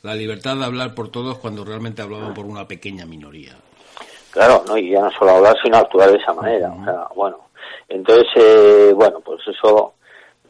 la 0.01 0.15
libertad 0.15 0.57
de 0.57 0.65
hablar 0.65 0.95
por 0.95 1.09
todos 1.09 1.37
cuando 1.37 1.63
realmente 1.63 2.01
hablaban 2.01 2.33
por 2.33 2.45
una 2.45 2.67
pequeña 2.67 3.05
minoría. 3.05 3.55
Claro, 4.31 4.63
no 4.67 4.77
y 4.77 4.91
ya 4.91 5.01
no 5.01 5.11
solo 5.11 5.31
hablar, 5.31 5.55
sino 5.61 5.77
actuar 5.77 6.11
de 6.11 6.17
esa 6.17 6.33
manera. 6.33 6.71
O 6.71 6.83
sea, 6.83 7.07
bueno, 7.15 7.37
entonces, 7.87 8.27
eh, 8.35 8.93
bueno, 8.95 9.19
pues 9.21 9.41
eso 9.47 9.93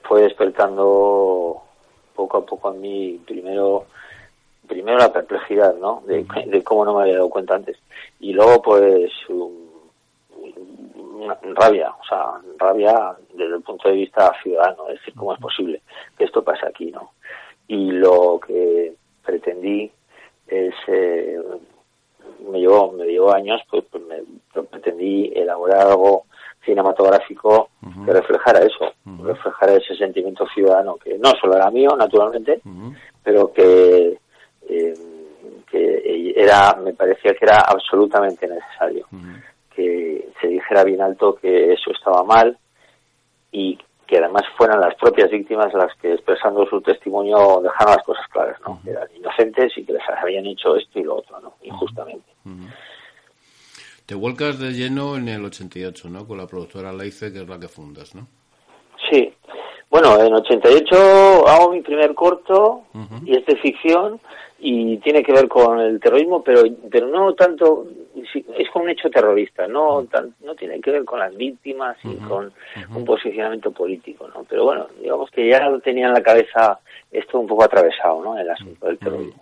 fue 0.03 0.23
despertando 0.23 1.61
poco 2.15 2.37
a 2.37 2.45
poco 2.45 2.69
a 2.69 2.73
mí, 2.73 3.21
primero 3.25 3.85
primero 4.69 4.99
la 4.99 5.11
perplejidad, 5.11 5.75
¿no? 5.75 6.01
De, 6.05 6.25
cómo 6.63 6.85
no 6.85 6.95
me 6.95 7.01
había 7.01 7.15
dado 7.15 7.29
cuenta 7.29 7.55
antes. 7.55 7.77
Y 8.21 8.31
luego, 8.31 8.61
pues, 8.61 9.11
una 9.27 11.35
rabia, 11.55 11.89
o 11.89 12.05
sea, 12.07 12.39
rabia 12.57 13.13
desde 13.33 13.55
el 13.55 13.61
punto 13.61 13.89
de 13.89 13.95
vista 13.95 14.31
ciudadano, 14.41 14.87
es 14.87 14.99
decir, 14.99 15.13
cómo 15.15 15.33
es 15.33 15.39
posible 15.39 15.81
que 16.17 16.23
esto 16.23 16.43
pase 16.43 16.65
aquí, 16.65 16.91
¿no? 16.91 17.11
Y 17.67 17.91
lo 17.91 18.39
que 18.39 18.93
pretendí 19.25 19.91
es, 20.47 20.73
eh, 20.87 21.37
me 22.51 22.59
llevó, 22.59 22.91
me 22.91 23.05
llevó 23.05 23.33
años, 23.33 23.61
pues, 23.69 23.83
pues 23.91 24.03
me, 24.05 24.63
pretendí 24.63 25.31
elaborar 25.35 25.87
algo 25.87 26.25
cinematográfico 26.63 27.69
que 28.05 28.13
reflejara 28.13 28.59
eso, 28.59 28.93
reflejara 29.23 29.75
ese 29.75 29.95
sentimiento 29.95 30.45
ciudadano 30.53 30.97
que 30.97 31.17
no 31.17 31.31
solo 31.39 31.55
era 31.55 31.71
mío, 31.71 31.95
naturalmente, 31.97 32.61
pero 33.23 33.51
que, 33.51 34.19
eh, 34.67 34.93
que 35.71 36.33
era, 36.35 36.75
me 36.75 36.93
parecía 36.93 37.33
que 37.33 37.45
era 37.45 37.61
absolutamente 37.61 38.47
necesario 38.47 39.07
que 39.79 40.29
se 40.41 40.47
dijera 40.47 40.83
bien 40.83 41.01
alto 41.01 41.35
que 41.35 41.71
eso 41.71 41.91
estaba 41.91 42.23
mal 42.23 42.57
y 43.51 43.77
que 44.09 44.17
además 44.17 44.41
fueran 44.57 44.81
las 44.81 44.95
propias 44.95 45.29
víctimas 45.29 45.71
las 45.75 45.95
que 45.97 46.13
expresando 46.13 46.65
su 46.67 46.81
testimonio 46.81 47.61
dejaron 47.61 47.95
las 47.95 48.03
cosas 48.03 48.27
claras, 48.29 48.59
¿no? 48.65 48.81
Que 48.83 48.89
eran 48.89 49.07
inocentes 49.15 49.77
y 49.77 49.85
que 49.85 49.93
les 49.93 50.01
habían 50.09 50.47
hecho 50.47 50.75
esto 50.75 50.99
y 50.99 51.03
lo 51.03 51.17
otro, 51.17 51.39
¿no? 51.39 51.53
Injustamente. 51.61 52.27
Te 54.07 54.15
vuelcas 54.15 54.57
de 54.57 54.71
lleno 54.71 55.15
en 55.15 55.29
el 55.29 55.45
88, 55.45 56.09
¿no? 56.09 56.27
Con 56.27 56.39
la 56.39 56.47
productora 56.47 56.91
Leice, 56.91 57.31
que 57.31 57.41
es 57.41 57.47
la 57.47 57.59
que 57.59 57.67
fundas, 57.67 58.15
¿no? 58.15 58.27
Bueno, 59.89 60.21
en 60.21 60.33
88 60.33 61.47
hago 61.47 61.71
mi 61.71 61.81
primer 61.81 62.13
corto 62.13 62.83
y 63.25 63.35
es 63.35 63.45
de 63.45 63.55
ficción 63.55 64.19
y 64.59 64.97
tiene 64.97 65.23
que 65.23 65.31
ver 65.31 65.47
con 65.47 65.79
el 65.79 65.99
terrorismo, 65.99 66.43
pero 66.43 66.63
pero 66.91 67.07
no 67.07 67.33
tanto 67.33 67.87
es 68.57 68.69
con 68.71 68.83
un 68.83 68.89
hecho 68.89 69.09
terrorista, 69.09 69.67
no 69.67 70.05
no 70.43 70.55
tiene 70.55 70.79
que 70.81 70.91
ver 70.91 71.05
con 71.05 71.19
las 71.19 71.35
víctimas 71.35 71.97
y 72.03 72.15
con 72.17 72.51
un 72.93 73.05
posicionamiento 73.05 73.71
político, 73.71 74.27
¿no? 74.27 74.45
Pero 74.47 74.65
bueno, 74.65 74.87
digamos 75.01 75.31
que 75.31 75.47
ya 75.47 75.67
lo 75.69 75.79
tenía 75.79 76.07
en 76.07 76.13
la 76.13 76.21
cabeza 76.21 76.79
esto 77.11 77.39
un 77.39 77.47
poco 77.47 77.63
atravesado, 77.63 78.23
¿no? 78.23 78.37
El 78.37 78.49
asunto 78.49 78.85
del 78.85 78.99
terrorismo. 78.99 79.41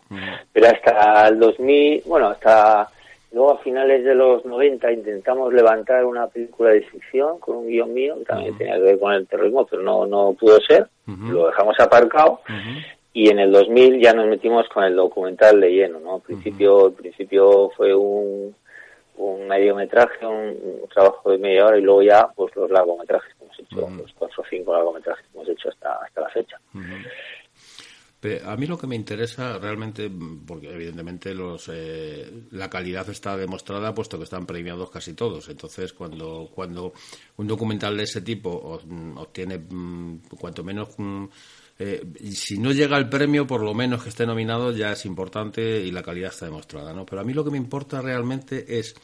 Pero 0.54 0.68
hasta 0.68 1.28
el 1.28 1.40
2000, 1.40 2.04
bueno, 2.06 2.28
hasta 2.28 2.88
luego 3.32 3.54
a 3.54 3.58
finales 3.60 4.04
de 4.04 4.16
los 4.16 4.46
90 4.46 4.92
intentamos 4.92 5.54
levantar 5.54 6.06
una 6.06 6.28
película 6.28 6.72
de 6.72 6.82
ficción 6.82 7.40
con 7.40 7.58
un 7.58 7.68
guion 7.68 7.94
mío 7.94 8.16
que 8.20 8.26
también 8.26 8.58
tenía 8.58 8.76
que 8.76 8.82
ver 8.82 9.00
con 9.00 9.14
el 9.14 9.28
terrorismo, 9.28 9.66
pero 9.66 9.82
no 9.82 10.06
no 10.06 10.34
pudo 10.34 10.60
ser. 10.62 10.88
Lo 11.06 11.48
dejamos 11.48 11.80
aparcado. 11.80 12.42
Y 13.14 13.30
en 13.30 13.40
el 13.40 13.52
2000 13.52 14.00
ya 14.00 14.14
nos 14.14 14.28
metimos 14.28 14.68
con 14.70 14.84
el 14.84 14.96
documental 14.96 15.60
de 15.60 15.72
lleno, 15.72 16.00
¿no? 16.00 16.16
Al 16.16 16.22
principio, 16.22 16.94
principio 16.94 17.72
fue 17.76 17.96
un, 17.96 18.56
un 19.18 19.48
mediometraje, 19.48 20.26
un, 20.26 20.88
trabajo 20.94 21.32
de 21.32 21.40
media 21.40 21.66
hora 21.66 21.78
y 21.78 21.82
luego 21.82 22.04
ya 22.04 22.28
pues 22.36 22.56
los 22.56 22.70
largometrajes 22.70 23.34
que 23.36 23.44
hemos 23.44 23.60
hecho, 23.60 23.90
los 24.04 24.14
cuatro 24.14 24.44
o 24.44 24.46
cinco 24.50 24.74
largometrajes 24.74 25.26
que 25.26 25.38
hemos 25.38 25.50
hecho 25.50 25.70
hasta, 25.70 25.96
hasta 25.96 26.22
la 26.22 26.30
fecha. 26.30 26.60
A 28.46 28.56
mí 28.58 28.66
lo 28.66 28.78
que 28.78 28.88
me 28.88 28.96
interesa 28.96 29.60
realmente, 29.60 30.10
porque 30.46 30.74
evidentemente 30.74 31.36
los, 31.36 31.70
eh, 31.72 32.46
la 32.52 32.70
calidad 32.70 33.08
está 33.10 33.38
demostrada 33.38 33.94
puesto 33.94 34.18
que 34.18 34.24
están 34.24 34.46
premiados 34.46 34.90
casi 34.90 35.14
todos. 35.14 35.48
Entonces, 35.50 35.94
cuando, 35.94 36.50
cuando 36.54 36.94
un 37.38 37.48
documental 37.48 37.96
de 37.96 38.04
ese 38.04 38.22
tipo 38.22 38.50
obtiene 39.16 39.60
mm, 39.60 40.30
cuanto 40.40 40.64
menos 40.64 40.90
mm, 40.98 41.26
eh, 41.80 42.04
si 42.34 42.58
no 42.58 42.72
llega 42.72 42.98
el 42.98 43.08
premio, 43.08 43.46
por 43.46 43.62
lo 43.62 43.74
menos 43.74 44.02
que 44.02 44.10
esté 44.10 44.26
nominado 44.26 44.72
ya 44.72 44.94
es 44.94 45.06
importante 45.06 45.80
y 45.82 45.92
la 45.92 46.02
calidad 46.02 46.32
está 46.32 46.46
demostrada, 46.46 46.94
¿no? 46.94 47.06
Pero 47.06 47.22
a 47.22 47.24
mí 47.24 47.34
lo 47.34 47.44
que 47.44 47.52
me 47.52 47.58
importa 47.58 48.02
realmente 48.02 48.80
es 48.80 48.96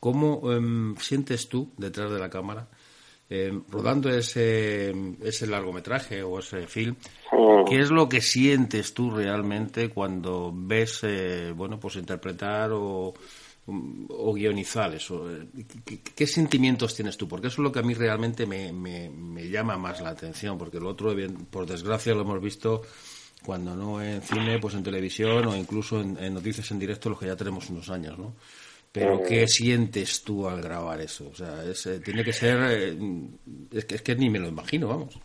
cómo 0.00 0.50
em, 0.52 0.96
sientes 0.96 1.48
tú 1.48 1.72
detrás 1.76 2.10
de 2.10 2.18
la 2.18 2.28
cámara 2.28 2.68
em, 3.30 3.62
rodando 3.70 4.10
ese, 4.10 4.92
ese 5.22 5.46
largometraje 5.46 6.22
o 6.22 6.38
ese 6.38 6.66
film, 6.66 6.96
¿qué 7.66 7.80
es 7.80 7.90
lo 7.90 8.08
que 8.08 8.20
sientes 8.20 8.92
tú 8.92 9.10
realmente 9.10 9.88
cuando 9.88 10.52
ves, 10.54 11.00
eh, 11.04 11.52
bueno, 11.54 11.78
pues 11.80 11.96
interpretar 11.96 12.72
o, 12.72 13.14
o 13.66 14.32
guionizar 14.34 14.94
eso? 14.94 15.26
¿Qué, 16.14 16.26
sentimientos 16.26 16.94
tienes 16.94 17.16
tú? 17.16 17.28
Porque 17.28 17.46
eso 17.46 17.62
es 17.62 17.64
lo 17.64 17.72
que 17.72 17.78
a 17.78 17.82
mí 17.82 17.94
realmente 17.94 18.46
me, 18.46 18.72
me, 18.72 19.48
llama 19.48 19.78
más 19.78 20.00
la 20.00 20.10
atención, 20.10 20.58
porque 20.58 20.80
lo 20.80 20.88
otro, 20.88 21.14
por 21.50 21.66
desgracia, 21.66 22.14
lo 22.14 22.22
hemos 22.22 22.42
visto 22.42 22.82
cuando 23.44 23.74
no 23.74 24.02
en 24.02 24.22
cine, 24.22 24.58
pues 24.58 24.74
en 24.74 24.82
televisión 24.82 25.46
o 25.46 25.56
incluso 25.56 26.00
en, 26.00 26.34
noticias 26.34 26.70
en 26.70 26.78
directo, 26.78 27.08
los 27.08 27.18
que 27.18 27.26
ya 27.26 27.36
tenemos 27.36 27.70
unos 27.70 27.88
años, 27.90 28.18
¿no? 28.18 28.34
Pero 28.92 29.22
¿qué 29.22 29.46
sientes 29.46 30.24
tú 30.24 30.48
al 30.48 30.60
grabar 30.60 31.00
eso? 31.00 31.28
O 31.30 31.34
sea, 31.34 31.62
eh, 31.64 32.00
tiene 32.04 32.24
que 32.24 32.32
ser... 32.32 32.58
Eh, 32.68 32.96
es, 33.72 33.84
que, 33.84 33.94
es 33.94 34.02
que 34.02 34.16
ni 34.16 34.28
me 34.28 34.40
lo 34.40 34.48
imagino, 34.48 34.88
vamos. 34.88 35.18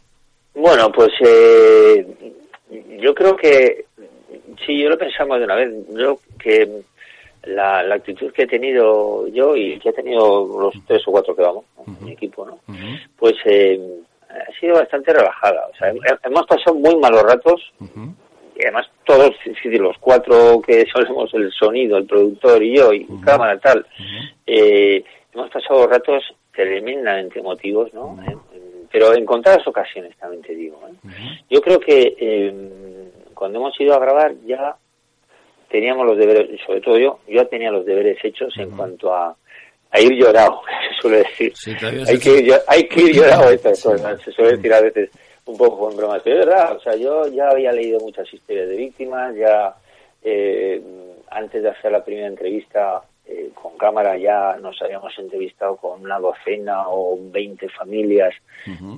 Bueno, 0.54 0.92
pues 0.92 1.10
eh, 1.26 2.06
yo 3.00 3.14
creo 3.16 3.36
que... 3.36 3.86
Sí, 4.66 4.82
yo 4.82 4.90
lo 4.90 4.98
pensamos 4.98 5.40
de 5.40 5.46
una 5.46 5.56
vez. 5.56 5.74
Yo 5.96 6.20
que 6.40 6.84
la, 7.44 7.84
la, 7.84 7.96
actitud 7.96 8.32
que 8.32 8.44
he 8.44 8.48
tenido 8.48 9.28
yo 9.28 9.56
y 9.56 9.80
que 9.80 9.90
he 9.90 9.94
tenido 9.94 10.60
los 10.60 10.74
tres 10.86 11.02
o 11.08 11.12
cuatro 11.12 11.36
que 11.36 11.42
vamos, 11.42 11.66
mi 12.02 12.14
equipo, 12.14 12.46
¿no? 12.46 12.60
Pues 13.18 13.34
eh, 13.46 13.80
ha 14.30 14.60
sido 14.60 14.76
bastante 14.76 15.14
relajada. 15.14 15.68
O 15.72 15.76
sea, 15.76 15.94
hemos 16.24 16.46
pasado 16.48 16.76
muy 16.76 16.96
malos 16.98 17.24
ratos 17.24 17.74
y 18.56 18.64
además 18.64 18.88
todos, 19.04 19.32
los 19.64 19.98
cuatro 20.00 20.62
que 20.62 20.86
solemos 20.94 21.34
el 21.34 21.52
sonido, 21.52 21.98
el 21.98 22.06
productor 22.06 22.64
y 22.64 22.78
yo, 22.78 22.94
y 22.94 23.06
cámara 23.24 23.60
tal, 23.60 23.86
eh, 24.46 25.04
hemos 25.34 25.50
pasado 25.50 25.88
ratos 25.88 26.24
tremendamente 26.54 27.40
emotivos, 27.40 27.94
¿no? 27.94 28.18
pero 28.92 29.14
en 29.14 29.26
contadas 29.26 29.68
ocasiones 29.68 30.16
también 30.18 30.42
te 30.42 30.56
digo. 30.56 30.80
¿eh? 30.88 31.10
Yo 31.50 31.60
creo 31.60 31.80
que 31.82 32.16
eh, 32.18 32.54
cuando 33.34 33.60
hemos 33.60 33.78
ido 33.82 33.94
a 33.94 34.00
grabar 34.00 34.34
ya 34.46 34.78
teníamos 35.70 36.06
los 36.06 36.18
deberes, 36.18 36.62
sobre 36.66 36.80
todo 36.80 36.98
yo, 36.98 37.20
yo 37.28 37.42
ya 37.42 37.46
tenía 37.46 37.72
los 37.72 37.86
deberes 37.86 38.18
hechos 38.24 38.54
en 38.58 38.72
cuanto 38.72 39.14
a, 39.14 39.36
a 39.92 40.00
ir 40.00 40.14
llorado, 40.14 40.62
se 40.90 41.02
suele 41.02 41.18
decir. 41.18 41.54
hay, 42.08 42.18
que 42.18 42.40
ir, 42.40 42.54
hay 42.68 42.88
que 42.88 43.02
ir 43.02 43.16
llorado 43.16 43.50
estas 43.50 43.84
cosas, 43.84 44.22
se 44.22 44.32
suele 44.32 44.52
decir 44.52 44.74
a 44.74 44.80
veces 44.80 45.10
un 45.46 45.58
poco 45.58 45.92
en 45.92 45.98
bromas, 45.98 46.22
pero 46.24 46.40
es 46.40 46.46
verdad, 46.46 46.76
o 46.76 46.80
sea, 46.80 46.96
yo 46.96 47.28
ya 47.28 47.50
había 47.50 47.72
leído 47.72 48.00
muchas 48.00 48.32
historias 48.34 48.68
de 48.68 48.76
víctimas, 48.76 49.36
ya 49.36 49.76
eh, 50.24 50.82
antes 51.30 51.62
de 51.62 51.70
hacer 51.70 51.92
la 51.92 52.04
primera 52.04 52.28
entrevista 52.28 53.04
eh, 53.28 53.50
con 53.54 53.76
cámara 53.78 54.18
ya 54.18 54.58
nos 54.62 54.80
habíamos 54.82 55.18
entrevistado 55.18 55.78
con 55.78 56.02
una 56.02 56.20
docena 56.20 56.90
o 56.90 57.18
20 57.20 57.70
familias, 57.70 58.34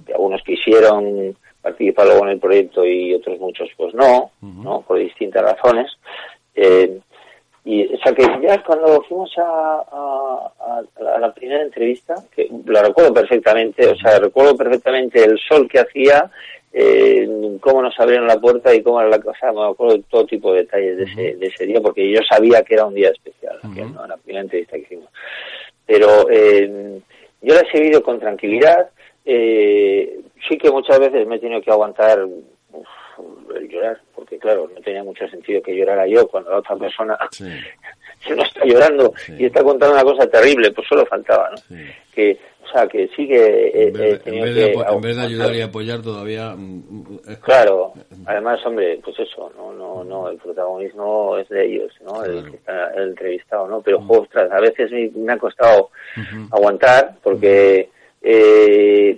que 0.05 0.13
algunos 0.13 0.41
quisieron 0.43 1.35
participar 1.61 2.07
luego 2.07 2.25
en 2.25 2.31
el 2.31 2.39
proyecto 2.39 2.85
y 2.85 3.13
otros 3.13 3.39
muchos 3.39 3.69
pues 3.77 3.93
no, 3.93 4.31
¿no? 4.41 4.81
Por 4.81 4.99
distintas 4.99 5.43
razones. 5.43 5.91
Eh, 6.55 6.99
y, 7.67 7.83
o 7.93 7.97
sea, 7.97 8.13
que 8.13 8.23
ya 8.41 8.63
cuando 8.63 9.01
fuimos 9.03 9.29
a, 9.37 10.49
la 11.19 11.33
primera 11.33 11.61
entrevista, 11.61 12.15
que 12.33 12.49
la 12.65 12.81
recuerdo 12.81 13.13
perfectamente, 13.13 13.85
o 13.85 13.95
sea, 13.97 14.19
recuerdo 14.19 14.55
perfectamente 14.55 15.21
el 15.21 15.37
sol 15.37 15.67
que 15.67 15.79
hacía, 15.79 16.31
eh, 16.71 17.57
cómo 17.59 17.81
nos 17.81 17.99
abrieron 17.99 18.25
la 18.25 18.39
puerta 18.39 18.73
y 18.73 18.81
cómo 18.81 19.01
era 19.01 19.09
la 19.09 19.19
cosa, 19.19 19.51
me 19.51 19.65
acuerdo 19.65 19.97
de 19.97 20.03
todo 20.09 20.25
tipo 20.25 20.53
de 20.53 20.61
detalles 20.61 20.97
de 20.97 21.03
ese, 21.03 21.35
de 21.35 21.47
ese 21.47 21.65
día, 21.65 21.81
porque 21.81 22.09
yo 22.09 22.21
sabía 22.23 22.63
que 22.63 22.75
era 22.75 22.85
un 22.85 22.93
día 22.93 23.09
especial, 23.09 23.59
la 24.07 24.15
primera 24.15 24.43
entrevista 24.43 24.77
que 24.77 24.83
hicimos. 24.83 25.09
Pero 25.85 26.29
eh, 26.29 27.01
yo 27.41 27.53
la 27.53 27.59
he 27.59 27.71
seguido 27.71 28.01
con 28.01 28.17
tranquilidad, 28.17 28.91
eh, 29.25 30.21
sí 30.47 30.57
que 30.57 30.71
muchas 30.71 30.99
veces 30.99 31.27
me 31.27 31.35
he 31.35 31.39
tenido 31.39 31.61
que 31.61 31.71
aguantar 31.71 32.25
el 33.55 33.67
llorar, 33.69 33.99
porque 34.15 34.37
claro, 34.37 34.69
no 34.73 34.81
tenía 34.81 35.03
mucho 35.03 35.27
sentido 35.27 35.61
que 35.61 35.75
llorara 35.75 36.07
yo 36.07 36.27
cuando 36.27 36.51
la 36.51 36.57
otra 36.57 36.75
persona 36.75 37.17
se 37.31 38.35
no 38.35 38.43
está 38.43 38.65
llorando 38.65 39.13
y 39.37 39.45
está 39.45 39.63
contando 39.63 39.95
una 39.95 40.03
cosa 40.03 40.27
terrible, 40.27 40.71
pues 40.71 40.87
solo 40.87 41.05
faltaba, 41.05 41.51
¿no? 41.51 41.77
Que 42.13 42.37
O 42.63 42.69
sea, 42.69 42.87
que 42.87 43.07
sí 43.15 43.27
que 43.27 43.71
en 43.73 43.93
vez 43.93 45.15
de, 45.15 45.21
ayudar 45.21 45.55
y 45.55 45.61
apoyar 45.61 46.01
todavía... 46.01 46.53
Mm, 46.55 46.83
mm, 46.89 47.19
claro, 47.41 47.93
además, 48.25 48.59
hombre, 48.65 48.99
pues 49.03 49.17
eso, 49.19 49.51
no, 49.55 49.71
no, 49.73 50.03
no, 50.03 50.29
el 50.29 50.37
protagonismo 50.37 51.37
es 51.37 51.47
de 51.49 51.65
ellos, 51.65 51.93
¿no? 52.03 52.23
El 52.23 52.49
que 52.49 52.57
está 52.57 52.93
el 52.95 53.09
entrevistado, 53.09 53.67
¿no? 53.67 53.81
Pero, 53.81 54.03
ostras, 54.07 54.51
a 54.51 54.59
veces 54.59 54.91
me, 55.15 55.31
ha 55.31 55.37
costado 55.37 55.91
aguantar 56.51 57.15
porque 57.23 57.89
eh, 58.21 59.17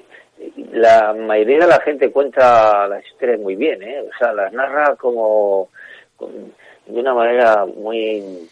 la 0.72 1.14
mayoría 1.14 1.60
de 1.60 1.68
la 1.68 1.82
gente 1.82 2.12
cuenta 2.12 2.88
las 2.88 3.06
historias 3.06 3.40
muy 3.40 3.56
bien, 3.56 3.82
¿eh? 3.84 4.02
O 4.02 4.18
sea, 4.18 4.34
las 4.34 4.54
narra 4.54 4.96
como 4.96 5.70
de 6.20 7.00
una 7.00 7.14
manera 7.14 7.66
muy 7.66 8.48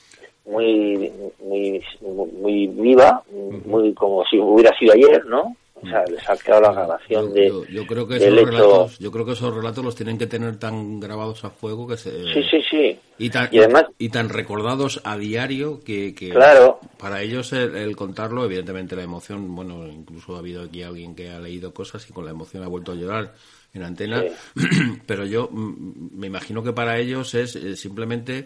muy 0.45 1.12
muy 1.39 1.84
muy 2.41 2.67
viva, 2.67 3.23
muy 3.65 3.93
como 3.93 4.26
si 4.26 4.39
hubiera 4.39 4.76
sido 4.78 4.93
ayer, 4.93 5.26
¿no? 5.26 5.56
O 5.81 5.87
sea, 5.87 6.03
les 6.05 6.27
ha 6.29 6.35
quedado 6.37 6.61
la 6.61 6.71
grabación 6.71 7.33
de. 7.33 7.47
Yo, 7.69 7.85
creo 7.85 8.07
que 8.07 8.17
esos 8.17 8.33
relatos, 8.33 8.99
yo 8.99 9.11
creo 9.11 9.25
que 9.25 9.33
esos 9.33 9.53
relatos 9.53 9.85
los 9.85 9.95
tienen 9.95 10.17
que 10.17 10.27
tener 10.27 10.57
tan 10.57 10.99
grabados 10.99 11.43
a 11.45 11.49
fuego 11.49 11.87
que 11.87 11.97
se. 11.97 12.11
Sí, 12.33 12.43
sí, 12.49 12.61
sí. 12.69 12.99
Y 13.19 13.29
tan, 13.29 13.47
además, 13.47 13.85
y, 13.97 14.09
tan 14.09 14.29
recordados 14.29 15.01
a 15.03 15.17
diario 15.17 15.79
que, 15.83 16.13
que 16.13 16.29
claro. 16.29 16.79
para 16.99 17.21
ellos 17.21 17.51
el, 17.53 17.95
contarlo, 17.95 18.45
evidentemente 18.45 18.95
la 18.95 19.03
emoción, 19.03 19.55
bueno, 19.55 19.87
incluso 19.87 20.35
ha 20.35 20.39
habido 20.39 20.63
aquí 20.63 20.83
alguien 20.83 21.15
que 21.15 21.29
ha 21.29 21.39
leído 21.39 21.73
cosas 21.73 22.07
y 22.09 22.13
con 22.13 22.25
la 22.25 22.31
emoción 22.31 22.63
ha 22.63 22.67
vuelto 22.67 22.91
a 22.91 22.95
llorar 22.95 23.33
en 23.73 23.83
antena, 23.83 24.23
pero 25.05 25.25
yo 25.25 25.49
me 25.51 26.27
imagino 26.27 26.63
que 26.63 26.73
para 26.73 26.97
ellos 26.99 27.33
es 27.33 27.55
eh, 27.55 27.75
simplemente 27.75 28.45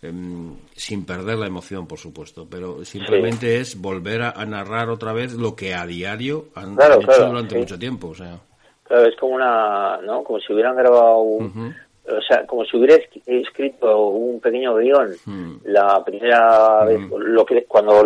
sin 0.00 1.06
perder 1.06 1.38
la 1.38 1.46
emoción, 1.46 1.86
por 1.86 1.98
supuesto, 1.98 2.46
pero 2.50 2.84
simplemente 2.84 3.58
es 3.58 3.80
volver 3.80 4.22
a, 4.22 4.46
narrar 4.46 4.90
otra 4.90 5.12
vez 5.12 5.34
lo 5.34 5.56
que 5.56 5.74
a 5.74 5.86
diario 5.86 6.46
han 6.54 6.74
hecho 6.74 7.26
durante 7.26 7.58
mucho 7.58 7.78
tiempo, 7.78 8.08
o 8.08 8.14
sea. 8.14 8.38
Claro, 8.84 9.08
es 9.08 9.16
como 9.16 9.34
una, 9.34 9.98
¿no? 10.02 10.22
Como 10.22 10.38
si 10.38 10.52
hubieran 10.52 10.76
grabado 10.76 11.18
un, 11.18 11.74
o 12.08 12.22
sea, 12.22 12.46
como 12.46 12.64
si 12.64 12.76
hubiera 12.76 12.96
escrito 13.26 14.08
un 14.08 14.40
pequeño 14.40 14.76
guion 14.76 15.10
hmm. 15.24 15.56
la 15.64 16.04
primera 16.04 16.84
vez, 16.84 17.00
lo 17.10 17.44
que 17.44 17.64
cuando 17.64 18.02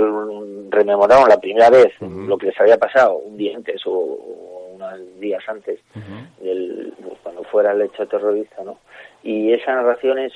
rememoraron 0.71 1.29
la 1.29 1.39
primera 1.39 1.69
vez 1.69 1.93
lo 2.01 2.39
que 2.39 2.47
les 2.47 2.61
había 2.61 2.79
pasado 2.79 3.17
un 3.17 3.37
día 3.37 3.57
antes 3.57 3.83
o, 3.87 4.71
unos 4.75 5.21
días 5.21 5.43
antes 5.47 5.81
del, 6.41 6.95
cuando 7.23 7.43
fuera 7.45 7.73
el 7.73 7.83
hecho 7.83 8.07
terrorista, 8.07 8.63
¿no? 8.65 8.79
Y 9.23 9.53
esa 9.53 9.75
narración 9.75 10.19
es 10.19 10.33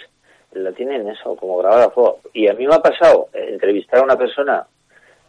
la 0.54 0.72
tienen 0.72 1.08
eso, 1.08 1.36
como 1.36 1.58
grabada 1.58 1.86
a 1.86 1.90
fuego. 1.90 2.20
Y 2.32 2.48
a 2.48 2.54
mí 2.54 2.66
me 2.66 2.74
ha 2.74 2.80
pasado 2.80 3.28
entrevistar 3.32 4.00
a 4.00 4.04
una 4.04 4.16
persona 4.16 4.66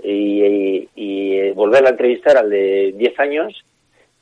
y, 0.04 0.90
y, 0.96 1.52
volverla 1.52 1.90
a 1.90 1.92
entrevistar 1.92 2.38
al 2.38 2.50
de 2.50 2.94
10 2.96 3.20
años 3.20 3.66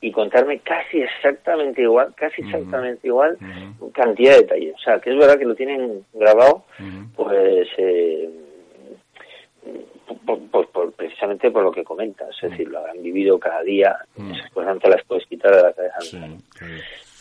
y 0.00 0.12
contarme 0.12 0.58
casi 0.58 1.00
exactamente 1.00 1.80
igual, 1.80 2.14
casi 2.14 2.42
exactamente 2.42 3.06
igual, 3.06 3.38
cantidad 3.94 4.32
de 4.32 4.42
detalles. 4.42 4.74
O 4.74 4.78
sea, 4.78 4.98
que 5.00 5.10
es 5.10 5.16
verdad 5.16 5.38
que 5.38 5.46
lo 5.46 5.54
tienen 5.54 6.04
grabado, 6.12 6.64
pues, 7.16 7.68
eh, 7.78 8.28
pues 10.50 10.68
precisamente 10.94 11.50
por 11.50 11.62
lo 11.62 11.72
que 11.72 11.84
comentas, 11.84 12.28
es 12.42 12.50
decir, 12.50 12.68
lo 12.68 12.84
han 12.84 13.02
vivido 13.02 13.38
cada 13.38 13.62
día, 13.62 13.96
esas 14.30 14.50
cosas 14.50 14.74
no 14.74 14.80
te 14.80 14.90
las 14.90 15.04
puedes 15.04 15.26
quitar 15.26 15.54
de 15.56 15.62
la 15.62 15.72
cabeza. 15.72 16.18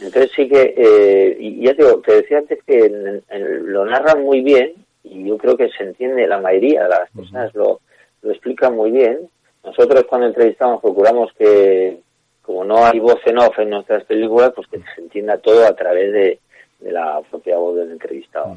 Entonces 0.04 0.32
sí 0.36 0.50
que, 0.50 0.74
eh, 0.76 1.38
y 1.39 1.66
ya 1.66 1.74
te, 1.76 1.84
te 2.06 2.16
decía 2.16 2.39
antes 2.39 2.60
que 2.66 3.22
lo 3.63 3.86
narran 3.86 4.22
muy 4.24 4.42
bien 4.42 4.74
y 5.04 5.28
yo 5.28 5.38
creo 5.38 5.56
que 5.56 5.70
se 5.70 5.84
entiende, 5.84 6.28
la 6.28 6.39
mayoría 6.39 6.84
de 6.84 6.89
las 6.89 7.10
personas 7.12 7.54
lo, 7.56 7.82
lo 8.22 8.32
explican 8.32 8.76
muy 8.76 8.92
bien. 8.92 9.30
Nosotros 9.63 10.06
cuando 10.10 10.28
entrevistamos 10.28 10.82
procuramos 10.82 11.32
que, 11.38 12.00
como 12.42 12.63
no 12.63 12.86
hay 12.86 13.00
voz 13.00 13.20
en 13.26 13.38
off 13.38 13.58
en 13.60 13.70
nuestras 13.70 14.04
películas, 14.06 14.52
pues 14.56 14.68
que 14.68 14.80
se 14.96 15.02
entienda 15.02 15.38
todo 15.38 15.66
a 15.66 15.76
través 15.76 16.12
de, 16.12 16.39
la 16.82 17.22
propia 17.30 17.58
voz 17.58 17.78
del 17.78 17.92
entrevistado. 17.92 18.56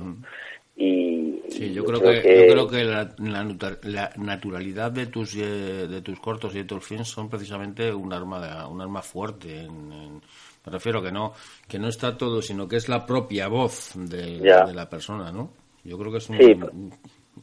Y, 0.77 1.43
sí, 1.49 1.73
yo, 1.73 1.85
creo, 1.85 2.01
que, 2.01 2.49
yo 2.49 2.53
creo 2.53 2.69
que 2.69 2.85
la, 2.85 3.15
la, 3.19 4.11
naturalidad 4.17 4.91
de 4.91 5.07
tus 5.07 5.35
eh, 5.37 5.87
de 5.89 6.03
tus 6.03 6.21
cortos 6.21 6.55
y 6.55 6.59
de 6.59 6.65
tus 6.65 6.85
films 6.85 7.09
son 7.09 7.31
precisamente 7.31 7.95
un 7.95 8.13
arma 8.13 8.69
un 8.69 8.83
arma 8.83 9.01
fuerte 9.01 9.61
en 9.61 10.21
me 10.67 10.73
refiero 10.73 11.01
que 11.01 11.13
no, 11.13 11.33
que 11.69 11.79
no 11.79 11.89
está 11.89 12.17
todo, 12.17 12.43
sino 12.43 12.67
que 12.67 12.77
es 12.77 12.89
la 12.89 13.07
propia 13.07 13.47
voz 13.47 13.93
de, 13.95 14.41
la 14.41 14.89
persona, 14.91 15.31
¿no? 15.31 15.51
Yo 15.85 15.97
creo 15.97 16.11
que 16.11 16.19
es, 16.19 16.29
un, 16.29 16.93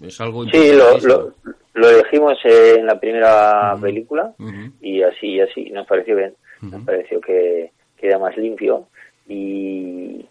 es 0.02 0.20
algo 0.20 0.44
Sí, 0.46 0.74
lo, 0.74 0.98
lo, 1.00 1.34
lo, 1.74 1.98
dijimos 1.98 2.38
en 2.44 2.86
la 2.86 3.00
primera 3.00 3.78
película 3.82 4.34
y 4.82 5.02
así, 5.02 5.40
así, 5.40 5.70
nos 5.70 5.88
pareció 5.88 6.18
bien. 6.18 6.36
Nos 6.62 6.84
pareció 6.84 7.22
que 7.22 7.72
queda 7.98 8.20
más 8.20 8.36
limpio 8.38 8.88
y, 9.28 10.26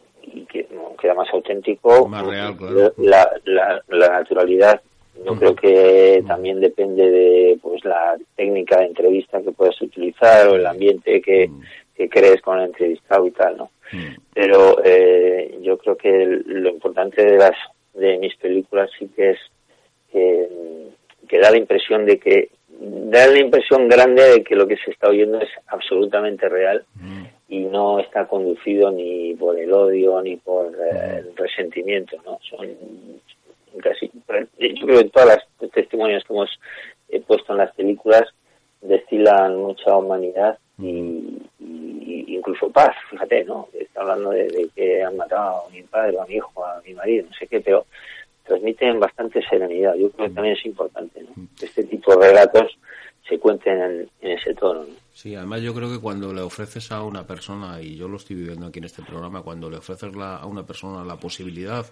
que 0.51 0.69
queda 1.01 1.15
más 1.15 1.29
auténtico. 1.33 2.07
Más 2.09 2.27
real, 2.27 2.57
claro. 2.57 2.93
La, 2.99 3.27
la, 3.45 3.83
la 3.89 4.09
naturalidad 4.09 4.83
yo 5.25 5.35
creo 5.37 5.55
que 5.55 6.25
también 6.27 6.61
depende 6.61 7.09
de 7.09 7.59
pues 7.63 7.85
la 7.85 8.17
técnica 8.35 8.79
de 8.79 8.87
entrevista 8.87 9.43
que 9.43 9.53
puedas 9.53 9.81
utilizar 9.81 10.49
o 10.49 10.57
el 10.57 10.67
ambiente 10.67 11.21
que, 11.21 11.51
que 11.95 12.09
crees 12.09 12.41
con 12.41 12.59
el 12.59 12.67
entrevistado 12.67 13.27
y 13.27 13.31
tal, 13.33 13.57
¿no? 13.57 13.71
Mm. 13.93 14.15
Pero 14.33 14.83
eh, 14.85 15.59
yo 15.63 15.79
creo 15.79 15.97
que 15.97 16.43
lo 16.47 16.71
importante 16.71 17.25
de 17.25 17.37
las 17.37 17.57
de 17.95 18.19
mis 18.19 18.35
películas 18.37 18.91
sí 18.99 19.09
que 19.15 19.31
es 19.31 19.39
que, 20.11 20.49
da 21.41 21.51
la 21.51 21.57
impresión 21.57 22.05
de 22.05 22.19
que 22.19 22.51
da 22.69 23.27
la 23.27 23.39
impresión 23.39 23.89
grande 23.89 24.23
de 24.23 24.45
que 24.45 24.55
lo 24.55 24.67
que 24.67 24.77
se 24.77 24.91
está 24.91 25.09
oyendo 25.09 25.41
es 25.41 25.49
absolutamente 25.67 26.49
real 26.49 26.85
mm. 26.95 27.25
y 27.49 27.61
no 27.61 27.99
está 27.99 28.27
conducido 28.27 28.91
ni 28.91 29.35
por 29.35 29.59
el 29.59 29.73
odio 29.73 30.21
ni 30.21 30.37
por 30.37 30.67
eh, 30.75 31.19
el 31.19 31.37
resentimiento, 31.37 32.17
¿no? 32.25 32.39
Son 32.49 32.69
casi 33.83 34.11
yo 34.59 34.87
creo 34.87 34.99
que 34.99 35.09
todas 35.09 35.29
las 35.61 35.71
testimonios 35.73 36.23
que 36.25 36.35
hemos 36.35 36.51
puesto 37.27 37.53
en 37.53 37.59
las 37.59 37.75
películas 37.75 38.25
destilan 38.83 39.57
mucha 39.57 39.97
humanidad 39.97 40.59
y, 40.79 41.38
incluso 42.27 42.71
paz, 42.71 42.95
fíjate, 43.11 43.45
¿no? 43.45 43.68
Está 43.73 44.01
hablando 44.01 44.31
de, 44.31 44.68
que 44.75 45.03
han 45.03 45.16
matado 45.16 45.66
a 45.66 45.71
mi 45.71 45.83
padre, 45.83 46.18
a 46.21 46.27
mi 46.27 46.35
hijo, 46.35 46.64
a 46.64 46.81
mi 46.85 46.92
marido, 46.95 47.27
no 47.29 47.35
sé 47.35 47.47
qué, 47.47 47.61
pero 47.61 47.87
transmiten 48.45 48.99
bastante 48.99 49.40
serenidad. 49.49 49.95
Yo 49.95 50.11
creo 50.11 50.29
que 50.29 50.35
también 50.35 50.57
es 50.57 50.66
importante, 50.66 51.23
¿no? 51.23 51.47
Que 51.59 51.66
este 51.66 51.85
tipo 51.85 52.16
de 52.16 52.29
relatos 52.29 52.77
se 53.29 53.38
cuenten 53.38 54.09
en, 54.21 54.31
ese 54.33 54.55
tono, 54.55 54.85
Sí, 55.14 55.37
además 55.37 55.61
yo 55.61 55.73
creo 55.73 55.90
que 55.90 56.01
cuando 56.01 56.33
le 56.33 56.40
ofreces 56.40 56.90
a 56.90 57.05
una 57.05 57.25
persona, 57.25 57.81
y 57.81 57.97
yo 57.97 58.09
lo 58.09 58.16
estoy 58.16 58.35
viviendo 58.35 58.66
aquí 58.66 58.81
en 58.81 58.87
este 58.87 59.03
programa, 59.03 59.42
cuando 59.42 59.71
le 59.71 59.77
ofreces 59.77 60.12
a 60.16 60.45
una 60.47 60.66
persona 60.66 61.05
la 61.05 61.16
posibilidad 61.16 61.87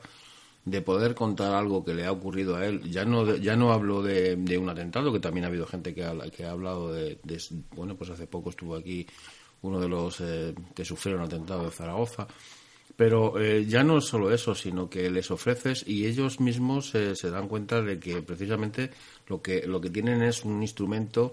de 0.64 0.82
poder 0.82 1.14
contar 1.14 1.54
algo 1.54 1.84
que 1.84 1.94
le 1.94 2.04
ha 2.04 2.12
ocurrido 2.12 2.56
a 2.56 2.66
él. 2.66 2.90
Ya 2.90 3.04
no, 3.04 3.36
ya 3.36 3.56
no 3.56 3.72
hablo 3.72 4.02
de, 4.02 4.36
un 4.58 4.68
atentado, 4.68 5.12
que 5.12 5.20
también 5.20 5.44
ha 5.44 5.48
habido 5.48 5.66
gente 5.66 5.94
que 5.94 6.04
ha, 6.04 6.14
que 6.30 6.44
ha 6.44 6.52
hablado 6.52 6.92
de, 6.92 7.18
Bueno, 7.74 7.96
pues 7.96 8.10
hace 8.10 8.26
poco 8.26 8.50
estuvo 8.50 8.76
aquí 8.76 9.06
uno 9.62 9.80
de 9.80 9.88
los 9.88 10.20
eh, 10.20 10.54
que 10.74 10.84
sufrieron 10.84 11.22
atentado 11.22 11.64
de 11.64 11.70
Zaragoza. 11.70 12.26
Pero 12.96 13.40
eh, 13.40 13.64
ya 13.64 13.82
no 13.82 13.98
es 13.98 14.04
solo 14.04 14.30
eso, 14.30 14.54
sino 14.54 14.90
que 14.90 15.08
les 15.10 15.30
ofreces 15.30 15.84
y 15.86 16.06
ellos 16.06 16.38
mismos 16.38 16.94
eh, 16.94 17.16
se 17.16 17.30
dan 17.30 17.48
cuenta 17.48 17.80
de 17.80 17.98
que 17.98 18.20
precisamente 18.20 18.90
lo 19.26 19.40
que, 19.40 19.66
lo 19.66 19.80
que 19.80 19.88
tienen 19.88 20.22
es 20.22 20.44
un 20.44 20.60
instrumento 20.60 21.32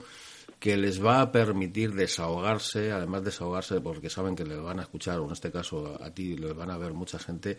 que 0.60 0.76
les 0.76 1.04
va 1.04 1.22
a 1.22 1.32
permitir 1.32 1.94
desahogarse, 1.94 2.92
además 2.92 3.24
desahogarse 3.24 3.80
porque 3.82 4.10
saben 4.10 4.36
que 4.36 4.46
les 4.46 4.60
van 4.60 4.80
a 4.80 4.84
escuchar, 4.84 5.20
o 5.20 5.26
en 5.26 5.34
este 5.34 5.52
caso 5.52 6.02
a 6.02 6.10
ti 6.10 6.36
les 6.36 6.56
van 6.56 6.72
a 6.72 6.78
ver 6.78 6.94
mucha 6.94 7.20
gente, 7.20 7.58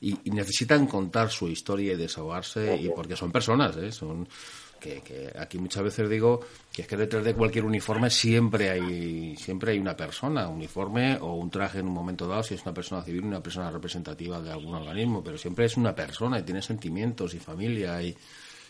y, 0.00 0.14
necesitan 0.30 0.86
contar 0.86 1.30
su 1.30 1.48
historia 1.48 1.92
y 1.92 1.96
desahogarse 1.96 2.76
y 2.76 2.88
porque 2.90 3.16
son 3.16 3.30
personas 3.30 3.76
¿eh? 3.76 3.92
son 3.92 4.26
que, 4.80 5.30
aquí 5.38 5.58
muchas 5.58 5.82
veces 5.82 6.08
digo 6.08 6.40
que 6.72 6.82
es 6.82 6.88
que 6.88 6.96
detrás 6.96 7.22
de 7.22 7.34
cualquier 7.34 7.66
uniforme 7.66 8.08
siempre 8.08 8.70
hay 8.70 9.36
siempre 9.36 9.72
hay 9.72 9.78
una 9.78 9.94
persona 9.94 10.48
uniforme 10.48 11.18
o 11.20 11.34
un 11.34 11.50
traje 11.50 11.80
en 11.80 11.86
un 11.86 11.92
momento 11.92 12.26
dado 12.26 12.42
si 12.42 12.54
es 12.54 12.62
una 12.62 12.72
persona 12.72 13.02
civil 13.02 13.24
una 13.24 13.42
persona 13.42 13.70
representativa 13.70 14.40
de 14.40 14.50
algún 14.50 14.74
organismo 14.74 15.22
pero 15.22 15.36
siempre 15.36 15.66
es 15.66 15.76
una 15.76 15.94
persona 15.94 16.38
y 16.38 16.42
tiene 16.42 16.62
sentimientos 16.62 17.34
y 17.34 17.38
familia 17.38 18.02
y 18.02 18.16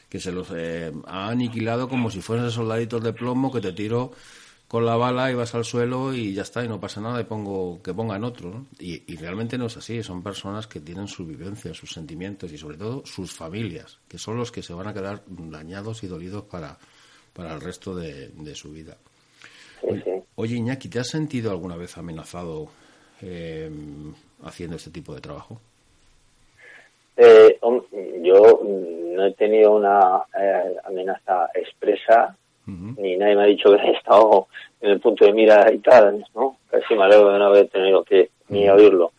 que 0.09 0.19
se 0.19 0.33
los 0.33 0.49
eh, 0.53 0.93
ha 1.07 1.29
aniquilado 1.29 1.89
como 1.89 2.11
si 2.11 2.21
fuesen 2.21 2.51
soldaditos 2.51 3.05
de 3.05 3.13
plomo 3.13 3.53
que 3.53 3.61
te 3.61 3.73
tiro 3.73 4.11
con 4.71 4.87
la 4.87 4.95
bala 4.95 5.33
y 5.33 5.35
vas 5.35 5.53
al 5.57 5.65
suelo 5.65 6.15
y 6.15 6.33
ya 6.33 6.43
está, 6.43 6.65
y 6.65 6.69
no 6.69 6.79
pasa 6.79 7.01
nada, 7.01 7.21
y 7.21 7.25
pongo 7.25 7.83
que 7.83 7.93
pongan 7.93 8.23
otro. 8.23 8.67
Y, 8.79 9.17
realmente 9.17 9.59
no 9.59 9.67
es 9.67 9.77
así, 9.77 10.01
son 10.01 10.23
personas 10.23 10.69
que 10.69 10.79
tienen 10.79 11.09
su 11.09 11.27
vivencia, 11.27 11.75
sus 11.75 11.91
sentimientos 11.91 12.53
y 12.53 12.57
sobre 12.57 12.77
todo 12.77 13.05
sus 13.05 13.33
familias, 13.33 13.99
que 14.09 14.17
son 14.17 14.37
los 14.37 14.53
que 14.53 14.63
se 14.63 14.73
van 14.73 14.87
a 14.87 14.95
quedar 14.95 15.23
dañados 15.27 16.05
y 16.05 16.07
dolidos 16.07 16.45
para, 16.45 16.79
para 17.33 17.55
el 17.55 17.61
resto 17.61 17.97
de, 17.97 18.55
su 18.55 18.71
vida. 18.71 18.97
Oye, 20.37 20.55
Iñaki, 20.55 20.89
¿te 20.89 21.01
has 21.01 21.09
sentido 21.09 21.51
alguna 21.51 21.75
vez 21.75 21.99
amenazado 21.99 22.69
eh, 23.23 23.69
haciendo 24.45 24.77
este 24.77 24.93
tipo 24.93 25.13
de 25.13 25.21
trabajo? 25.21 25.61
Eh, 27.17 27.59
yo 28.23 28.61
no 28.63 29.27
he 29.27 29.35
tenido 29.35 29.75
una 29.75 30.23
eh, 30.41 30.77
amenaza 30.85 31.51
expresa 31.55 32.37
ni 32.97 33.17
nadie 33.17 33.37
me 33.37 33.43
ha 33.43 33.47
dicho 33.47 33.71
que 33.71 33.83
he 33.83 33.93
estado 33.93 34.49
en 34.81 34.91
el 34.91 35.01
punto 35.01 35.25
de 35.25 35.33
mira 35.33 35.73
y 35.73 35.79
tal, 35.79 36.25
¿no? 36.35 36.57
Casi 36.71 36.95
me 36.95 37.05
alegro 37.05 37.33
de 37.33 37.39
no 37.39 37.47
haber 37.47 37.69
tenido 37.69 38.03
que 38.05 38.31
ni 38.49 38.69
oírlo. 38.69 39.13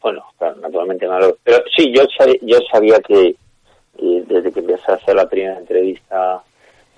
Bueno, 0.00 0.24
claro, 0.38 0.56
naturalmente 0.60 1.08
me 1.08 1.14
alegro. 1.14 1.36
Pero 1.42 1.58
sí, 1.76 1.92
yo 1.92 2.02
sabía, 2.16 2.38
yo 2.42 2.58
sabía 2.70 3.00
que 3.00 3.34
desde 3.98 4.52
que 4.52 4.60
empecé 4.60 4.92
a 4.92 4.94
hacer 4.94 5.14
la 5.16 5.28
primera 5.28 5.58
entrevista 5.58 6.42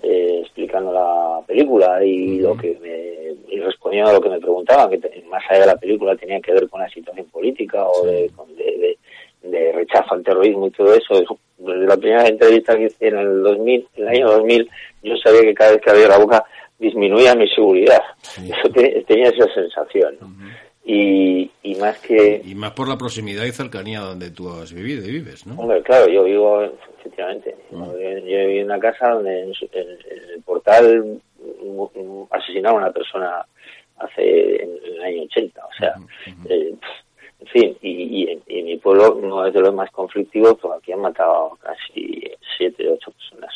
eh, 0.02 0.40
explicando 0.42 0.92
la 0.92 1.40
película 1.46 2.02
y 2.04 2.38
lo 2.40 2.56
que 2.56 2.78
me, 2.80 3.54
y 3.54 3.60
respondiendo 3.60 4.10
a 4.10 4.14
lo 4.14 4.20
que 4.20 4.30
me 4.30 4.40
preguntaban, 4.40 4.90
que 4.90 5.24
más 5.28 5.42
allá 5.48 5.60
de 5.60 5.66
la 5.66 5.76
película 5.76 6.16
tenía 6.16 6.40
que 6.40 6.52
ver 6.52 6.68
con 6.68 6.80
la 6.80 6.88
situación 6.88 7.26
política 7.26 7.86
o 7.86 8.06
de, 8.06 8.30
de, 8.56 8.98
rechazo 9.42 10.14
al 10.14 10.22
terrorismo 10.22 10.66
y 10.66 10.70
todo 10.70 10.94
eso. 10.94 11.38
Desde 11.58 11.86
la 11.86 11.96
primera 11.96 12.26
entrevista 12.26 12.76
que 12.76 12.84
hice 12.84 13.08
en 13.08 13.18
el 13.18 13.42
2000, 13.42 13.88
en 13.96 14.02
el 14.02 14.08
año 14.08 14.30
2000, 14.30 14.70
yo 15.02 15.16
sabía 15.16 15.42
que 15.42 15.54
cada 15.54 15.72
vez 15.72 15.80
que 15.82 15.90
abría 15.90 16.08
la 16.08 16.18
boca 16.18 16.44
disminuía 16.78 17.34
mi 17.34 17.48
seguridad. 17.48 18.02
Eso 18.22 18.72
tenía 19.06 19.28
esa 19.28 19.52
sensación. 19.54 20.16
Y, 20.84 21.50
y, 21.62 21.74
más 21.76 21.98
que... 22.00 22.40
Y 22.44 22.54
más 22.54 22.72
por 22.72 22.88
la 22.88 22.96
proximidad 22.96 23.44
y 23.44 23.52
cercanía 23.52 24.00
donde 24.00 24.30
tú 24.30 24.48
has 24.50 24.72
vivido 24.72 25.04
y 25.04 25.12
vives, 25.12 25.46
¿no? 25.46 25.60
Hombre, 25.60 25.82
claro, 25.82 26.08
yo 26.08 26.24
vivo, 26.24 26.62
efectivamente, 26.98 27.54
yo, 27.70 27.92
vivo 27.94 28.24
en 28.24 28.64
una 28.64 28.80
casa 28.80 29.10
donde 29.10 29.42
en, 29.42 29.52
el 29.52 30.42
portal 30.42 31.20
asesinaron 32.30 32.82
a 32.82 32.86
una 32.86 32.92
persona 32.92 33.46
hace 33.98 34.62
en, 34.62 34.70
el 34.84 35.02
año 35.02 35.22
80, 35.24 35.60
o 35.64 35.72
sea, 35.78 35.94
eh, 36.48 36.70
en 36.70 36.80
fin, 37.48 37.76
y, 37.80 38.24
y, 38.24 38.42
en 38.46 38.64
mi 38.64 38.76
pueblo 38.76 39.18
no 39.22 39.46
es 39.46 39.54
de 39.54 39.60
los 39.60 39.74
más 39.74 39.90
conflictivos, 39.90 40.56
porque 40.60 40.78
aquí 40.78 40.92
han 40.92 41.00
matado 41.00 41.58
casi 41.62 42.22
siete, 42.56 42.88
ocho 42.88 43.10
personas 43.12 43.54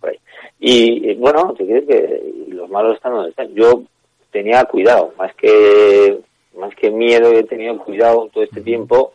por, 0.00 0.08
ahí. 0.08 0.18
Y, 0.60 1.14
bueno, 1.14 1.54
te 1.54 1.66
quiero 1.66 1.86
que 1.86 2.46
los 2.48 2.68
malos 2.70 2.94
están 2.94 3.14
donde 3.14 3.30
están. 3.30 3.52
Yo 3.54 3.82
tenía 4.30 4.64
cuidado, 4.64 5.12
más 5.18 5.34
que 5.34 6.20
más 6.56 6.74
que 6.74 6.90
miedo 6.90 7.32
he 7.32 7.44
tenido 7.44 7.78
cuidado 7.78 8.28
todo 8.32 8.44
este 8.44 8.60
tiempo. 8.60 9.14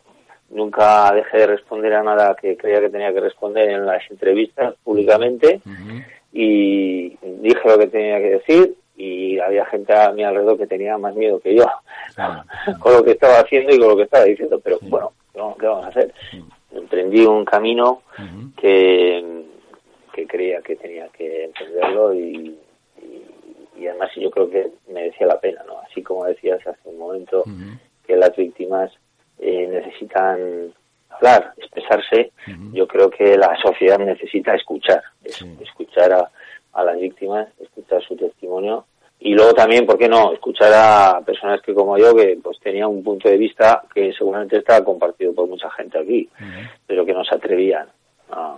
Nunca 0.49 1.11
dejé 1.13 1.39
de 1.39 1.47
responder 1.47 1.93
a 1.93 2.03
nada 2.03 2.35
que 2.35 2.57
creía 2.57 2.81
que 2.81 2.89
tenía 2.89 3.13
que 3.13 3.19
responder 3.19 3.69
en 3.69 3.85
las 3.85 4.01
entrevistas 4.09 4.75
públicamente 4.83 5.61
y 6.31 7.09
dije 7.41 7.59
lo 7.65 7.77
que 7.77 7.87
tenía 7.87 8.17
que 8.19 8.29
decir 8.29 8.75
y 8.97 9.37
había 9.39 9.65
gente 9.67 9.93
a 9.93 10.11
mi 10.11 10.23
alrededor 10.23 10.57
que 10.57 10.67
tenía 10.67 10.97
más 10.97 11.15
miedo 11.15 11.39
que 11.39 11.55
yo 11.55 11.65
con 12.79 12.93
lo 12.93 13.03
que 13.03 13.11
estaba 13.11 13.39
haciendo 13.39 13.73
y 13.73 13.79
con 13.79 13.89
lo 13.89 13.95
que 13.95 14.03
estaba 14.03 14.25
diciendo, 14.25 14.59
pero 14.59 14.79
bueno, 14.81 15.13
¿qué 15.59 15.67
vamos 15.67 15.85
a 15.85 15.89
hacer? 15.89 16.13
Emprendí 16.71 17.23
un 17.25 17.45
camino 17.45 18.01
que, 18.59 19.43
que 20.11 20.27
creía 20.27 20.61
que 20.61 20.75
tenía 20.75 21.07
que 21.09 21.45
entenderlo 21.45 22.13
y, 22.13 22.57
y 23.77 23.87
además 23.87 24.09
yo 24.15 24.31
creo 24.31 24.49
que 24.49 24.67
merecía 24.91 25.27
la 25.27 25.39
pena, 25.39 25.61
¿no? 25.67 25.79
Así 25.79 26.01
como 26.01 26.25
decías 26.25 26.65
hace 26.65 26.89
un 26.89 26.97
momento 26.97 27.43
que 28.05 28.15
las 28.15 28.35
víctimas 28.35 28.91
eh, 29.39 29.67
necesitan 29.67 30.73
hablar, 31.09 31.53
expresarse, 31.57 32.31
yo 32.73 32.87
creo 32.87 33.09
que 33.09 33.37
la 33.37 33.55
sociedad 33.61 33.99
necesita 33.99 34.55
escuchar, 34.55 35.03
escuchar 35.61 36.13
a, 36.13 36.31
a, 36.77 36.83
las 36.83 36.99
víctimas, 36.99 37.47
escuchar 37.59 38.01
su 38.03 38.15
testimonio 38.15 38.85
y 39.19 39.33
luego 39.33 39.53
también, 39.53 39.85
¿por 39.85 39.97
qué 39.97 40.07
no?, 40.07 40.31
escuchar 40.31 40.71
a 40.73 41.21
personas 41.21 41.61
que 41.61 41.73
como 41.73 41.97
yo, 41.97 42.15
que 42.15 42.37
pues 42.41 42.59
tenían 42.59 42.89
un 42.89 43.03
punto 43.03 43.27
de 43.27 43.37
vista 43.37 43.83
que 43.93 44.13
seguramente 44.13 44.57
estaba 44.57 44.85
compartido 44.85 45.33
por 45.33 45.47
mucha 45.47 45.69
gente 45.71 45.97
aquí, 45.97 46.29
pero 46.85 47.05
que 47.05 47.13
no 47.13 47.23
se 47.23 47.35
atrevían 47.35 47.87
a, 48.31 48.57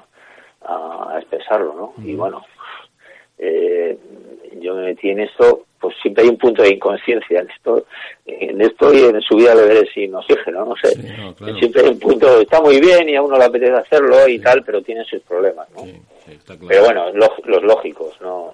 a 0.62 1.18
expresarlo, 1.20 1.74
¿no? 1.74 2.04
Y 2.04 2.16
bueno, 2.16 2.44
eh, 3.40 3.98
yo 4.62 4.76
me 4.76 4.84
metí 4.84 5.10
en 5.10 5.22
esto, 5.22 5.66
pues 5.80 5.96
siempre 6.02 6.24
hay 6.24 6.30
un 6.30 6.38
punto 6.38 6.62
de 6.62 6.74
inconsciencia 6.76 7.40
en 7.40 7.50
esto, 7.50 7.86
en 8.26 8.62
esto 8.62 8.94
y 8.94 9.00
en 9.00 9.22
subida 9.22 9.56
de 9.56 9.62
deberes 9.62 9.90
sin 9.94 10.14
oxígeno, 10.14 10.66
no 10.66 10.76
sé. 10.76 10.94
Siempre 11.58 11.84
hay 11.84 11.90
un 11.90 12.00
punto, 12.00 12.42
está 12.42 12.62
muy 12.62 12.80
bien 12.82 13.08
y 13.08 13.16
a 13.16 13.22
uno 13.22 13.38
le 13.38 13.46
apetece 13.46 13.74
hacerlo 13.74 14.28
y 14.28 14.40
tal, 14.40 14.64
pero 14.64 14.82
tiene 14.82 15.06
sus 15.06 15.22
problemas, 15.22 15.68
¿no? 15.72 15.84
Pero 16.68 16.84
bueno, 16.84 17.12
los, 17.14 17.64
lógicos, 17.64 18.14
¿no? 18.22 18.54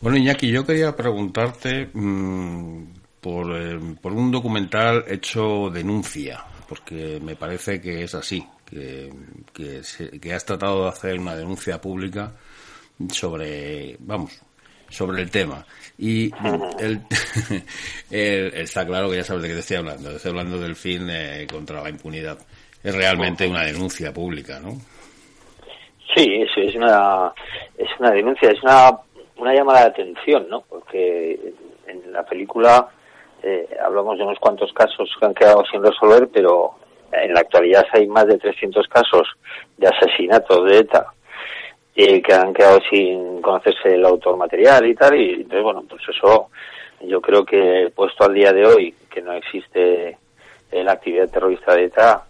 Bueno, 0.00 0.16
Iñaki, 0.16 0.50
yo 0.50 0.64
quería 0.64 0.96
preguntarte 0.96 1.88
mm, 1.92 2.84
por, 3.20 3.54
eh, 3.54 3.78
por 4.00 4.12
un 4.12 4.30
documental 4.30 5.04
hecho 5.08 5.70
denuncia, 5.70 6.44
porque 6.68 7.20
me 7.22 7.36
parece 7.36 7.80
que 7.80 8.04
es 8.04 8.14
así, 8.14 8.44
que, 8.64 9.10
que, 9.52 9.82
que 10.20 10.32
has 10.32 10.44
tratado 10.44 10.84
de 10.84 10.88
hacer 10.88 11.18
una 11.18 11.36
denuncia 11.36 11.80
pública 11.80 12.32
sobre, 13.12 13.96
vamos, 14.00 14.42
sobre 14.88 15.22
el 15.22 15.30
tema. 15.30 15.64
Y 15.98 16.30
el, 16.78 17.02
está 18.10 18.86
claro 18.86 19.10
que 19.10 19.16
ya 19.16 19.24
sabes 19.24 19.42
de 19.42 19.48
qué 19.48 19.54
te 19.54 19.60
estoy 19.60 19.76
hablando. 19.76 20.10
Estoy 20.10 20.30
hablando 20.30 20.58
del 20.58 20.76
fin 20.76 21.08
eh, 21.10 21.46
contra 21.50 21.82
la 21.82 21.90
impunidad. 21.90 22.38
Es 22.82 22.94
realmente 22.94 23.48
una 23.48 23.64
denuncia 23.64 24.12
pública, 24.12 24.60
¿no? 24.60 24.72
Sí, 26.14 26.44
sí, 26.54 26.62
es 26.62 26.74
una, 26.74 27.32
es 27.76 27.88
una 27.98 28.10
denuncia, 28.10 28.50
es 28.50 28.62
una, 28.62 28.90
una 29.36 29.54
llamada 29.54 29.80
de 29.80 29.86
atención, 29.86 30.48
¿no? 30.48 30.62
Porque 30.62 31.52
en 31.86 32.12
la 32.12 32.24
película 32.24 32.88
eh, 33.42 33.68
hablamos 33.84 34.16
de 34.16 34.24
unos 34.24 34.38
cuantos 34.38 34.72
casos 34.72 35.14
que 35.18 35.26
han 35.26 35.34
quedado 35.34 35.64
sin 35.70 35.82
resolver, 35.82 36.28
pero 36.32 36.74
en 37.12 37.34
la 37.34 37.40
actualidad 37.40 37.84
hay 37.92 38.06
más 38.06 38.26
de 38.26 38.38
300 38.38 38.86
casos 38.88 39.28
de 39.76 39.88
asesinatos 39.88 40.64
de 40.66 40.78
ETA 40.78 41.12
que 41.98 42.32
han 42.32 42.54
quedado 42.54 42.78
sin 42.88 43.42
conocerse 43.42 43.94
el 43.94 44.04
autor 44.04 44.36
material 44.36 44.86
y 44.86 44.94
tal, 44.94 45.20
y 45.20 45.34
entonces, 45.34 45.62
bueno, 45.62 45.82
pues 45.88 46.02
eso 46.08 46.48
yo 47.00 47.20
creo 47.20 47.44
que 47.44 47.92
puesto 47.94 48.24
al 48.24 48.34
día 48.34 48.52
de 48.52 48.64
hoy 48.64 48.94
que 49.10 49.20
no 49.20 49.32
existe 49.32 50.16
la 50.70 50.92
actividad 50.92 51.28
terrorista 51.28 51.74
de 51.74 51.84
ETA, 51.84 52.22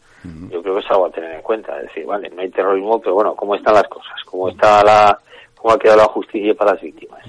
yo 0.50 0.62
creo 0.62 0.74
que 0.74 0.80
es 0.80 0.90
algo 0.90 1.06
a 1.06 1.10
tener 1.10 1.32
en 1.32 1.42
cuenta, 1.42 1.76
es 1.76 1.88
decir, 1.88 2.06
vale, 2.06 2.30
no 2.30 2.40
hay 2.40 2.48
terrorismo, 2.48 2.98
pero 3.00 3.14
bueno, 3.14 3.34
¿cómo 3.34 3.54
están 3.54 3.74
las 3.74 3.88
cosas? 3.88 4.14
¿Cómo 4.24 4.48
está 4.48 4.82
la, 4.82 5.18
cómo 5.54 5.74
ha 5.74 5.78
quedado 5.78 5.98
la 5.98 6.04
justicia 6.06 6.54
para 6.54 6.72
las 6.72 6.80
víctimas? 6.80 7.20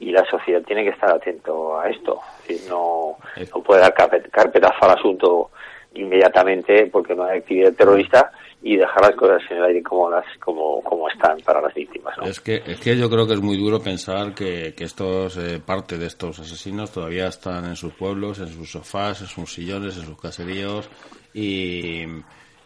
Y 0.00 0.10
la 0.10 0.24
sociedad 0.24 0.62
tiene 0.62 0.82
que 0.82 0.90
estar 0.90 1.10
atento 1.10 1.78
a 1.78 1.88
esto, 1.88 2.20
es 2.40 2.48
decir, 2.48 2.68
no, 2.70 3.16
no 3.54 3.62
puede 3.62 3.80
dar 3.80 3.94
carpetazo 3.94 4.84
al 4.84 4.98
asunto 4.98 5.50
inmediatamente 5.94 6.86
porque 6.86 7.14
no 7.14 7.24
hay 7.24 7.38
actividad 7.38 7.72
terrorista 7.72 8.32
y 8.66 8.76
dejar 8.76 9.00
las 9.00 9.14
cosas 9.14 9.40
en 9.48 9.58
el 9.58 9.64
aire 9.64 9.82
como 9.82 10.10
las 10.10 10.24
como, 10.40 10.82
como 10.82 11.08
están 11.08 11.38
para 11.44 11.60
las 11.60 11.72
víctimas. 11.72 12.16
Es 12.24 12.40
que 12.40 12.62
es 12.66 12.80
que 12.80 12.96
yo 12.96 13.08
creo 13.08 13.24
que 13.24 13.34
es 13.34 13.40
muy 13.40 13.56
duro 13.56 13.78
pensar 13.78 14.34
que, 14.34 14.74
que 14.76 14.82
estos 14.82 15.36
eh, 15.36 15.60
parte 15.64 15.96
de 15.96 16.06
estos 16.06 16.40
asesinos 16.40 16.90
todavía 16.90 17.28
están 17.28 17.64
en 17.64 17.76
sus 17.76 17.92
pueblos, 17.94 18.40
en 18.40 18.48
sus 18.48 18.68
sofás, 18.68 19.20
en 19.20 19.28
sus 19.28 19.52
sillones, 19.52 19.96
en 19.96 20.06
sus 20.06 20.20
caseríos 20.20 20.90
y, 21.32 22.02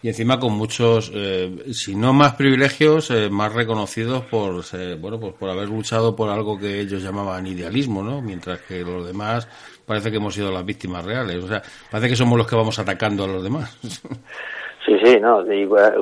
y 0.03 0.09
encima 0.09 0.41
con 0.41 0.55
muchos, 0.55 1.13
eh, 1.15 1.67
si 1.73 1.95
no 1.95 2.15
más 2.15 2.35
privilegios, 2.35 3.11
eh, 3.11 3.29
más 3.29 3.53
reconocidos 3.53 4.25
por 4.25 4.65
bueno 4.99 5.21
pues 5.21 5.35
por 5.35 5.51
haber 5.51 5.69
luchado 5.69 6.17
por 6.17 6.31
algo 6.31 6.59
que 6.59 6.81
ellos 6.81 7.03
llamaban 7.03 7.47
idealismo, 7.47 8.03
¿no? 8.03 8.23
Mientras 8.23 8.63
que 8.63 8.81
los 8.81 9.07
demás 9.07 9.47
parece 9.85 10.11
que 10.11 10.17
hemos 10.17 10.35
sido 10.35 10.51
las 10.51 10.65
víctimas 10.65 11.05
reales. 11.05 11.45
O 11.45 11.49
sea, 11.49 11.63
parece 11.91 12.09
que 12.09 12.17
somos 12.17 12.39
los 12.39 12.47
que 12.47 12.57
vamos 12.57 12.79
atacando 12.79 13.25
a 13.25 13.27
los 13.27 13.43
demás. 13.43 13.79
Sí, 14.91 14.99
sí, 15.05 15.21
no. 15.21 15.45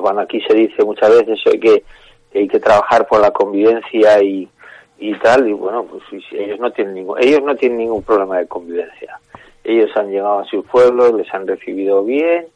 cuando 0.01 0.21
aquí 0.21 0.41
se 0.41 0.55
dice 0.55 0.83
muchas 0.83 1.11
veces 1.11 1.39
que, 1.61 1.83
hay 2.33 2.47
que 2.47 2.59
trabajar 2.59 3.07
por 3.07 3.21
la 3.21 3.29
convivencia 3.29 4.21
y, 4.23 4.49
y 4.97 5.13
tal, 5.19 5.47
y 5.47 5.53
bueno, 5.53 5.83
pues 5.83 6.01
ellos 6.31 6.59
no 6.59 6.71
tienen 6.71 6.95
ningún, 6.95 7.21
ellos 7.21 7.43
no 7.43 7.55
tienen 7.55 7.77
ningún 7.77 8.01
problema 8.01 8.39
de 8.39 8.47
convivencia. 8.47 9.19
Ellos 9.63 9.91
han 9.95 10.09
llegado 10.09 10.39
a 10.39 10.45
sus 10.45 10.65
pueblos, 10.65 11.13
les 11.13 11.31
han 11.31 11.45
recibido 11.45 12.03
bien, 12.03 12.47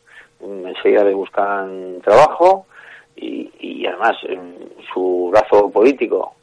enseguida 0.42 1.04
les 1.04 1.14
buscan 1.14 2.02
trabajo 2.04 2.66
y, 3.16 3.52
y 3.60 3.86
además 3.86 4.18
su 4.92 5.30
brazo 5.32 5.70
político 5.70 6.34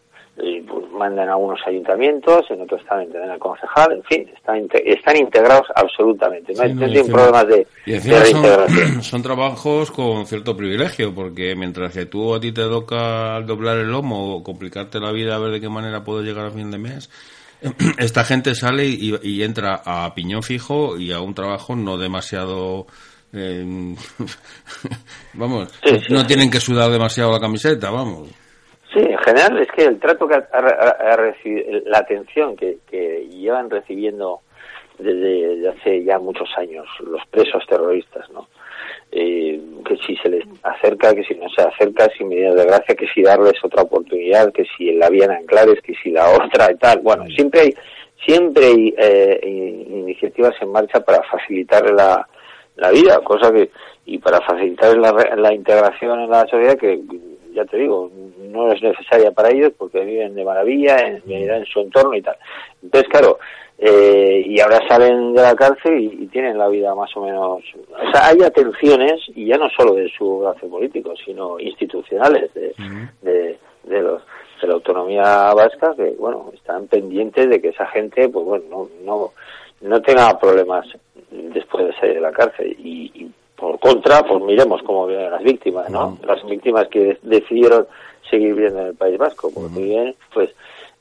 pues 0.66 0.91
mandan 0.93 1.28
a 1.28 1.32
algunos 1.32 1.61
ayuntamientos, 1.66 2.45
en 2.51 2.62
otros 2.62 2.84
también 2.86 3.11
tienen 3.11 3.30
el 3.30 3.38
concejal, 3.38 3.93
en 3.93 4.03
fin, 4.05 4.28
están, 4.34 4.68
están 4.84 5.16
integrados 5.16 5.66
absolutamente, 5.74 6.53
no, 6.55 6.62
tienen 6.62 7.07
problemas 7.07 7.47
de, 7.47 7.66
reintegración. 7.86 9.03
Son, 9.03 9.22
trabajos 9.22 9.91
con 9.91 10.26
cierto 10.26 10.57
privilegio, 10.57 11.14
porque 11.14 11.55
mientras 11.55 11.93
que 11.93 12.07
tú 12.07 12.34
a 12.34 12.41
ti 12.41 12.53
te 12.53 12.62
toca 12.62 13.41
doblar 13.43 13.78
el 13.78 13.91
lomo 13.91 14.36
o 14.36 14.43
complicarte 14.43 15.01
la 15.01 15.12
vida 15.12 15.36
a 15.36 15.38
ver 15.38 15.53
de 15.53 15.61
qué 15.61 15.68
manera 15.68 16.05
puedo 16.05 16.22
llegar 16.22 16.47
a 16.47 16.51
fin 16.51 16.70
de 16.70 16.78
mes, 16.78 17.11
esta 17.99 18.24
gente 18.24 18.55
sale 18.55 18.86
y, 18.86 19.43
entra 19.43 19.82
a 19.84 20.14
piñón 20.14 20.43
fijo 20.43 20.99
y 20.99 21.12
a 21.12 21.20
un 21.20 21.34
trabajo 21.34 21.76
no 21.76 21.99
demasiado 21.99 22.86
eh, 23.32 23.64
vamos, 25.34 25.68
no 26.09 26.26
tienen 26.26 26.51
que 26.51 26.61
sudar 26.61 26.91
demasiado 26.91 27.32
la 27.32 27.41
camiseta, 27.41 27.91
vamos. 27.91 28.28
Sí, 28.93 28.99
en 28.99 29.18
general 29.18 29.59
es 29.59 29.68
que 29.70 29.84
el 29.84 30.01
trato 30.01 30.26
que 30.26 30.34
ha, 30.34 31.16
recibido, 31.16 31.80
la 31.86 31.99
atención 31.99 32.57
que, 32.57 32.78
llevan 33.30 33.70
recibiendo 33.70 34.41
desde, 34.99 35.68
hace 35.68 36.05
ya 36.05 36.18
muchos 36.18 36.49
años 36.57 36.86
los 37.01 37.24
presos 37.26 37.64
terroristas, 37.66 38.28
¿no? 38.30 38.49
eh, 39.12 39.61
que 39.84 39.97
si 39.99 40.16
se 40.16 40.28
les 40.28 40.45
acerca, 40.62 41.14
que 41.14 41.24
si 41.24 41.34
no 41.34 41.49
se 41.51 41.62
acerca, 41.62 42.09
sin 42.16 42.28
medidas 42.28 42.57
de 42.57 42.64
gracia, 42.64 42.95
que 42.95 43.07
si 43.09 43.22
darles 43.22 43.55
otra 43.62 43.82
oportunidad, 43.82 44.53
que 44.53 44.64
si 44.76 44.93
la 44.93 45.09
vía 45.09 45.24
en 45.24 45.32
Anclares, 45.32 45.80
que 45.82 45.95
si 46.03 46.11
la 46.11 46.28
otra 46.30 46.70
y 46.70 46.76
tal. 46.76 47.01
Bueno, 47.01 47.26
siempre 47.34 47.61
hay, 47.61 47.74
siempre 48.26 48.66
hay 48.66 48.95
eh, 48.97 49.86
iniciativas 49.88 50.55
en 50.61 50.70
marcha 50.70 51.01
para 51.01 51.22
facilitar 51.24 51.91
la, 51.91 52.26
la 52.76 52.91
vida, 52.91 53.20
cosa 53.20 53.53
que, 53.53 53.70
y 54.07 54.18
para 54.18 54.41
facilitar 54.43 54.97
la, 54.97 55.12
la 55.36 55.55
integración 55.55 56.20
en 56.20 56.30
la 56.30 56.47
sociedad 56.47 56.76
que, 56.76 57.01
ya 57.55 57.65
te 57.65 57.77
digo, 57.77 58.11
no 58.39 58.73
es 58.73 58.83
necesaria 58.83 59.31
para 59.33 59.51
ellos 59.51 59.73
porque 59.77 60.05
viven 60.05 60.35
de 60.35 60.45
maravilla 60.45 60.97
en, 60.99 61.23
en 61.27 61.65
su 61.67 61.81
entorno 61.81 62.15
y 62.15 62.23
tal. 62.23 62.37
Entonces, 62.83 63.09
claro, 63.11 63.39
eh, 63.83 64.43
y 64.45 64.61
ahora 64.61 64.87
salen 64.87 65.33
de 65.33 65.41
la 65.41 65.55
cárcel 65.55 65.99
y, 65.99 66.27
tienen 66.27 66.59
la 66.59 66.69
vida 66.69 66.95
más 66.95 67.17
o 67.17 67.23
menos. 67.23 67.63
O 67.89 68.11
sea, 68.13 68.27
hay 68.27 68.43
atenciones, 68.43 69.23
y 69.35 69.47
ya 69.47 69.57
no 69.57 69.71
solo 69.71 69.95
de 69.95 70.07
su 70.11 70.41
brazo 70.41 70.69
político, 70.69 71.15
sino 71.25 71.59
institucionales 71.59 72.53
de, 72.53 72.75
de, 73.23 74.03
los 74.03 74.23
de 74.61 74.69
la 74.69 74.75
autonomía 74.75 75.55
vasca 75.55 75.95
que 75.97 76.11
bueno 76.19 76.51
están 76.53 76.87
pendientes 76.89 77.49
de 77.49 77.63
que 77.63 77.69
esa 77.69 77.87
gente 77.87 78.29
pues 78.29 78.45
bueno 78.45 78.65
no 78.69 78.89
no, 79.03 79.31
no 79.81 80.03
tenga 80.03 80.39
problemas 80.39 80.87
después 81.31 81.87
de 81.87 81.95
salir 81.95 82.17
de 82.17 82.21
la 82.21 82.33
cárcel 82.33 82.77
y, 82.79 83.31
por 83.61 83.79
contra 83.79 84.23
pues 84.23 84.43
miremos 84.43 84.83
cómo 84.83 85.07
viven 85.07 85.31
las 85.31 85.43
víctimas 85.43 85.91
no 85.91 86.19
las 86.27 86.45
víctimas 86.45 86.89
que 86.89 87.19
decidieron 87.23 87.87
seguir 88.29 88.55
viviendo 88.55 88.81
en 88.81 88.87
el 88.89 88.95
País 88.95 89.19
Vasco 89.19 89.51
porque 89.53 89.71
muy 89.71 89.85
bien 89.85 90.15
pues 90.33 90.51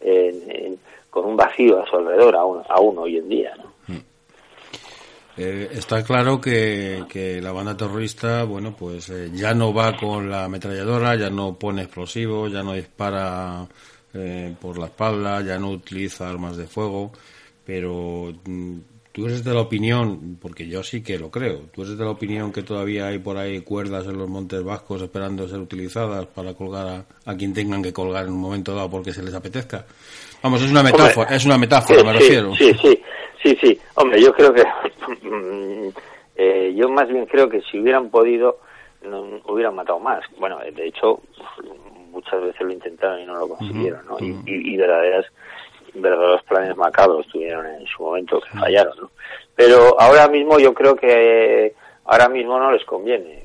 en 0.01 0.77
con 1.09 1.25
un 1.25 1.35
vacío 1.35 1.81
a 1.81 1.87
su 1.87 1.97
alrededor 1.97 2.35
aún, 2.35 2.61
aún 2.69 2.97
hoy 2.97 3.17
en 3.17 3.29
día. 3.29 3.53
¿no? 3.57 3.69
Eh, 5.37 5.69
está 5.71 6.03
claro 6.03 6.41
que, 6.41 7.05
que, 7.07 7.41
la 7.41 7.53
banda 7.53 7.77
terrorista, 7.77 8.43
bueno, 8.43 8.75
pues 8.77 9.09
eh, 9.09 9.31
ya 9.33 9.53
no 9.53 9.73
va 9.73 9.95
con 9.95 10.29
la 10.29 10.45
ametralladora, 10.45 11.15
ya 11.15 11.29
no 11.29 11.53
pone 11.53 11.83
explosivos, 11.83 12.51
ya 12.51 12.61
no 12.61 12.73
dispara 12.73 13.65
eh, 14.13 14.53
por 14.59 14.77
la 14.77 14.87
espalda, 14.87 15.41
ya 15.41 15.57
no 15.57 15.69
utiliza 15.69 16.29
armas 16.29 16.57
de 16.57 16.67
fuego, 16.67 17.13
pero 17.65 18.33
mm, 18.45 18.79
tú 19.19 19.25
eres 19.25 19.43
de 19.43 19.53
la 19.53 19.59
opinión, 19.59 20.37
porque 20.41 20.65
yo 20.65 20.81
sí 20.81 21.03
que 21.03 21.19
lo 21.19 21.29
creo, 21.29 21.63
tú 21.73 21.81
eres 21.81 21.97
de 21.97 22.05
la 22.05 22.11
opinión 22.11 22.53
que 22.53 22.63
todavía 22.63 23.07
hay 23.07 23.19
por 23.19 23.35
ahí 23.35 23.59
cuerdas 23.59 24.07
en 24.07 24.17
los 24.17 24.29
montes 24.29 24.63
vascos 24.63 25.01
esperando 25.01 25.45
ser 25.45 25.59
utilizadas 25.59 26.25
para 26.27 26.53
colgar 26.53 27.03
a 27.25 27.35
quien 27.35 27.53
tengan 27.53 27.83
que 27.83 27.91
colgar 27.91 28.27
en 28.27 28.31
un 28.31 28.39
momento 28.39 28.73
dado 28.73 28.89
porque 28.89 29.11
se 29.11 29.21
les 29.21 29.33
apetezca. 29.33 29.85
Vamos, 30.41 30.61
es 30.61 30.71
una 30.71 30.83
metáfora, 30.83 31.35
es 31.35 31.45
una 31.45 31.57
metáfora, 31.57 32.01
me 32.01 32.13
refiero. 32.13 32.55
Sí, 32.55 32.73
sí, 32.81 33.01
sí, 33.43 33.57
sí. 33.59 33.79
Hombre, 33.95 34.21
yo 34.21 34.31
creo 34.31 34.53
que, 34.53 34.63
eh, 36.37 36.73
yo 36.73 36.87
más 36.87 37.09
bien 37.09 37.25
creo 37.25 37.49
que 37.49 37.59
si 37.69 37.77
hubieran 37.77 38.09
podido, 38.09 38.59
no, 39.01 39.41
hubieran 39.49 39.75
matado 39.75 39.99
más. 39.99 40.23
Bueno, 40.37 40.59
de 40.59 40.87
hecho, 40.87 41.19
muchas 42.09 42.41
veces 42.41 42.61
lo 42.61 42.71
intentaron 42.71 43.19
y 43.19 43.25
no 43.25 43.35
lo 43.35 43.49
consiguieron, 43.49 43.99
¿no? 44.05 44.17
y, 44.21 44.39
y, 44.45 44.77
verdaderas, 44.77 45.25
verdaderos 45.95 46.43
planes 46.43 46.75
macabros 46.75 47.27
tuvieron 47.27 47.65
en 47.65 47.85
su 47.85 48.03
momento 48.03 48.39
que 48.41 48.57
fallaron, 48.57 48.93
¿no? 48.99 49.11
Pero 49.55 49.99
ahora 49.99 50.27
mismo 50.27 50.59
yo 50.59 50.73
creo 50.73 50.95
que 50.95 51.73
ahora 52.05 52.29
mismo 52.29 52.57
no 52.59 52.71
les 52.71 52.83
conviene 52.85 53.43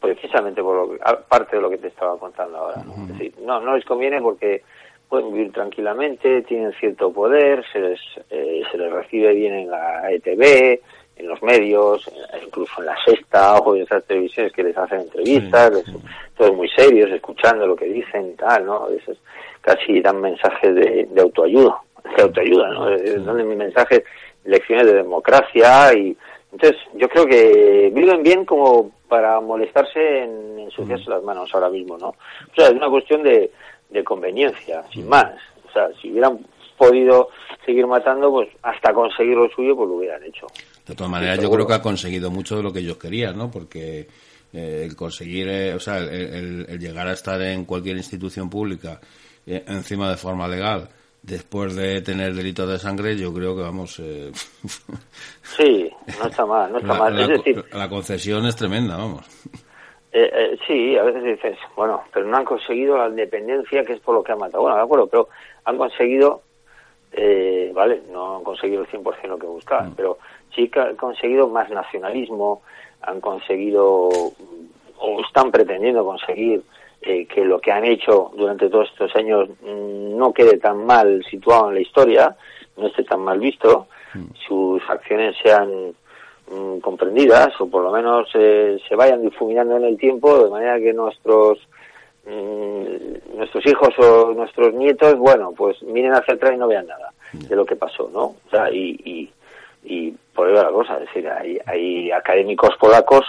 precisamente 0.00 0.62
por 0.62 0.76
lo 0.76 0.92
que, 0.92 0.98
parte 1.28 1.56
de 1.56 1.62
lo 1.62 1.70
que 1.70 1.78
te 1.78 1.88
estaba 1.88 2.18
contando 2.18 2.56
ahora. 2.58 2.82
¿no? 2.84 2.94
Es 2.94 3.08
decir, 3.08 3.34
no, 3.40 3.60
no 3.60 3.74
les 3.74 3.84
conviene 3.84 4.20
porque 4.20 4.62
pueden 5.08 5.32
vivir 5.32 5.52
tranquilamente, 5.52 6.42
tienen 6.42 6.72
cierto 6.74 7.12
poder, 7.12 7.64
se 7.72 7.80
les, 7.80 8.00
eh, 8.30 8.62
se 8.70 8.78
les 8.78 8.92
recibe 8.92 9.32
bien 9.34 9.54
en 9.54 9.70
la 9.70 10.10
ETV, 10.10 10.80
en 11.16 11.28
los 11.28 11.42
medios, 11.42 12.10
incluso 12.44 12.80
en 12.80 12.86
la 12.86 12.96
sexta 13.04 13.56
o 13.58 13.74
en 13.74 13.82
esas 13.82 14.04
televisiones 14.04 14.52
que 14.52 14.64
les 14.64 14.76
hacen 14.76 15.00
entrevistas, 15.00 15.84
todos 16.36 16.54
muy 16.54 16.68
serios, 16.68 17.10
escuchando 17.10 17.66
lo 17.66 17.76
que 17.76 17.86
dicen 17.86 18.36
tal, 18.36 18.66
¿no? 18.66 18.88
Eso 18.88 19.12
casi 19.60 20.00
dan 20.00 20.20
mensajes 20.20 20.74
de, 20.74 21.08
autoayuda, 21.20 21.80
de 22.16 22.22
autoayuda, 22.22 22.68
¿no? 22.70 22.90
Dan 23.24 23.56
mensajes, 23.56 24.02
lecciones 24.44 24.86
de 24.86 24.94
democracia 24.94 25.92
y 25.94 26.16
entonces 26.52 26.80
yo 26.94 27.08
creo 27.08 27.26
que 27.26 27.90
viven 27.92 28.22
bien 28.22 28.44
como 28.44 28.90
para 29.08 29.40
molestarse 29.40 30.24
en 30.24 30.58
ensuciarse 30.60 31.10
las 31.10 31.22
manos 31.22 31.50
ahora 31.52 31.68
mismo, 31.68 31.98
¿no? 31.98 32.08
O 32.08 32.54
sea, 32.56 32.66
es 32.66 32.72
una 32.72 32.88
cuestión 32.88 33.22
de, 33.22 33.50
de 33.90 34.04
conveniencia, 34.04 34.82
sin 34.92 35.08
más. 35.08 35.32
O 35.68 35.72
sea, 35.72 35.88
si 36.00 36.10
hubieran 36.10 36.38
podido 36.76 37.28
seguir 37.64 37.86
matando, 37.86 38.30
pues 38.30 38.48
hasta 38.62 38.92
conseguir 38.92 39.36
lo 39.36 39.48
suyo, 39.50 39.76
pues 39.76 39.88
lo 39.88 39.96
hubieran 39.96 40.22
hecho. 40.24 40.46
De 40.86 40.94
todas 40.94 41.10
maneras, 41.10 41.40
yo 41.40 41.50
creo 41.50 41.66
que 41.66 41.74
ha 41.74 41.82
conseguido 41.82 42.30
mucho 42.30 42.56
de 42.56 42.62
lo 42.62 42.72
que 42.72 42.80
ellos 42.80 42.96
querían, 42.98 43.36
¿no? 43.36 43.50
Porque 43.50 44.06
eh, 44.52 44.82
el 44.84 44.94
conseguir, 44.94 45.48
eh, 45.48 45.74
o 45.74 45.80
sea, 45.80 45.98
el, 45.98 46.66
llegar 46.78 47.08
a 47.08 47.12
estar 47.12 47.40
en 47.42 47.64
cualquier 47.64 47.96
institución 47.96 48.48
pública 48.48 49.00
eh, 49.46 49.64
encima 49.66 50.10
de 50.10 50.16
forma 50.16 50.46
legal, 50.48 50.88
después 51.26 51.74
de 51.74 52.00
tener 52.02 52.32
delitos 52.34 52.68
de 52.68 52.78
sangre, 52.78 53.16
yo 53.16 53.34
creo 53.34 53.56
que 53.56 53.62
vamos. 53.62 53.96
sí, 55.42 55.90
no 56.18 56.26
está 56.26 56.46
mal, 56.46 56.72
no 56.72 56.78
está 56.78 56.94
mal. 56.94 57.18
Es 57.18 57.28
decir, 57.28 57.64
la 57.72 57.88
concesión 57.88 58.46
es 58.46 58.56
tremenda, 58.56 58.96
vamos. 58.96 59.24
Eh, 60.12 60.30
eh, 60.32 60.58
sí, 60.66 60.96
a 60.96 61.02
veces 61.02 61.24
dices, 61.24 61.58
bueno, 61.76 62.02
pero 62.10 62.26
no 62.26 62.36
han 62.38 62.44
conseguido 62.44 62.96
la 62.96 63.08
independencia, 63.08 63.84
que 63.84 63.94
es 63.94 64.00
por 64.00 64.14
lo 64.14 64.22
que 64.22 64.32
han 64.32 64.38
matado. 64.38 64.62
Bueno, 64.62 64.76
de 64.78 64.82
acuerdo, 64.82 65.06
pero 65.08 65.28
han 65.64 65.76
conseguido, 65.76 66.40
eh, 67.12 67.70
vale, 67.74 68.02
no 68.10 68.38
han 68.38 68.44
conseguido 68.44 68.82
el 68.82 68.88
100% 68.88 69.26
lo 69.26 69.38
que 69.38 69.46
buscaban, 69.46 69.90
mm. 69.90 69.94
pero 69.94 70.18
sí 70.54 70.68
que 70.68 70.80
han 70.80 70.96
conseguido 70.96 71.48
más 71.48 71.68
nacionalismo, 71.68 72.62
han 73.02 73.20
conseguido, 73.20 74.08
o 74.98 75.20
están 75.26 75.50
pretendiendo 75.50 76.04
conseguir 76.04 76.62
eh, 77.06 77.26
que 77.26 77.44
lo 77.44 77.60
que 77.60 77.72
han 77.72 77.84
hecho 77.84 78.32
durante 78.36 78.68
todos 78.68 78.90
estos 78.90 79.14
años 79.16 79.48
mm, 79.62 80.16
no 80.16 80.32
quede 80.32 80.58
tan 80.58 80.84
mal 80.84 81.24
situado 81.30 81.68
en 81.68 81.74
la 81.74 81.80
historia, 81.80 82.36
no 82.76 82.88
esté 82.88 83.04
tan 83.04 83.20
mal 83.20 83.38
visto, 83.38 83.86
mm. 84.14 84.24
sus 84.46 84.82
acciones 84.90 85.36
sean 85.42 85.94
Mm, 86.48 86.78
comprendidas 86.78 87.60
o 87.60 87.68
por 87.68 87.82
lo 87.82 87.90
menos 87.90 88.28
eh, 88.34 88.78
se 88.88 88.94
vayan 88.94 89.20
difuminando 89.20 89.78
en 89.78 89.84
el 89.84 89.98
tiempo 89.98 90.44
de 90.44 90.48
manera 90.48 90.78
que 90.78 90.92
nuestros 90.92 91.58
mm, 92.24 93.36
nuestros 93.36 93.66
hijos 93.66 93.88
o 93.98 94.32
nuestros 94.32 94.72
nietos 94.74 95.18
bueno 95.18 95.52
pues 95.56 95.82
miren 95.82 96.14
hacia 96.14 96.34
atrás 96.34 96.52
y 96.54 96.56
no 96.56 96.68
vean 96.68 96.86
nada 96.86 97.12
de 97.32 97.56
lo 97.56 97.66
que 97.66 97.74
pasó 97.74 98.08
no 98.12 98.22
o 98.22 98.48
sea 98.48 98.70
y, 98.70 98.96
y, 99.04 99.30
y 99.82 100.14
por 100.32 100.46
ahí 100.46 100.54
la 100.54 100.70
cosa 100.70 100.94
es 100.94 101.08
decir 101.08 101.28
hay, 101.28 101.58
hay 101.66 102.12
académicos 102.12 102.76
polacos 102.78 103.26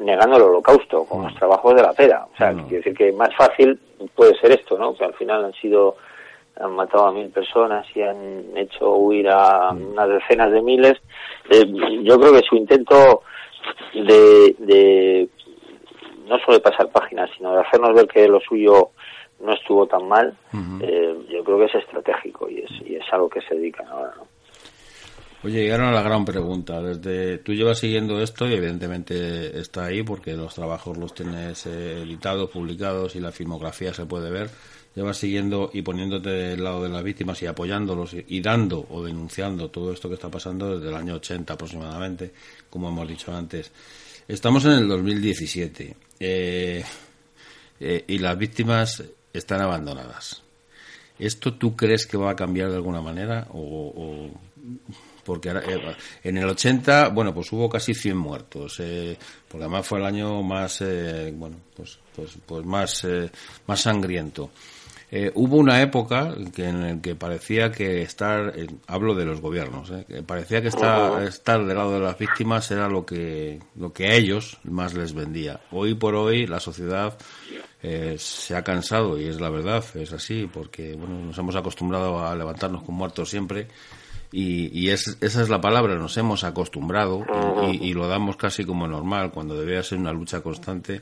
negando 0.00 0.36
el 0.36 0.42
holocausto 0.42 1.04
con 1.04 1.22
los 1.22 1.34
trabajos 1.34 1.74
de 1.74 1.82
la 1.82 1.92
pera 1.92 2.26
o 2.32 2.36
sea 2.36 2.52
quiere 2.52 2.78
decir 2.78 2.94
que 2.94 3.12
más 3.12 3.34
fácil 3.36 3.78
puede 4.14 4.34
ser 4.40 4.52
esto 4.52 4.78
no 4.78 4.94
que 4.94 5.04
al 5.04 5.14
final 5.14 5.44
han 5.44 5.52
sido 5.54 5.96
han 6.60 6.72
matado 6.72 7.06
a 7.06 7.12
mil 7.12 7.28
personas 7.30 7.86
y 7.94 8.02
han 8.02 8.56
hecho 8.56 8.94
huir 8.96 9.28
a 9.28 9.70
unas 9.70 10.08
decenas 10.08 10.52
de 10.52 10.60
miles. 10.60 10.94
Eh, 11.48 11.64
yo 12.02 12.18
creo 12.20 12.32
que 12.34 12.46
su 12.46 12.56
intento 12.56 13.22
de, 13.94 14.54
de 14.58 15.28
no 16.26 16.38
solo 16.40 16.58
de 16.58 16.60
pasar 16.60 16.88
páginas, 16.90 17.30
sino 17.36 17.52
de 17.52 17.60
hacernos 17.60 17.94
ver 17.94 18.06
que 18.06 18.28
lo 18.28 18.40
suyo 18.40 18.90
no 19.40 19.54
estuvo 19.54 19.86
tan 19.86 20.06
mal, 20.06 20.34
eh, 20.82 21.16
yo 21.30 21.42
creo 21.42 21.58
que 21.58 21.64
es 21.64 21.74
estratégico 21.74 22.48
y 22.48 22.60
es, 22.60 22.70
y 22.86 22.96
es 22.96 23.04
algo 23.10 23.28
que 23.28 23.40
se 23.40 23.54
dedican 23.54 23.88
ahora. 23.88 24.12
¿no? 24.16 24.26
Oye, 25.42 25.62
llegaron 25.62 25.88
a 25.88 25.92
la 25.92 26.02
gran 26.02 26.24
pregunta. 26.24 26.82
Desde 26.82 27.38
tú 27.38 27.54
llevas 27.54 27.78
siguiendo 27.78 28.20
esto 28.20 28.46
y 28.46 28.54
evidentemente 28.54 29.58
está 29.58 29.86
ahí 29.86 30.02
porque 30.02 30.34
los 30.34 30.54
trabajos 30.54 30.98
los 30.98 31.14
tienes 31.14 31.64
eh, 31.66 32.02
editados, 32.02 32.50
publicados 32.50 33.16
y 33.16 33.20
la 33.20 33.32
filmografía 33.32 33.94
se 33.94 34.04
puede 34.04 34.30
ver 34.30 34.50
llevas 34.94 35.18
siguiendo 35.18 35.70
y 35.72 35.82
poniéndote 35.82 36.30
del 36.30 36.64
lado 36.64 36.82
de 36.82 36.88
las 36.88 37.02
víctimas 37.02 37.40
y 37.42 37.46
apoyándolos 37.46 38.14
y, 38.14 38.40
dando 38.40 38.86
o 38.90 39.04
denunciando 39.04 39.70
todo 39.70 39.92
esto 39.92 40.08
que 40.08 40.14
está 40.14 40.28
pasando 40.28 40.76
desde 40.76 40.88
el 40.88 40.96
año 40.96 41.14
80 41.14 41.54
aproximadamente, 41.54 42.32
como 42.68 42.88
hemos 42.88 43.08
dicho 43.08 43.34
antes. 43.34 43.70
Estamos 44.26 44.64
en 44.64 44.72
el 44.72 44.88
2017 44.88 45.96
eh, 46.20 46.84
eh, 47.80 48.04
y 48.06 48.18
las 48.18 48.36
víctimas 48.36 49.02
están 49.32 49.60
abandonadas. 49.60 50.42
¿Esto 51.18 51.54
tú 51.54 51.76
crees 51.76 52.06
que 52.06 52.16
va 52.16 52.30
a 52.30 52.36
cambiar 52.36 52.70
de 52.70 52.76
alguna 52.76 53.02
manera? 53.02 53.46
O, 53.52 54.30
porque 55.24 55.50
eh, 55.50 55.96
en 56.24 56.38
el 56.38 56.48
80, 56.48 57.08
bueno, 57.08 57.34
pues 57.34 57.52
hubo 57.52 57.68
casi 57.68 57.94
100 57.94 58.16
muertos, 58.16 58.82
porque 59.48 59.64
además 59.64 59.86
fue 59.86 59.98
el 59.98 60.06
año 60.06 60.42
más, 60.42 60.82
bueno, 61.34 61.56
pues, 61.76 61.98
pues, 62.14 62.38
pues 62.46 62.64
más, 62.64 63.06
más 63.66 63.80
sangriento. 63.80 64.50
Eh, 65.12 65.32
hubo 65.34 65.56
una 65.56 65.82
época 65.82 66.36
que, 66.54 66.68
en 66.68 66.80
la 66.80 67.02
que 67.02 67.16
parecía 67.16 67.72
que 67.72 68.02
estar, 68.02 68.54
hablo 68.86 69.14
de 69.16 69.24
los 69.24 69.40
gobiernos, 69.40 69.90
eh, 69.90 70.04
que 70.06 70.22
parecía 70.22 70.62
que 70.62 70.68
estar, 70.68 71.20
estar 71.24 71.66
del 71.66 71.76
lado 71.76 71.94
de 71.94 72.00
las 72.00 72.16
víctimas 72.16 72.70
era 72.70 72.88
lo 72.88 73.04
que, 73.04 73.58
lo 73.74 73.92
que 73.92 74.06
a 74.06 74.14
ellos 74.14 74.58
más 74.62 74.94
les 74.94 75.12
vendía. 75.12 75.60
Hoy 75.72 75.94
por 75.94 76.14
hoy 76.14 76.46
la 76.46 76.60
sociedad 76.60 77.18
eh, 77.82 78.14
se 78.18 78.54
ha 78.54 78.62
cansado 78.62 79.18
y 79.18 79.26
es 79.26 79.40
la 79.40 79.50
verdad, 79.50 79.84
es 79.96 80.12
así, 80.12 80.48
porque 80.52 80.94
bueno, 80.94 81.18
nos 81.18 81.36
hemos 81.38 81.56
acostumbrado 81.56 82.24
a 82.24 82.36
levantarnos 82.36 82.84
con 82.84 82.94
muertos 82.94 83.30
siempre 83.30 83.66
y, 84.32 84.90
esa 84.90 85.16
es 85.20 85.48
la 85.48 85.60
palabra, 85.60 85.96
nos 85.96 86.16
hemos 86.16 86.44
acostumbrado 86.44 87.24
y, 87.72 87.92
lo 87.94 88.06
damos 88.06 88.36
casi 88.36 88.64
como 88.64 88.86
normal 88.86 89.32
cuando 89.32 89.58
debía 89.58 89.82
ser 89.82 89.98
una 89.98 90.12
lucha 90.12 90.40
constante. 90.40 91.00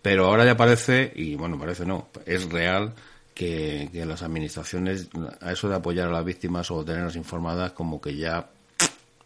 Pero 0.00 0.26
ahora 0.26 0.44
ya 0.44 0.56
parece, 0.56 1.12
y 1.14 1.34
bueno, 1.34 1.58
parece 1.58 1.86
no, 1.86 2.08
es 2.26 2.50
real 2.50 2.92
que, 3.34 3.88
las 3.92 4.22
administraciones, 4.22 5.08
a 5.40 5.52
eso 5.52 5.68
de 5.68 5.76
apoyar 5.76 6.08
a 6.08 6.12
las 6.12 6.24
víctimas 6.24 6.70
o 6.70 6.84
tenerlas 6.84 7.16
informadas, 7.16 7.72
como 7.72 8.00
que 8.00 8.16
ya, 8.16 8.48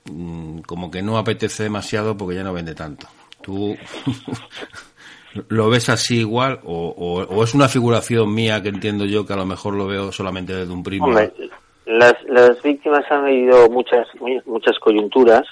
mm, 0.05 0.61
como 0.61 0.91
que 0.91 1.03
no 1.03 1.19
apetece 1.19 1.65
demasiado 1.65 2.17
porque 2.17 2.37
ya 2.37 2.45
no 2.45 2.53
vende 2.53 2.75
tanto. 2.75 3.07
¿Tú 3.41 3.77
lo 5.49 5.69
ves 5.69 5.89
así 5.89 6.19
igual 6.19 6.61
o, 6.65 7.43
es 7.45 7.55
una 7.55 7.69
figuración 7.69 8.35
mía 8.35 8.63
que 8.63 8.69
entiendo 8.69 9.05
yo 9.05 9.27
que 9.27 9.33
a 9.33 9.37
lo 9.37 9.47
mejor 9.47 9.75
lo 9.75 9.87
veo 9.87 10.11
solamente 10.11 10.55
desde 10.55 10.73
un 10.73 10.83
primo? 10.83 11.07
Las, 11.89 12.23
las 12.25 12.63
víctimas 12.63 13.05
han 13.11 13.25
vivido 13.25 13.69
muchas, 13.71 14.07
muchas 14.45 14.79
coyunturas 14.79 15.45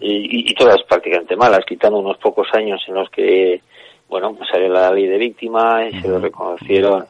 y, 0.00 0.54
todas 0.54 0.82
prácticamente 0.84 1.36
malas, 1.36 1.64
quitando 1.66 1.98
unos 1.98 2.16
pocos 2.18 2.48
años 2.54 2.80
en 2.88 2.94
los 2.94 3.10
que 3.10 3.60
bueno, 4.08 4.38
salió 4.50 4.68
la 4.68 4.90
ley 4.90 5.06
de 5.06 5.18
víctima 5.18 5.86
y 5.86 6.00
se 6.00 6.08
le 6.08 6.18
reconocieron 6.18 7.04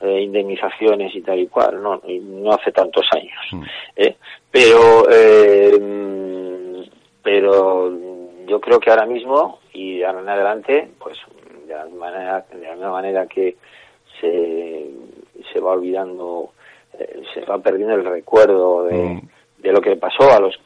eh, 0.00 0.20
indemnizaciones 0.20 1.12
y 1.16 1.20
tal 1.22 1.40
y 1.40 1.48
cual, 1.48 1.82
no, 1.82 2.00
no 2.06 2.52
hace 2.52 2.70
tantos 2.70 3.04
años. 3.10 3.66
¿eh? 3.96 4.14
Pero, 4.52 5.08
eh, 5.10 6.86
pero 7.20 7.92
yo 8.46 8.60
creo 8.60 8.78
que 8.78 8.90
ahora 8.90 9.06
mismo 9.06 9.58
y 9.72 10.04
ahora 10.04 10.20
en 10.20 10.28
adelante, 10.28 10.90
pues 11.00 11.18
de 11.66 11.74
la, 11.74 11.86
manera, 11.86 12.46
de 12.52 12.64
la 12.64 12.74
misma 12.74 12.92
manera 12.92 13.26
que 13.26 13.56
se, 14.20 14.86
se 15.52 15.58
va 15.58 15.72
olvidando 15.72 16.52
eh, 16.98 17.22
se 17.32 17.40
va 17.42 17.58
perdiendo 17.58 17.94
el 17.94 18.04
recuerdo 18.04 18.84
de, 18.84 18.96
mm. 18.96 19.20
de 19.58 19.72
lo 19.72 19.80
que 19.80 19.96
pasó 19.96 20.30
a 20.30 20.40
los 20.40 20.58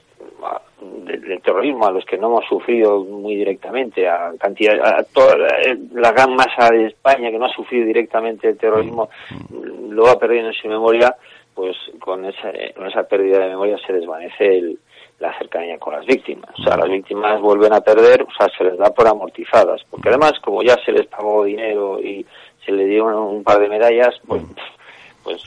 del 1.04 1.42
terrorismo 1.42 1.86
a 1.86 1.90
los 1.90 2.04
que 2.04 2.16
no 2.16 2.28
hemos 2.28 2.44
sufrido 2.44 3.02
muy 3.02 3.34
directamente 3.34 4.08
a 4.08 4.32
cantidad 4.38 4.78
a 4.86 5.02
toda 5.02 5.36
la, 5.36 6.12
gran 6.12 6.34
masa 6.34 6.70
de 6.70 6.86
España 6.86 7.30
que 7.30 7.38
no 7.38 7.46
ha 7.46 7.52
sufrido 7.52 7.86
directamente 7.86 8.48
el 8.48 8.56
terrorismo 8.56 9.08
mm. 9.30 9.90
lo 9.90 10.04
va 10.04 10.18
perdiendo 10.18 10.50
en 10.50 10.54
su 10.54 10.68
memoria 10.68 11.14
pues 11.54 11.76
con 11.98 12.24
esa, 12.24 12.52
con 12.76 12.86
esa 12.86 13.02
pérdida 13.02 13.40
de 13.40 13.48
memoria 13.48 13.76
se 13.84 13.92
desvanece 13.92 14.76
la 15.18 15.36
cercanía 15.38 15.78
con 15.78 15.92
las 15.92 16.06
víctimas. 16.06 16.50
O 16.58 16.62
sea, 16.62 16.76
las 16.76 16.88
víctimas 16.88 17.40
vuelven 17.40 17.72
a 17.72 17.80
perder, 17.80 18.22
o 18.22 18.28
sea, 18.36 18.48
se 18.56 18.62
les 18.62 18.78
da 18.78 18.90
por 18.90 19.08
amortizadas. 19.08 19.82
Porque 19.90 20.08
además, 20.08 20.34
como 20.40 20.62
ya 20.62 20.76
se 20.84 20.92
les 20.92 21.06
pagó 21.06 21.44
dinero 21.44 22.00
y 22.00 22.24
se 22.64 22.72
le 22.72 22.84
dio 22.84 23.06
un, 23.06 23.42
par 23.42 23.58
de 23.58 23.68
medallas, 23.68 24.14
pues, 24.26 25.42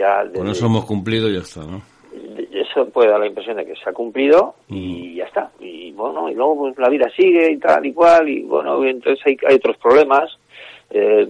mm. 0.00 0.28
pues 0.32 0.38
con 0.38 0.48
eso 0.48 0.66
hemos 0.66 0.84
cumplido 0.84 1.28
y 1.28 1.34
ya 1.34 1.40
está, 1.40 1.60
¿no? 1.60 1.82
Eso 2.52 2.88
puede 2.90 3.10
dar 3.10 3.20
la 3.20 3.26
impresión 3.26 3.56
de 3.56 3.66
que 3.66 3.74
se 3.76 3.88
ha 3.88 3.92
cumplido 3.92 4.54
y 4.68 5.16
ya 5.16 5.24
está. 5.24 5.50
Y 5.60 5.92
bueno, 5.92 6.28
y 6.28 6.34
luego 6.34 6.58
pues, 6.58 6.78
la 6.78 6.88
vida 6.88 7.08
sigue 7.16 7.52
y 7.52 7.58
tal 7.58 7.84
y 7.86 7.92
cual, 7.92 8.28
y 8.28 8.42
bueno, 8.42 8.84
entonces 8.84 9.24
hay, 9.26 9.36
hay 9.46 9.56
otros 9.56 9.76
problemas, 9.78 10.30
eh, 10.90 11.28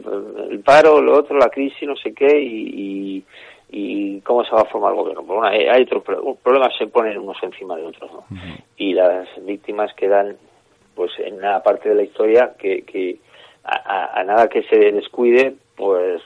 el 0.51 0.61
paro, 0.61 1.01
lo 1.01 1.19
otro, 1.19 1.39
la 1.39 1.51
crisis, 1.51 1.87
no 1.87 1.97
sé 1.97 2.15
qué, 2.15 2.41
y, 2.41 3.25
y, 3.71 4.21
cómo 4.23 4.45
se 4.45 4.53
va 4.53 4.63
a 4.63 4.67
formar 4.67 4.93
el 4.93 4.99
gobierno. 4.99 5.23
Pues, 5.23 5.39
bueno, 5.39 5.47
hay, 5.49 5.83
otros 5.83 6.03
problemas, 6.43 6.77
se 6.79 6.87
ponen 6.87 7.19
unos 7.19 7.37
encima 7.43 7.77
de 7.77 7.85
otros, 7.85 8.11
¿no? 8.13 8.25
Y 8.77 8.95
las 8.95 9.29
víctimas 9.45 9.93
quedan, 9.95 10.37
pues, 10.95 11.13
en 11.19 11.35
una 11.35 11.63
parte 11.63 11.91
de 11.91 11.95
la 11.95 12.03
historia 12.03 12.55
que, 12.59 12.83
que 12.83 13.19
a, 13.65 14.21
a 14.21 14.25
nada 14.25 14.49
que 14.49 14.63
se 14.65 14.77
descuide, 14.93 15.55
pues 15.77 16.23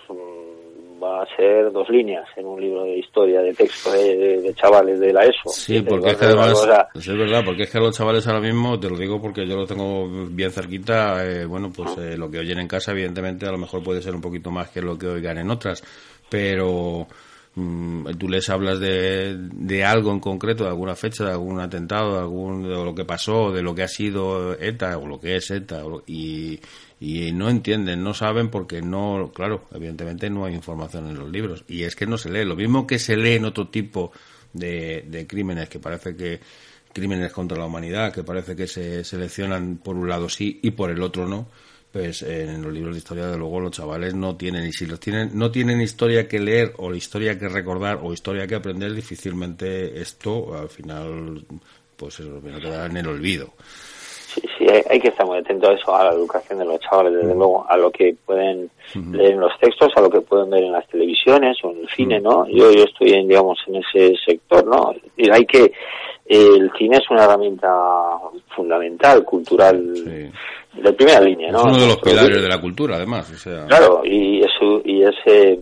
va 1.05 1.23
a 1.23 1.37
ser 1.37 1.71
dos 1.71 1.89
líneas 1.91 2.27
en 2.37 2.47
un 2.47 2.61
libro 2.61 2.85
de 2.85 2.99
historia, 2.99 3.41
de 3.41 3.53
texto 3.53 3.93
de, 3.93 4.53
chavales 4.55 4.99
de 4.99 5.13
la 5.13 5.25
ESO. 5.25 5.51
Sí, 5.51 5.83
porque 5.83 6.11
es 6.11 6.17
que 6.17 6.25
además, 6.25 6.53
es 6.95 7.07
verdad, 7.17 7.43
porque 7.45 7.65
es 7.65 7.71
que 7.71 7.79
los 7.79 7.97
chavales 7.97 8.27
ahora 8.27 8.41
mismo, 8.41 8.79
te 8.81 8.89
lo 8.89 8.97
digo 8.97 9.21
porque 9.21 9.47
yo 9.47 9.57
lo 9.57 9.67
tengo 9.67 10.09
bien 10.31 10.51
cerquita, 10.51 11.25
eh, 11.25 11.45
bueno, 11.45 11.71
pues 11.75 11.97
eh, 11.99 12.17
lo 12.17 12.31
que 12.31 12.39
oyen 12.39 12.59
en 12.59 12.69
casa, 12.69 12.93
evidentemente, 12.93 13.47
a 13.47 13.53
lo 13.53 13.59
mejor 13.59 13.83
puede 13.83 14.03
ser 14.03 14.15
un 14.15 14.21
poquito 14.21 14.51
más 14.51 14.71
que 14.71 14.81
lo 14.81 14.99
que 14.99 15.07
oigan 15.07 15.39
en 15.39 15.51
otras, 15.51 15.83
pero 16.29 17.07
mm, 17.55 18.07
tú 18.19 18.29
les 18.29 18.49
hablas 18.49 18.81
de, 18.81 19.37
de 19.37 19.85
algo 19.85 20.11
en 20.11 20.21
concreto, 20.21 20.65
de 20.65 20.71
alguna 20.71 20.95
fecha, 20.95 21.25
de 21.25 21.33
algún 21.33 21.61
atentado, 21.61 22.15
de, 22.15 22.21
algún, 22.21 22.63
de 22.63 22.85
lo 22.85 22.95
que 22.95 23.05
pasó, 23.05 23.53
de 23.53 23.63
lo 23.63 23.75
que 23.75 23.83
ha 23.83 23.89
sido 23.89 24.55
ETA 24.59 24.99
o 24.99 25.07
lo 25.07 25.21
que 25.21 25.37
es 25.37 25.51
ETA, 25.51 25.83
y 26.07 26.59
y 27.01 27.33
no 27.33 27.51
entienden, 27.51 28.03
no 28.03 28.15
saben 28.15 28.49
porque 28.49 28.81
no, 28.81 29.33
claro, 29.35 29.67
evidentemente 29.73 30.31
no 30.31 30.45
hay 30.45 30.55
información 30.55 31.09
en 31.09 31.19
los 31.19 31.31
libros 31.31 31.65
y 31.69 31.83
es 31.83 31.97
que 31.97 32.07
no 32.07 32.19
se 32.19 32.31
lee. 32.31 32.45
Lo 32.45 32.57
mismo 32.57 32.87
que 32.87 32.99
se 32.99 33.17
lee 33.17 33.35
en 33.35 33.45
otro 33.45 33.69
tipo 33.69 34.13
de, 34.53 35.05
de 35.09 35.27
crímenes 35.27 35.69
que 35.69 35.81
parece 35.81 36.17
que 36.17 36.41
crímenes 36.95 37.33
contra 37.33 37.59
la 37.59 37.67
humanidad 37.67 38.13
que 38.13 38.23
parece 38.23 38.57
que 38.57 38.67
se 38.67 39.05
seleccionan 39.05 39.79
por 39.79 39.97
un 39.97 40.09
lado 40.09 40.29
sí 40.29 40.61
y 40.63 40.71
por 40.71 40.91
el 40.91 41.03
otro 41.03 41.27
no 41.27 41.49
pues 41.93 42.23
en 42.23 42.63
los 42.63 42.73
libros 42.73 42.95
de 42.95 42.99
historia 42.99 43.27
de 43.27 43.37
luego 43.37 43.61
los 43.61 43.73
chavales 43.73 44.15
no 44.15 44.37
tienen 44.37 44.67
y 44.67 44.73
si 44.73 44.87
los 44.87 45.01
tienen 45.01 45.31
no 45.35 45.51
tienen 45.51 45.81
historia 45.81 46.27
que 46.27 46.39
leer 46.39 46.73
o 46.79 46.95
historia 46.95 47.39
que 47.39 47.49
recordar 47.49 47.99
o 48.03 48.13
historia 48.13 48.47
que 48.47 48.55
aprender 48.55 48.95
difícilmente 48.95 50.01
esto 50.01 50.57
al 50.57 50.69
final 50.69 51.45
pues 51.97 52.15
se 52.15 52.23
quedará 52.23 52.87
en 52.87 52.97
el 52.97 53.09
olvido 53.09 53.55
Sí, 54.35 54.43
sí, 54.59 54.67
hay, 54.91 55.01
que 55.01 55.09
estar 55.09 55.27
muy 55.27 55.39
atento 55.39 55.69
a 55.69 55.75
eso, 55.75 55.95
a 55.95 56.05
la 56.05 56.13
educación 56.13 56.59
de 56.59 56.65
los 56.65 56.81
chavales, 56.81 57.13
desde 57.13 57.35
luego, 57.35 57.65
a 57.69 57.77
lo 57.77 57.91
que 57.91 58.17
pueden 58.25 58.69
leer 59.13 59.33
en 59.33 59.41
los 59.41 59.53
textos, 59.61 59.93
a 59.95 60.01
lo 60.01 60.11
que 60.11 60.21
pueden 60.23 60.51
ver 60.51 60.65
en 60.65 60.73
las 60.73 60.87
televisiones 60.89 61.57
o 61.63 61.71
en 61.71 61.79
el 61.79 61.89
cine, 61.89 62.21
¿no? 62.21 62.47
Yo, 62.49 62.73
yo 62.73 62.85
estoy, 62.85 63.13
en, 63.13 63.29
digamos, 63.29 63.59
en 63.69 63.77
ese 63.77 64.15
sector, 64.25 64.67
¿no? 64.67 64.93
Y 65.17 65.31
hay 65.31 65.47
que, 65.47 65.73
el 66.27 66.71
cine 66.77 66.97
es 66.97 67.11
una 67.11 67.25
herramienta 67.25 67.71
fundamental, 68.57 69.25
cultural, 69.25 69.95
de 69.95 70.93
primera 70.95 71.21
línea, 71.21 71.53
¿no? 71.53 71.59
Es 71.59 71.65
uno 71.65 71.79
de 71.79 71.87
los 71.87 71.99
pilares 71.99 72.43
de 72.43 72.49
la 72.49 72.61
cultura, 72.61 72.97
además, 72.97 73.31
o 73.31 73.37
sea... 73.37 73.67
Claro, 73.67 74.03
y 74.05 74.41
eso, 74.41 74.81
y 74.85 75.03
ese 75.03 75.61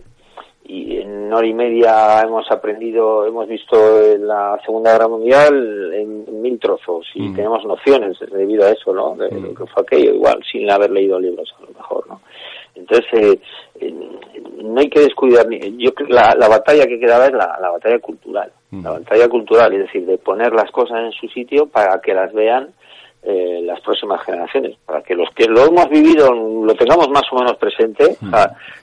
y 0.73 0.97
en 1.01 1.31
hora 1.31 1.45
y 1.45 1.53
media 1.53 2.21
hemos 2.21 2.49
aprendido, 2.49 3.27
hemos 3.27 3.47
visto 3.47 3.77
la 4.17 4.59
Segunda 4.65 4.93
Guerra 4.93 5.07
Mundial 5.07 5.93
en 5.93 6.41
mil 6.41 6.59
trozos 6.59 7.05
y 7.13 7.29
mm. 7.29 7.35
tenemos 7.35 7.63
nociones 7.63 8.17
debido 8.31 8.65
a 8.65 8.71
eso, 8.71 8.91
¿no? 8.91 9.15
De 9.15 9.29
lo 9.29 9.51
mm. 9.51 9.55
que 9.55 9.65
fue 9.67 9.83
aquello, 9.83 10.15
igual, 10.15 10.39
sin 10.51 10.69
haber 10.71 10.89
leído 10.89 11.19
libros 11.19 11.53
a 11.59 11.61
lo 11.61 11.67
mejor, 11.67 12.07
¿no? 12.07 12.21
Entonces, 12.73 13.39
eh, 13.79 13.93
no 14.63 14.81
hay 14.81 14.89
que 14.89 15.01
descuidar, 15.01 15.47
yo 15.77 15.93
creo 15.93 16.07
que 16.07 16.13
la, 16.13 16.33
la 16.35 16.47
batalla 16.47 16.87
que 16.87 16.99
quedaba 16.99 17.27
es 17.27 17.33
la, 17.33 17.55
la 17.61 17.69
batalla 17.69 17.99
cultural, 17.99 18.51
la 18.71 18.79
mm. 18.79 18.83
batalla 18.83 19.29
cultural, 19.29 19.73
es 19.73 19.79
decir, 19.81 20.07
de 20.07 20.17
poner 20.17 20.53
las 20.53 20.71
cosas 20.71 21.01
en 21.01 21.11
su 21.11 21.27
sitio 21.27 21.67
para 21.67 22.01
que 22.01 22.15
las 22.15 22.33
vean 22.33 22.69
eh, 23.25 23.61
las 23.63 23.79
próximas 23.81 24.21
generaciones, 24.25 24.75
para 24.85 25.01
que 25.01 25.15
los 25.15 25.29
que 25.33 25.45
lo 25.45 25.65
hemos 25.65 25.89
vivido 25.89 26.29
lo 26.33 26.75
tengamos 26.75 27.09
más 27.09 27.23
o 27.31 27.37
menos 27.37 27.55
presente. 27.55 28.17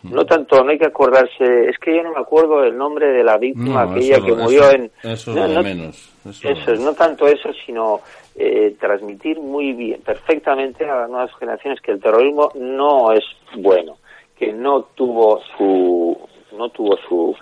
no 0.04 0.24
tanto, 0.24 0.64
no 0.64 0.70
hay 0.70 0.78
que 0.78 0.86
acordarse, 0.86 1.68
es 1.68 1.78
que 1.78 1.94
yo 1.94 2.02
no 2.02 2.12
me 2.12 2.20
acuerdo 2.20 2.64
el 2.64 2.76
nombre 2.76 3.08
de 3.10 3.22
la 3.22 3.36
víctima, 3.36 3.82
aquella 3.82 4.20
que 4.20 4.32
murió 4.32 4.70
en... 4.70 4.90
Eso 5.02 5.34
no, 5.34 5.62
menos. 5.62 6.10
Eso, 6.42 6.74
no 6.76 6.94
tanto 6.94 7.26
eso, 7.26 7.50
sino 7.66 8.00
eh, 8.34 8.74
transmitir 8.80 9.38
muy 9.38 9.72
bien, 9.72 10.00
perfectamente 10.00 10.88
a 10.88 11.00
las 11.00 11.10
nuevas 11.10 11.30
generaciones 11.38 11.80
que 11.82 11.92
el 11.92 12.00
terrorismo 12.00 12.48
no 12.54 13.12
es 13.12 13.24
bueno, 13.56 13.98
que 14.38 14.52
no 14.52 14.84
tuvo 14.94 15.40
su 15.56 16.18
no 16.56 16.68
tuvo 16.70 16.96
su, 17.08 17.36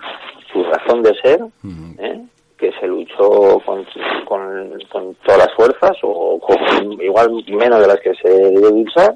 su 0.51 0.63
razón 0.63 1.01
de 1.01 1.13
ser, 1.21 1.39
¿eh? 1.97 2.21
Que 2.59 2.71
se 2.73 2.87
luchó 2.87 3.61
con, 3.65 3.85
con, 4.25 5.15
todas 5.23 5.37
las 5.37 5.53
fuerzas 5.55 5.97
o 6.03 6.39
con 6.39 7.01
igual 7.01 7.31
menos 7.47 7.79
de 7.79 7.87
las 7.87 7.99
que 8.01 8.13
se 8.15 8.29
debe 8.29 8.67
usar, 8.67 9.15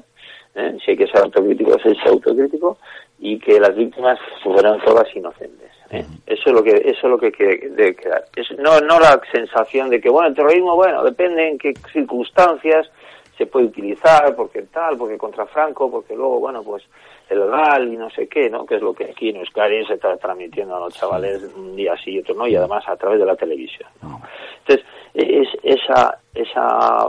¿eh? 0.54 0.76
si 0.84 0.92
hay 0.92 0.96
que 0.96 1.06
ser 1.06 1.22
autocrítico, 1.22 1.76
es 1.76 2.06
autocrítico, 2.06 2.78
y 3.18 3.38
que 3.38 3.60
las 3.60 3.74
víctimas 3.76 4.18
fueran 4.42 4.80
todas 4.84 5.04
inocentes. 5.14 5.70
¿eh? 5.90 6.04
Eso 6.26 6.42
es 6.46 6.52
lo 6.52 6.62
que 6.62 6.70
eso 6.70 7.00
es 7.02 7.04
lo 7.04 7.18
que 7.18 7.30
debe 7.30 7.94
quedar. 7.94 8.24
no, 8.58 8.80
no 8.80 8.98
la 8.98 9.20
sensación 9.32 9.90
de 9.90 10.00
que, 10.00 10.08
bueno, 10.08 10.28
el 10.28 10.34
terrorismo, 10.34 10.74
bueno, 10.74 11.04
depende 11.04 11.48
en 11.48 11.58
qué 11.58 11.74
circunstancias 11.92 12.90
se 13.36 13.46
puede 13.46 13.66
utilizar, 13.66 14.34
porque 14.36 14.62
tal, 14.62 14.96
porque 14.96 15.18
contra 15.18 15.46
Franco, 15.46 15.90
porque 15.90 16.14
luego, 16.14 16.40
bueno, 16.40 16.62
pues 16.62 16.84
el 17.28 17.46
GAL 17.46 17.92
y 17.92 17.96
no 17.96 18.10
sé 18.10 18.28
qué, 18.28 18.48
¿no? 18.48 18.64
Que 18.64 18.76
es 18.76 18.82
lo 18.82 18.92
que 18.92 19.04
aquí 19.04 19.30
en 19.30 19.36
Euskadi 19.36 19.84
se 19.86 19.94
está 19.94 20.16
transmitiendo 20.16 20.76
a 20.76 20.80
los 20.80 20.94
chavales 20.94 21.42
un 21.56 21.74
día 21.74 21.94
sí 22.02 22.12
y 22.12 22.18
otro 22.20 22.34
no, 22.34 22.46
y 22.46 22.54
además 22.54 22.84
a 22.86 22.96
través 22.96 23.18
de 23.18 23.26
la 23.26 23.36
televisión, 23.36 23.88
Entonces, 24.02 24.86
es 25.14 25.48
esa, 25.62 26.18
esa, 26.34 27.08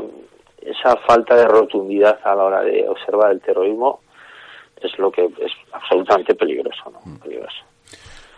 esa 0.62 0.96
falta 1.08 1.36
de 1.36 1.46
rotundidad 1.46 2.20
a 2.24 2.36
la 2.36 2.44
hora 2.44 2.62
de 2.62 2.88
observar 2.88 3.32
el 3.32 3.42
terrorismo 3.42 4.00
es 4.82 4.98
lo 5.00 5.12
que 5.12 5.26
es 5.26 5.52
absolutamente 5.72 6.36
peligroso, 6.36 6.92
¿no? 6.92 7.00
Mm. 7.04 7.20
Peligroso. 7.20 7.64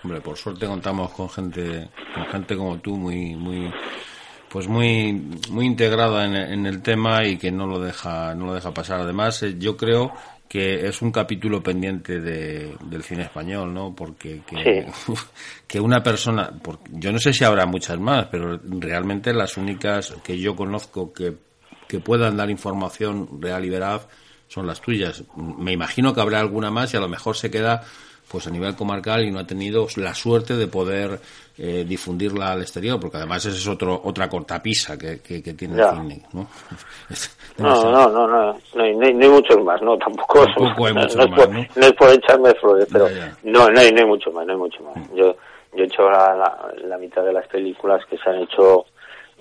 Hombre, 0.04 0.22
por 0.22 0.38
suerte 0.38 0.68
contamos 0.68 1.12
con 1.12 1.30
gente, 1.30 1.90
con 2.14 2.26
gente 2.28 2.56
como 2.56 2.78
tú 2.80 2.96
muy, 2.96 3.36
muy, 3.36 3.72
pues 4.50 4.68
muy 4.68 5.14
muy 5.50 5.66
integrada 5.66 6.26
en, 6.26 6.66
el 6.66 6.82
tema 6.82 7.26
y 7.26 7.38
que 7.38 7.52
no 7.52 7.68
lo 7.68 7.80
deja 7.80 8.34
no 8.34 8.48
lo 8.48 8.54
deja 8.54 8.74
pasar 8.74 9.02
además 9.02 9.44
eh, 9.44 9.56
yo 9.60 9.76
creo 9.76 10.14
que 10.48 10.88
es 10.88 11.02
un 11.02 11.12
capítulo 11.12 11.62
pendiente 11.62 12.22
de, 12.22 12.76
del 12.86 13.04
cine 13.04 13.24
español, 13.24 13.74
¿no? 13.74 13.94
Porque 13.94 14.42
que, 14.48 14.88
que 15.68 15.80
una 15.80 16.02
persona, 16.02 16.54
yo 16.92 17.12
no 17.12 17.20
sé 17.20 17.34
si 17.34 17.44
habrá 17.44 17.66
muchas 17.66 18.00
más, 18.00 18.28
pero 18.32 18.60
realmente 18.64 19.34
las 19.34 19.58
únicas 19.58 20.16
que 20.24 20.40
yo 20.40 20.56
conozco 20.56 21.12
que, 21.12 21.36
que 21.88 22.00
puedan 22.00 22.38
dar 22.38 22.50
información 22.50 23.42
real 23.42 23.66
y 23.66 23.70
veraz 23.70 24.08
son 24.48 24.68
las 24.68 24.82
tuyas. 24.82 25.24
Me 25.36 25.74
imagino 25.74 26.14
que 26.14 26.22
habrá 26.22 26.40
alguna 26.40 26.72
más 26.72 26.94
y 26.94 26.98
a 26.98 27.02
lo 27.02 27.10
mejor 27.10 27.36
se 27.36 27.52
queda 27.52 27.84
pues 28.30 28.48
a 28.48 28.52
nivel 28.52 28.76
comarcal 28.76 29.24
y 29.24 29.32
no 29.32 29.40
ha 29.40 29.48
tenido 29.48 29.88
la 29.96 30.14
suerte 30.14 30.56
de 30.56 30.68
poder 30.68 31.20
eh, 31.58 31.86
difundirla 31.88 32.52
al 32.52 32.62
exterior, 32.62 33.00
porque 33.00 33.18
además 33.18 33.46
esa 33.46 33.56
es 33.56 33.68
otro, 33.68 34.00
otra 34.04 34.28
cortapisa 34.28 34.98
que, 34.98 35.20
que, 35.22 35.42
tiene 35.54 35.82
el 35.82 35.90
cine, 35.90 36.22
¿no? 36.34 36.48
no, 37.58 37.92
no, 37.92 38.10
no, 38.10 38.28
no, 38.28 38.58
no, 38.76 38.84
hay, 38.84 39.14
no, 39.14 39.30
muchos 39.30 39.64
más, 39.64 39.82
no, 39.82 39.98
tampoco, 39.98 40.42
hay 40.42 40.54
no, 40.94 41.02
mucho 41.02 41.18
más, 41.18 41.28
por, 41.28 41.50
¿no? 41.50 41.62
es 41.62 41.94
por 41.94 42.10
echarme 42.10 42.54
flores, 42.56 42.88
pero 42.92 43.08
no, 43.44 43.70
no 43.70 43.80
hay, 43.80 43.92
no 43.92 44.00
hay 44.00 44.06
mucho 44.06 44.32
más, 44.32 44.46
no 44.46 44.54
hay 44.54 44.60
mucho 44.60 44.84
más. 44.84 45.10
Yo, 45.16 45.36
yo 45.74 45.84
he 45.84 45.86
hecho 45.86 46.10
la, 46.10 46.72
la 46.84 46.98
mitad 46.98 47.24
de 47.24 47.34
las 47.34 47.48
películas 47.48 48.04
que 48.10 48.18
se 48.18 48.30
han 48.30 48.44
hecho 48.44 48.86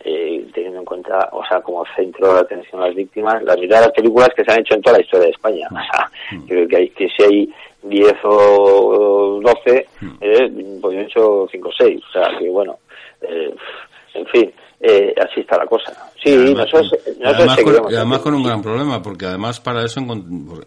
eh, 0.04 0.46
teniendo 0.54 0.80
en 0.80 0.84
cuenta, 0.84 1.30
o 1.32 1.42
sea, 1.46 1.60
como 1.60 1.84
centro 1.96 2.34
de 2.34 2.40
atención 2.40 2.82
a 2.82 2.86
las 2.86 2.94
víctimas, 2.94 3.42
la 3.42 3.56
mitad 3.56 3.80
de 3.80 3.86
las 3.86 3.92
películas 3.92 4.28
que 4.36 4.44
se 4.44 4.52
han 4.52 4.60
hecho 4.60 4.74
en 4.74 4.82
toda 4.82 4.98
la 4.98 5.02
historia 5.02 5.26
de 5.26 5.32
España. 5.32 5.68
O 5.70 5.74
sea, 5.74 6.10
creo 6.46 6.68
que, 6.68 6.76
hay, 6.76 6.88
que 6.90 7.08
si 7.08 7.22
hay 7.22 7.54
10 7.88 8.12
o 8.24 9.40
12, 9.42 9.86
eh, 10.20 10.76
pues 10.80 10.94
yo 10.94 11.00
he 11.00 11.04
hecho 11.04 11.48
5 11.50 11.68
o 11.68 11.72
6. 11.72 12.00
O 12.08 12.12
sea, 12.12 12.38
que 12.38 12.48
bueno, 12.48 12.78
eh, 13.22 13.54
en 14.14 14.26
fin, 14.26 14.52
eh, 14.78 15.14
así 15.18 15.40
está 15.40 15.56
la 15.56 15.66
cosa. 15.66 15.90
Sí, 16.22 16.34
además, 16.34 16.68
nosotros, 16.72 17.00
además, 17.24 17.58
con, 17.62 17.94
además 17.94 18.18
con 18.18 18.34
un 18.34 18.42
gran 18.42 18.62
problema, 18.62 19.02
porque 19.02 19.24
además 19.24 19.58
para 19.58 19.84
eso, 19.84 20.00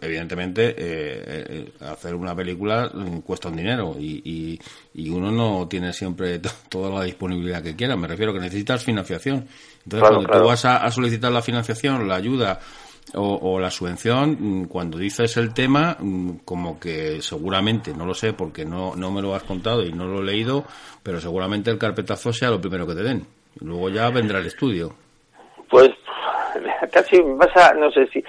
evidentemente, 0.00 0.70
eh, 0.70 0.74
eh, 0.78 1.72
hacer 1.80 2.16
una 2.16 2.34
película 2.34 2.90
cuesta 3.24 3.48
un 3.48 3.56
dinero 3.56 3.94
y, 3.98 4.58
y, 4.94 5.10
uno 5.10 5.30
no 5.30 5.68
tiene 5.68 5.92
siempre 5.92 6.40
toda 6.68 6.90
la 6.90 7.04
disponibilidad 7.04 7.62
que 7.62 7.76
quiera. 7.76 7.96
Me 7.96 8.08
refiero 8.08 8.32
que 8.32 8.40
necesitas 8.40 8.84
financiación. 8.84 9.46
Entonces, 9.84 10.08
cuando 10.08 10.28
tú 10.28 10.44
vas 10.44 10.64
a, 10.64 10.90
solicitar 10.90 11.30
la 11.30 11.42
financiación, 11.42 12.08
la 12.08 12.16
ayuda 12.16 12.58
o, 13.14 13.58
la 13.58 13.70
subvención, 13.70 14.36
mm, 14.38 14.64
cuando 14.66 14.98
dices 14.98 15.36
el 15.36 15.52
tema, 15.52 15.96
mm, 15.98 16.38
como 16.44 16.78
que 16.78 17.20
seguramente, 17.20 17.92
no 17.92 18.06
lo 18.06 18.14
sé 18.14 18.32
porque 18.32 18.64
no, 18.64 18.94
no 18.94 19.10
me 19.10 19.22
lo 19.22 19.34
has 19.34 19.42
contado 19.42 19.84
y 19.84 19.92
no 19.92 20.06
lo 20.06 20.20
he 20.20 20.24
leído, 20.24 20.64
pero 21.02 21.20
seguramente 21.20 21.70
el 21.70 21.78
carpetazo 21.78 22.32
sea 22.32 22.50
lo 22.50 22.60
primero 22.60 22.86
que 22.86 22.94
te 22.94 23.02
den. 23.02 23.26
Luego 23.60 23.88
ya 23.88 24.10
vendrá 24.10 24.38
el 24.38 24.46
estudio. 24.46 24.94
Pues 25.68 25.90
casi 26.92 27.22
me 27.22 27.36
pasa, 27.36 27.74
no 27.74 27.90
sé 27.90 28.06
si, 28.08 28.22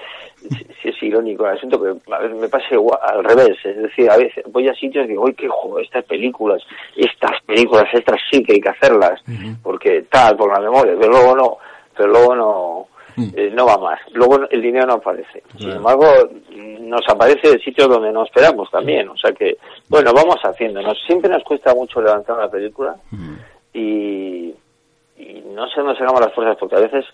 si, 0.82 0.88
es 0.88 1.02
irónico 1.02 1.46
el 1.46 1.56
asunto, 1.56 1.80
pero 1.80 2.16
a 2.16 2.20
veces 2.20 2.38
me 2.38 2.48
pasa 2.48 2.66
igual, 2.72 2.98
al 3.02 3.24
revés. 3.24 3.56
Es 3.64 3.76
decir, 3.76 4.10
a 4.10 4.16
veces 4.16 4.44
voy 4.50 4.68
a 4.68 4.74
sitios 4.74 5.04
y 5.04 5.10
digo, 5.10 5.26
¡ay, 5.26 5.34
qué 5.34 5.48
juego! 5.48 5.78
Estas 5.78 6.04
películas, 6.04 6.62
estas 6.96 7.40
películas 7.46 7.84
estas 7.92 8.20
sí 8.30 8.42
que 8.42 8.54
hay 8.54 8.60
que 8.60 8.68
hacerlas, 8.68 9.22
porque 9.62 10.04
tal, 10.10 10.36
por 10.36 10.52
la 10.52 10.60
memoria, 10.60 10.94
pero 10.98 11.12
luego 11.12 11.36
no, 11.36 11.58
pero 11.96 12.08
luego 12.08 12.36
no. 12.36 12.88
Eh, 13.34 13.50
no 13.52 13.66
va 13.66 13.78
más. 13.78 14.00
Luego 14.12 14.40
el 14.50 14.62
dinero 14.62 14.86
no 14.86 14.94
aparece. 14.94 15.42
Sin 15.58 15.70
embargo, 15.70 16.06
nos 16.80 17.02
aparece 17.08 17.48
el 17.52 17.62
sitio 17.62 17.88
donde 17.88 18.12
no 18.12 18.24
esperamos 18.24 18.70
también. 18.70 19.08
O 19.08 19.16
sea 19.16 19.32
que, 19.32 19.56
bueno, 19.88 20.12
vamos 20.12 20.36
haciendo. 20.42 20.80
siempre 21.06 21.30
nos 21.30 21.44
cuesta 21.44 21.74
mucho 21.74 22.00
levantar 22.00 22.36
una 22.36 22.48
película 22.48 22.96
y 23.72 24.54
y 25.22 25.42
no 25.54 25.68
sé 25.68 25.80
dónde 25.80 25.98
sacamos 25.98 26.20
las 26.20 26.32
fuerzas, 26.34 26.56
porque 26.58 26.76
a 26.76 26.80
veces 26.80 27.04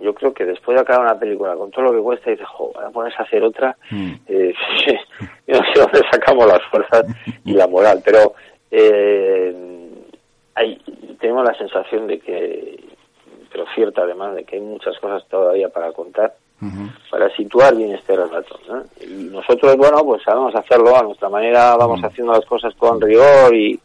yo 0.00 0.14
creo 0.14 0.32
que 0.32 0.44
después 0.44 0.76
de 0.76 0.82
acabar 0.82 1.02
una 1.02 1.18
película 1.18 1.56
con 1.56 1.70
todo 1.70 1.86
lo 1.86 1.92
que 1.92 2.02
cuesta, 2.02 2.30
dices, 2.30 2.46
jo, 2.46 2.72
a 2.80 2.90
ponerse 2.90 3.20
a 3.20 3.24
hacer 3.24 3.42
otra, 3.42 3.76
mm. 3.90 4.12
eh, 4.28 4.54
no 5.48 5.58
sé 5.58 5.80
dónde 5.80 6.00
sacamos 6.10 6.46
las 6.46 6.62
fuerzas 6.70 7.04
y 7.44 7.52
la 7.52 7.66
moral, 7.66 8.00
pero 8.04 8.34
eh, 8.70 9.54
hay, 10.54 10.80
tenemos 11.20 11.44
la 11.44 11.54
sensación 11.54 12.06
de 12.06 12.20
que, 12.20 12.84
pero 13.50 13.64
cierta 13.74 14.02
además, 14.02 14.34
de 14.34 14.44
que 14.44 14.56
hay 14.56 14.62
muchas 14.62 14.98
cosas 14.98 15.26
todavía 15.28 15.68
para 15.68 15.92
contar, 15.92 16.34
para 17.10 17.34
situar 17.36 17.74
bien 17.76 17.94
este 17.94 18.16
relato. 18.16 18.58
Y 19.00 19.24
nosotros, 19.24 19.76
bueno, 19.76 20.04
pues 20.04 20.22
sabemos 20.22 20.54
hacerlo 20.54 20.96
a 20.96 21.02
nuestra 21.02 21.28
manera, 21.28 21.76
vamos 21.76 22.00
haciendo 22.02 22.32
las 22.32 22.44
cosas 22.44 22.74
con 22.74 23.00
rigor 23.00 23.54
y, 23.54 23.78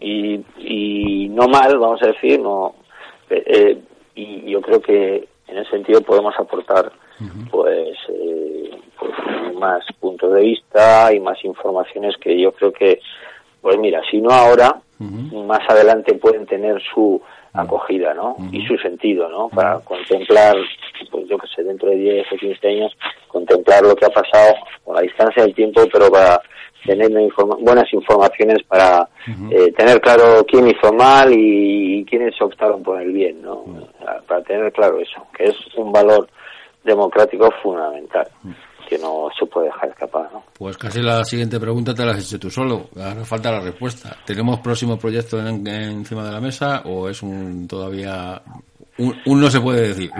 y, 0.00 0.44
y 0.58 1.28
no 1.28 1.46
mal, 1.48 1.78
vamos 1.78 2.02
a 2.02 2.08
decir, 2.08 2.40
no 2.40 2.74
eh, 3.30 3.78
y 4.14 4.50
yo 4.50 4.60
creo 4.60 4.80
que 4.80 5.28
en 5.46 5.58
ese 5.58 5.70
sentido 5.70 6.00
podemos 6.02 6.34
aportar 6.38 6.90
pues, 7.50 7.96
eh, 8.08 8.70
pues, 8.98 9.12
más 9.58 9.84
puntos 9.98 10.32
de 10.32 10.40
vista 10.40 11.12
y 11.12 11.20
más 11.20 11.42
informaciones 11.44 12.16
que 12.16 12.40
yo 12.40 12.52
creo 12.52 12.72
que 12.72 13.00
pues 13.60 13.78
mira 13.78 14.00
si 14.10 14.20
no 14.20 14.30
ahora 14.30 14.80
más 14.98 15.60
adelante 15.68 16.14
pueden 16.14 16.46
tener 16.46 16.80
su 16.94 17.20
acogida 17.52 18.14
¿no? 18.14 18.36
y 18.52 18.64
su 18.66 18.76
sentido 18.78 19.28
¿no? 19.28 19.48
para 19.48 19.80
contemplar 19.80 20.56
pues 21.10 21.28
yo 21.28 21.36
que 21.38 21.46
sé 21.48 21.64
dentro 21.64 21.90
de 21.90 21.96
10 21.96 22.32
o 22.32 22.36
15 22.36 22.68
años 22.68 22.96
contemplar 23.28 23.82
lo 23.82 23.96
que 23.96 24.06
ha 24.06 24.10
pasado 24.10 24.54
con 24.84 24.94
la 24.94 25.02
distancia 25.02 25.42
del 25.42 25.54
tiempo 25.54 25.82
pero 25.92 26.10
para 26.10 26.40
tener 26.84 27.10
buenas 27.60 27.92
informaciones 27.92 28.62
para 28.64 29.08
eh, 29.50 29.72
tener 29.72 30.00
claro 30.00 30.44
quién 30.46 30.68
hizo 30.68 30.92
mal 30.92 31.32
y, 31.32 32.04
quiénes 32.08 32.40
optaron 32.40 32.82
por 32.82 33.00
el 33.00 33.12
bien, 33.12 33.40
¿no? 33.42 33.62
Para 34.26 34.42
tener 34.42 34.72
claro 34.72 34.98
eso, 34.98 35.24
que 35.36 35.44
es 35.44 35.54
un 35.76 35.92
valor 35.92 36.26
democrático 36.82 37.52
fundamental 37.62 38.26
que 38.90 38.98
no 38.98 39.28
se 39.38 39.46
puede 39.46 39.68
dejar 39.68 39.88
escapar, 39.88 40.28
¿no? 40.32 40.42
Pues 40.58 40.76
casi 40.76 41.00
la 41.00 41.24
siguiente 41.24 41.60
pregunta 41.60 41.94
te 41.94 42.04
la 42.04 42.10
has 42.10 42.26
hecho 42.26 42.40
tú 42.40 42.50
solo, 42.50 42.88
ahora 42.96 43.24
falta 43.24 43.52
la 43.52 43.60
respuesta. 43.60 44.16
¿Tenemos 44.26 44.58
próximo 44.58 44.98
proyecto 44.98 45.38
encima 45.38 46.24
de 46.24 46.32
la 46.32 46.40
mesa 46.40 46.82
o 46.84 47.08
es 47.08 47.22
un 47.22 47.68
todavía 47.68 48.42
un, 48.98 49.40
no 49.40 49.48
se 49.48 49.60
puede 49.60 49.88
decir. 49.88 50.10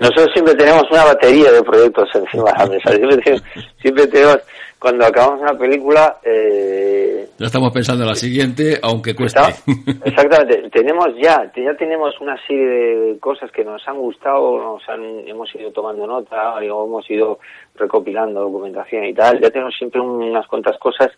Nosotros 0.00 0.28
siempre 0.32 0.54
tenemos 0.54 0.82
una 0.90 1.04
batería 1.04 1.52
de 1.52 1.62
proyectos 1.62 2.08
encima 2.14 2.50
de 2.50 2.58
la 2.58 2.66
mesa. 2.66 2.90
siempre 3.82 4.06
tenemos 4.06 4.38
cuando 4.80 5.04
acabamos 5.04 5.42
una 5.42 5.58
película... 5.58 6.16
Eh, 6.24 7.28
ya 7.38 7.46
estamos 7.46 7.70
pensando 7.70 8.02
en 8.02 8.08
la 8.08 8.14
siguiente, 8.14 8.78
aunque 8.82 9.14
cueste. 9.14 9.40
exactamente. 10.04 10.70
tenemos 10.70 11.08
ya, 11.22 11.52
ya 11.54 11.74
tenemos 11.74 12.18
una 12.20 12.36
serie 12.46 12.66
de 12.66 13.18
cosas 13.18 13.52
que 13.52 13.62
nos 13.62 13.86
han 13.86 13.98
gustado, 13.98 14.58
nos 14.58 14.88
han, 14.88 15.28
hemos 15.28 15.54
ido 15.54 15.70
tomando 15.70 16.06
nota, 16.06 16.54
hemos 16.62 17.08
ido 17.10 17.38
recopilando 17.74 18.40
documentación 18.40 19.04
y 19.04 19.12
tal. 19.12 19.38
Ya 19.38 19.50
tenemos 19.50 19.74
siempre 19.76 20.00
unas 20.00 20.46
cuantas 20.46 20.78
cosas 20.78 21.10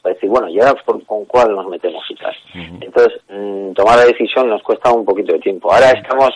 para 0.00 0.14
decir, 0.14 0.30
bueno, 0.30 0.48
ya 0.48 0.72
con 0.84 1.24
cuál 1.24 1.56
nos 1.56 1.66
metemos 1.68 2.04
y 2.10 2.14
tal. 2.14 2.36
Entonces, 2.80 3.20
mm, 3.28 3.72
tomar 3.72 3.98
la 3.98 4.06
decisión 4.06 4.48
nos 4.48 4.62
cuesta 4.62 4.92
un 4.92 5.04
poquito 5.04 5.32
de 5.32 5.40
tiempo. 5.40 5.72
Ahora 5.72 5.90
estamos 5.90 6.30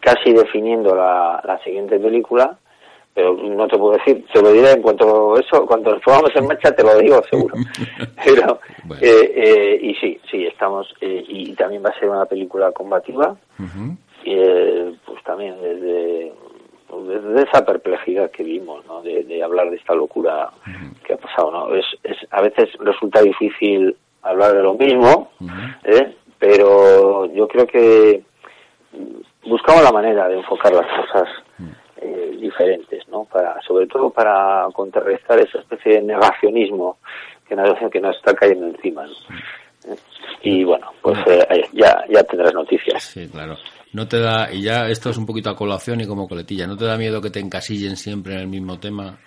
casi 0.00 0.32
definiendo 0.32 0.94
la, 0.94 1.40
la 1.42 1.58
siguiente 1.62 1.98
película 1.98 2.58
pero 3.14 3.34
no 3.34 3.68
te 3.68 3.76
puedo 3.76 3.92
decir, 3.92 4.24
te 4.32 4.40
lo 4.40 4.52
diré 4.52 4.72
en 4.72 4.82
cuanto 4.82 5.36
eso, 5.38 5.66
cuando 5.66 5.92
nos 5.92 6.02
pongamos 6.02 6.30
en 6.34 6.46
marcha 6.46 6.74
te 6.74 6.82
lo 6.82 6.98
digo 6.98 7.22
seguro. 7.30 7.54
pero, 8.24 8.60
eh, 9.00 9.32
eh, 9.34 9.78
y 9.82 9.94
sí, 9.96 10.18
sí, 10.30 10.46
estamos, 10.46 10.94
eh, 11.00 11.22
y 11.28 11.54
también 11.54 11.84
va 11.84 11.90
a 11.90 11.98
ser 11.98 12.08
una 12.08 12.24
película 12.24 12.72
combativa, 12.72 13.36
eh, 14.24 14.94
pues 15.04 15.22
también 15.24 15.60
desde, 15.60 16.32
desde 17.06 17.42
esa 17.42 17.64
perplejidad 17.66 18.30
que 18.30 18.44
vimos, 18.44 18.84
¿no? 18.86 19.02
De, 19.02 19.42
hablar 19.42 19.70
de 19.70 19.76
esta 19.76 19.94
locura 19.94 20.50
que 21.04 21.14
ha 21.14 21.18
pasado, 21.18 21.50
¿no? 21.50 21.74
Es, 21.74 21.84
es, 22.04 22.16
a 22.30 22.40
veces 22.40 22.70
resulta 22.78 23.20
difícil 23.20 23.94
hablar 24.22 24.54
de 24.54 24.62
lo 24.62 24.74
mismo, 24.74 25.32
¿eh? 25.84 26.14
pero 26.38 27.26
yo 27.26 27.46
creo 27.48 27.66
que 27.66 28.22
buscamos 29.44 29.82
la 29.82 29.92
manera 29.92 30.28
de 30.28 30.36
enfocar 30.38 30.72
las 30.72 30.86
cosas 30.86 31.28
eh, 32.02 32.36
diferentes, 32.40 33.06
¿no? 33.08 33.24
Para, 33.24 33.60
sobre 33.62 33.86
todo 33.86 34.10
para 34.10 34.66
contrarrestar 34.72 35.38
esa 35.40 35.60
especie 35.60 35.94
de 35.94 36.02
negacionismo 36.02 36.98
que 37.48 37.54
nos, 37.54 37.90
que 37.90 38.00
nos 38.00 38.16
está 38.16 38.34
cayendo 38.34 38.66
encima, 38.66 39.06
Y 40.42 40.64
bueno, 40.64 40.88
pues 41.00 41.18
eh, 41.26 41.68
ya, 41.72 42.04
ya 42.08 42.22
tendrás 42.24 42.54
noticias. 42.54 43.02
Sí, 43.02 43.28
claro. 43.28 43.56
No 43.92 44.08
te 44.08 44.20
da, 44.20 44.52
y 44.52 44.62
ya 44.62 44.88
esto 44.88 45.10
es 45.10 45.18
un 45.18 45.26
poquito 45.26 45.50
a 45.50 45.56
colación 45.56 46.00
y 46.00 46.06
como 46.06 46.26
coletilla, 46.26 46.66
¿no 46.66 46.76
te 46.76 46.86
da 46.86 46.96
miedo 46.96 47.20
que 47.20 47.30
te 47.30 47.40
encasillen 47.40 47.96
siempre 47.96 48.34
en 48.34 48.40
el 48.40 48.48
mismo 48.48 48.78
tema? 48.78 49.18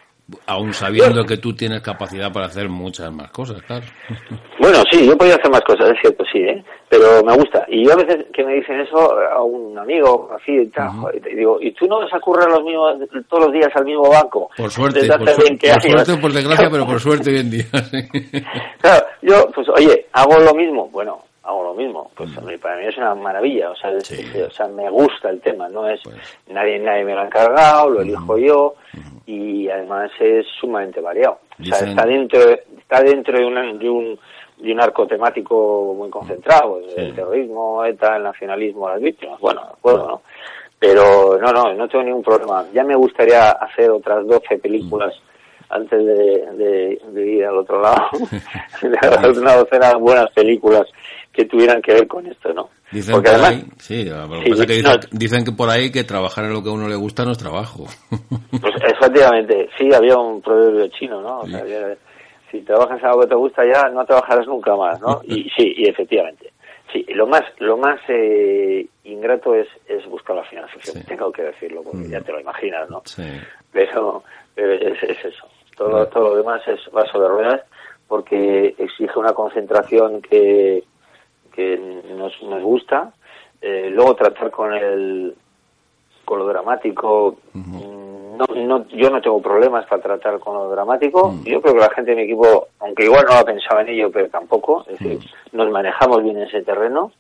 Aún 0.48 0.74
sabiendo 0.74 1.24
que 1.26 1.38
tú 1.38 1.56
tienes 1.56 1.82
capacidad 1.82 2.32
para 2.32 2.48
hacer 2.48 2.70
muchas 2.70 3.12
más 3.12 3.32
cosas, 3.32 3.62
claro. 3.64 3.86
Bueno, 4.60 4.82
sí, 4.90 5.06
yo 5.06 5.16
podría 5.16 5.36
hacer 5.36 5.52
más 5.52 5.62
cosas, 5.62 5.92
es 5.92 5.98
cierto, 6.02 6.24
sí, 6.32 6.40
¿eh? 6.40 6.64
pero 6.90 7.24
me 7.24 7.36
gusta. 7.36 7.66
Y 7.68 7.86
yo 7.86 7.94
a 7.94 7.98
veces 7.98 8.26
que 8.34 8.44
me 8.44 8.56
dicen 8.56 8.80
eso 8.80 9.16
a 9.20 9.44
un 9.44 9.78
amigo, 9.78 10.32
así, 10.36 10.54
y, 10.54 10.66
tal, 10.68 10.92
y 11.14 11.36
digo, 11.36 11.60
¿y 11.62 11.72
tú 11.74 11.86
no 11.88 12.00
vas 12.00 12.12
a 12.14 12.20
currar 12.20 12.50
los 12.50 12.64
mismos, 12.64 12.96
todos 13.30 13.46
los 13.46 13.54
días 13.54 13.70
al 13.76 13.86
mismo 13.86 14.10
banco? 14.10 14.50
Por 14.58 14.72
suerte, 14.72 15.08
por, 15.08 15.30
suerte 15.30 16.12
o 16.14 16.20
por 16.20 16.34
desgracia, 16.34 16.70
pero 16.72 16.86
por 16.86 17.00
suerte 17.00 17.30
hoy 17.30 17.40
en 17.40 17.52
día. 17.52 17.66
claro, 18.82 19.06
yo, 19.22 19.52
pues 19.54 19.68
oye, 19.70 20.08
hago 20.14 20.40
lo 20.40 20.54
mismo, 20.54 20.90
bueno, 20.90 21.20
hago 21.46 21.64
lo 21.64 21.74
mismo. 21.74 22.12
Pues 22.16 22.32
para 22.62 22.78
mí 22.78 22.86
es 22.86 22.98
una 22.98 23.16
maravilla, 23.16 23.72
o 23.72 23.76
sea, 23.76 23.92
o 23.92 24.52
sea, 24.52 24.68
me 24.68 24.90
gusta 24.90 25.30
el 25.30 25.40
tema, 25.42 25.70
no 25.70 25.88
es 25.88 26.02
pues. 26.04 26.16
nadie 26.48 26.80
nadie 26.80 27.06
me 27.06 27.14
lo 27.14 27.22
ha 27.22 27.26
encargado, 27.26 27.90
lo 27.90 28.02
elijo 28.02 28.38
yo 28.38 28.76
y 29.26 29.70
además 29.70 30.12
es 30.20 30.46
sumamente 30.60 31.02
variado. 31.02 31.40
O 31.60 31.64
sea, 31.64 31.88
está 31.88 32.06
dentro 32.06 32.40
está 32.50 33.02
dentro 33.02 33.38
de, 33.38 33.78
de 33.78 33.90
un 33.90 34.20
de 34.58 34.72
un 34.72 34.82
arco 34.82 35.06
temático 35.06 35.94
muy 35.98 36.10
concentrado, 36.10 36.80
el 36.96 37.14
terrorismo, 37.14 37.84
ETA, 37.84 38.18
el 38.18 38.24
nacionalismo, 38.24 38.90
las 38.90 39.02
víctimas. 39.02 39.40
Bueno, 39.40 39.62
acuerdo, 39.62 40.08
¿no? 40.08 40.22
Pero 40.80 41.38
no, 41.40 41.52
no, 41.52 41.74
no 41.74 41.88
tengo 41.88 42.04
ningún 42.04 42.24
problema. 42.24 42.66
Ya 42.74 42.84
me 42.84 42.96
gustaría 42.96 43.52
hacer 43.52 43.92
otras 43.92 44.26
12 44.26 44.58
películas 44.60 45.14
antes 45.70 46.06
de, 46.06 47.00
de, 47.12 47.28
ir 47.28 47.46
al 47.46 47.58
otro 47.58 47.82
lado, 47.82 48.10
de 48.82 48.90
una 49.40 49.56
docena 49.56 49.90
de 49.90 49.96
buenas 49.96 50.32
películas 50.32 50.88
que 51.32 51.46
tuvieran 51.46 51.82
que 51.82 51.94
ver 51.94 52.08
con 52.08 52.26
esto, 52.28 52.54
¿no? 52.54 52.70
Dicen 52.92 53.14
Porque 53.14 53.30
además, 53.30 53.50
ahí, 53.50 53.64
sí, 53.78 54.06
que 54.06 54.84
dicen, 55.12 55.44
que 55.44 55.52
por 55.52 55.70
ahí 55.70 55.92
que 55.92 56.04
trabajar 56.04 56.46
en 56.46 56.54
lo 56.54 56.64
que 56.64 56.70
a 56.70 56.74
uno 56.74 56.88
le 56.88 56.96
gusta 56.96 57.26
no 57.26 57.32
es 57.32 57.38
trabajo. 57.38 57.86
Pues 58.62 58.74
efectivamente, 58.84 59.70
sí, 59.78 59.94
había 59.94 60.18
un 60.18 60.42
proverbio 60.42 60.88
chino, 60.88 61.22
¿no? 61.22 61.42
O 61.42 61.48
sea, 61.48 61.64
si 62.50 62.62
trabajas 62.62 63.00
en 63.00 63.08
algo 63.08 63.22
que 63.22 63.28
te 63.28 63.36
gusta 63.36 63.64
ya, 63.66 63.90
no 63.90 64.06
trabajarás 64.06 64.48
nunca 64.48 64.76
más, 64.76 65.00
¿no? 65.02 65.22
Y 65.26 65.50
sí, 65.56 65.74
y 65.76 65.90
efectivamente. 65.90 66.52
Sí, 66.92 67.06
lo 67.10 67.28
más, 67.28 67.44
lo 67.60 67.78
más 67.78 68.00
eh, 68.08 68.88
ingrato 69.04 69.54
es, 69.54 69.68
es 69.88 70.06
buscar 70.08 70.38
la 70.38 70.44
financiación, 70.46 71.04
tengo 71.04 71.32
que 71.32 71.44
decirlo, 71.44 71.84
porque 71.84 72.08
ya 72.08 72.22
te 72.22 72.32
lo 72.32 72.40
imaginas, 72.40 72.90
¿no? 72.90 73.02
Sí. 73.06 73.24
Pero, 73.72 74.24
es, 74.56 75.04
eso. 75.04 75.48
Todo, 75.76 76.08
todo 76.08 76.30
lo 76.30 76.36
demás 76.38 76.62
es 76.68 76.80
vaso 76.92 77.20
de 77.20 77.28
ruedas 77.28 77.62
porque 78.08 78.76
exige 78.78 79.20
una 79.20 79.34
concentración 79.34 80.22
que, 80.22 80.84
que 81.54 82.04
nos, 82.18 82.42
nos 82.44 82.64
gusta. 82.64 83.14
Eh, 83.62 83.90
luego 83.92 84.16
tratar 84.16 84.52
con 84.52 84.74
el 84.74 85.36
con 86.24 86.40
lo 86.40 86.48
dramático 86.48 87.38
no, 88.36 88.46
no, 88.54 88.88
yo 88.90 89.10
no 89.10 89.22
tengo 89.22 89.42
problemas 89.42 89.86
para 89.86 90.02
tratar 90.02 90.40
con 90.40 90.56
lo 90.56 90.70
dramático. 90.70 91.32
Mm. 91.32 91.44
Yo 91.44 91.62
creo 91.62 91.74
que 91.74 91.80
la 91.80 91.90
gente 91.90 92.12
de 92.12 92.18
mi 92.18 92.24
equipo, 92.24 92.68
aunque 92.80 93.06
igual 93.06 93.26
no 93.28 93.36
ha 93.36 93.44
pensado 93.44 93.80
en 93.82 93.90
ello, 93.90 94.12
pero 94.12 94.28
tampoco, 94.30 94.86
es 94.88 95.00
decir, 95.00 95.20
nos 95.54 95.70
manejamos 95.72 96.24
bien 96.24 96.38
en 96.38 96.48
ese 96.48 96.62
terreno, 96.62 97.12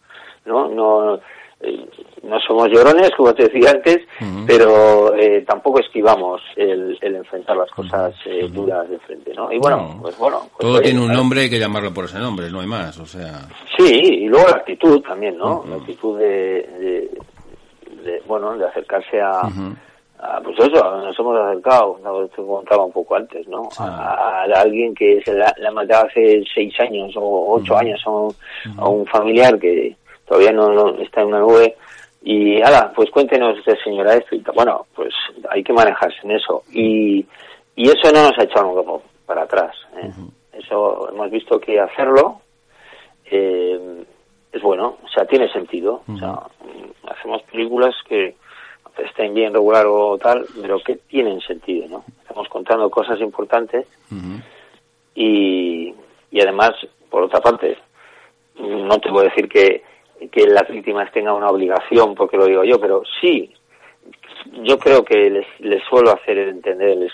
¿no? 0.45 0.67
No, 0.67 1.19
eh, 1.61 1.85
no 2.23 2.39
somos 2.39 2.69
llorones, 2.69 3.11
como 3.15 3.33
te 3.33 3.43
decía 3.43 3.71
antes, 3.71 3.99
pero 4.47 5.15
eh, 5.15 5.43
tampoco 5.47 5.79
esquivamos 5.79 6.41
el, 6.55 6.97
el, 7.01 7.15
enfrentar 7.15 7.55
las 7.55 7.69
cosas 7.71 8.13
eh, 8.25 8.47
duras 8.51 8.89
de 8.89 8.99
frente, 8.99 9.33
¿no? 9.33 9.51
Y 9.51 9.59
bueno, 9.59 9.97
pues 10.01 10.17
bueno. 10.17 10.39
Pues 10.57 10.59
Todo 10.59 10.81
tiene 10.81 10.99
un 10.99 11.11
nombre, 11.11 11.41
hay 11.41 11.49
que 11.49 11.59
llamarlo 11.59 11.93
por 11.93 12.05
ese 12.05 12.19
nombre, 12.19 12.49
no 12.49 12.61
hay 12.61 12.67
más, 12.67 12.97
o 12.99 13.05
sea. 13.05 13.41
Sí, 13.77 13.91
y 13.93 14.27
luego 14.27 14.47
la 14.49 14.57
actitud 14.57 15.01
también, 15.01 15.37
¿no? 15.37 15.63
La 15.67 15.75
actitud 15.75 16.17
de, 16.19 17.09
de, 18.03 18.23
bueno, 18.27 18.57
de 18.57 18.65
acercarse 18.65 19.21
a, 19.21 19.41
Ah, 20.27 20.39
pues 20.41 20.57
eso, 20.57 20.97
nos 21.01 21.19
hemos 21.19 21.37
acercado, 21.39 21.99
nos 22.01 22.29
contaba 22.31 22.85
un 22.85 22.91
poco 22.91 23.15
antes, 23.15 23.45
¿no? 23.47 23.67
A, 23.77 24.43
alguien 24.55 24.95
que 24.95 25.21
se 25.23 25.33
la, 25.33 25.53
la 25.57 25.71
matado 25.71 26.07
hace 26.07 26.41
seis 26.53 26.73
años 26.79 27.13
o 27.17 27.55
ocho 27.55 27.77
años 27.77 28.01
a 28.05 28.89
un, 28.89 29.05
familiar 29.07 29.59
que 29.59 29.95
todavía 30.25 30.51
no, 30.51 30.97
está 30.99 31.21
en 31.21 31.27
una 31.27 31.39
nube 31.39 31.75
y, 32.21 32.61
ala, 32.61 32.91
pues 32.95 33.09
cuéntenos 33.11 33.57
usted, 33.59 33.77
señora, 33.83 34.15
esto 34.15 34.35
y. 34.35 34.43
Bueno, 34.53 34.87
pues 34.95 35.13
hay 35.49 35.63
que 35.63 35.73
manejarse 35.73 36.17
en 36.23 36.31
eso 36.31 36.63
y, 36.71 37.25
y 37.75 37.87
eso 37.89 38.11
no 38.11 38.23
nos 38.23 38.37
ha 38.39 38.43
echado 38.43 38.73
nunca 38.73 39.03
para 39.25 39.43
atrás. 39.43 39.75
¿eh? 39.97 40.11
Eso 40.53 41.09
hemos 41.09 41.29
visto 41.29 41.59
que 41.59 41.79
hacerlo 41.79 42.41
eh, 43.25 44.05
es 44.51 44.61
bueno, 44.61 44.97
o 45.03 45.07
sea, 45.09 45.25
tiene 45.25 45.51
sentido. 45.51 46.01
O 46.07 46.17
sea, 46.17 46.39
hacemos 47.09 47.41
películas 47.43 47.93
que 48.07 48.35
estén 48.97 49.33
bien 49.33 49.53
regular 49.53 49.85
o 49.87 50.17
tal, 50.17 50.45
pero 50.61 50.79
que 50.79 50.95
tienen 50.95 51.41
sentido, 51.41 51.87
¿no? 51.89 52.05
Estamos 52.21 52.47
contando 52.47 52.89
cosas 52.89 53.19
importantes 53.19 53.85
y, 55.13 55.93
y 56.31 56.41
además, 56.41 56.71
por 57.09 57.23
otra 57.23 57.41
parte, 57.41 57.77
no 58.57 58.97
te 58.99 59.09
voy 59.09 59.25
a 59.25 59.29
decir 59.29 59.49
que, 59.49 59.83
que 60.31 60.47
las 60.47 60.67
víctimas 60.69 61.11
tengan 61.11 61.35
una 61.35 61.49
obligación, 61.49 62.15
porque 62.15 62.37
lo 62.37 62.45
digo 62.45 62.63
yo, 62.63 62.79
pero 62.79 63.03
sí, 63.21 63.51
yo 64.63 64.77
creo 64.77 65.03
que 65.03 65.29
les, 65.29 65.45
les 65.59 65.83
suelo 65.83 66.11
hacer 66.11 66.37
entender, 66.37 66.97
les, 66.97 67.11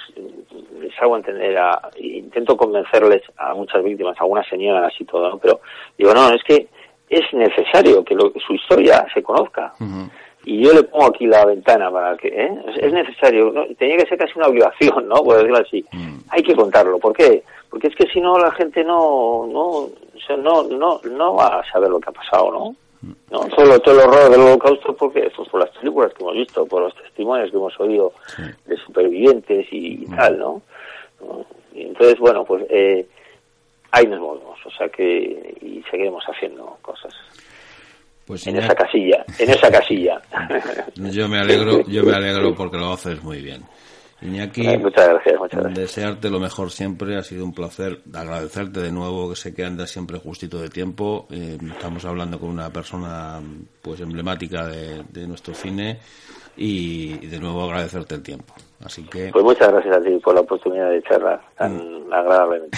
les 0.80 1.02
hago 1.02 1.18
entender, 1.18 1.58
a, 1.58 1.90
intento 1.98 2.58
convencerles 2.58 3.22
a 3.38 3.54
muchas 3.54 3.84
víctimas, 3.84 4.18
a 4.18 4.24
algunas 4.24 4.48
señoras 4.48 4.94
y 5.00 5.06
todo, 5.06 5.30
¿no? 5.30 5.38
Pero 5.38 5.62
digo, 5.98 6.14
no, 6.14 6.32
es 6.34 6.44
que 6.44 6.68
es 7.10 7.34
necesario 7.34 8.04
que 8.04 8.16
lo, 8.16 8.32
su 8.46 8.54
historia 8.54 9.06
se 9.14 9.22
conozca 9.22 9.74
y 10.46 10.64
yo 10.64 10.74
le 10.74 10.84
pongo 10.84 11.08
aquí 11.08 11.28
la 11.28 11.46
ventana 11.46 11.92
para 11.92 12.18
que 12.18 12.30
¿eh? 12.30 12.52
es, 12.82 12.92
necesario 12.92 13.52
¿no? 13.52 13.66
tenía 13.78 13.98
que 13.98 14.08
ser 14.08 14.18
casi 14.18 14.34
una 14.38 14.48
obligación 14.48 15.08
no 15.08 15.16
por 15.16 15.36
decirlo 15.36 15.58
así 15.58 15.86
mm. 15.92 16.20
hay 16.30 16.42
que 16.42 16.56
contarlo 16.56 16.98
¿por 17.00 17.14
qué? 17.14 17.44
porque 17.70 17.88
es 17.88 17.96
que 17.96 18.08
si 18.08 18.22
no 18.22 18.40
la 18.40 18.52
gente 18.52 18.84
no 18.84 19.46
no 19.46 19.90
no 20.38 20.64
no 20.64 21.02
no 21.04 21.36
va 21.36 21.60
a 21.60 21.72
saber 21.72 21.90
lo 21.90 22.00
que 22.00 22.10
ha 22.10 22.14
pasado 22.14 22.52
no 22.52 22.76
no 23.02 23.50
solo 23.56 23.80
todo 23.80 23.96
el 23.96 24.08
horror 24.08 24.30
del 24.30 24.42
holocausto 24.42 24.96
porque 24.96 25.32
pues 25.36 25.50
por 25.50 25.62
las 25.62 25.76
películas 25.78 26.14
que 26.14 26.24
hemos 26.24 26.36
visto 26.36 26.66
por 26.66 26.84
los 26.84 26.96
testimonios 26.96 27.50
que 27.50 27.58
hemos 27.58 27.80
oído 27.80 28.14
de 28.66 28.78
supervivientes 28.78 29.68
y, 29.72 30.06
mm. 30.08 30.16
tal 30.16 30.40
¿no? 30.40 30.62
Y 31.74 31.82
entonces 31.84 32.20
bueno 32.20 32.44
pues 32.46 32.64
eh, 32.70 33.08
ahí 33.92 34.06
nos 34.06 34.20
movemos 34.20 34.60
o 34.66 34.72
sea 34.72 34.88
que 34.90 35.56
y 35.62 35.84
seguiremos 35.90 36.24
haciendo 36.26 36.78
cosas 36.82 37.14
pues 38.32 38.48
en 38.48 38.56
esa 38.56 38.74
casilla, 38.74 39.26
en 39.40 39.50
esa 39.50 39.70
casilla. 39.70 40.22
Yo 40.96 41.28
me 41.28 41.40
alegro, 41.40 41.84
yo 41.86 42.02
me 42.04 42.14
alegro 42.14 42.56
porque 42.56 42.78
lo 42.78 42.94
haces 42.94 43.22
muy 43.22 43.42
bien. 43.42 43.62
Iñaki, 44.22 44.78
muchas 44.78 45.10
gracias, 45.10 45.40
muchas 45.40 45.60
gracias. 45.62 45.80
desearte 45.80 46.30
lo 46.30 46.40
mejor 46.40 46.70
siempre, 46.70 47.18
ha 47.18 47.24
sido 47.24 47.44
un 47.44 47.54
placer 47.54 48.02
agradecerte 48.14 48.80
de 48.80 48.92
nuevo 48.92 49.30
que 49.30 49.36
sé 49.36 49.54
que 49.54 49.66
andas 49.66 49.90
siempre 49.90 50.20
justito 50.20 50.60
de 50.60 50.70
tiempo. 50.70 51.28
Eh, 51.32 51.58
estamos 51.72 52.06
hablando 52.06 52.40
con 52.40 52.50
una 52.50 52.70
persona 52.70 53.42
pues 53.82 54.00
emblemática 54.00 54.68
de, 54.68 55.28
nuestro 55.28 55.56
cine 55.56 56.00
y, 56.56 57.26
de 57.28 57.40
nuevo 57.40 57.64
agradecerte 57.64 58.16
el 58.16 58.22
tiempo. 58.22 58.54
Así 58.84 59.04
que 59.04 59.32
pues 59.32 59.44
muchas 59.44 59.72
gracias 59.72 59.98
a 59.98 60.02
ti 60.02 60.12
por 60.24 60.36
la 60.36 60.42
oportunidad 60.42 60.92
de 60.92 61.02
charlar 61.02 61.42
tan 61.58 61.76
mm. 61.76 62.14
agradablemente. 62.14 62.78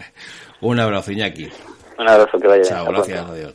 un 0.62 0.80
abrazo 0.80 1.12
Iñaki. 1.12 1.48
Un 1.98 2.08
abrazo 2.08 2.38
que 2.38 2.48
vaya. 2.48 2.62
Chao, 2.62 2.86
gracias, 2.86 3.28
adiós. 3.28 3.54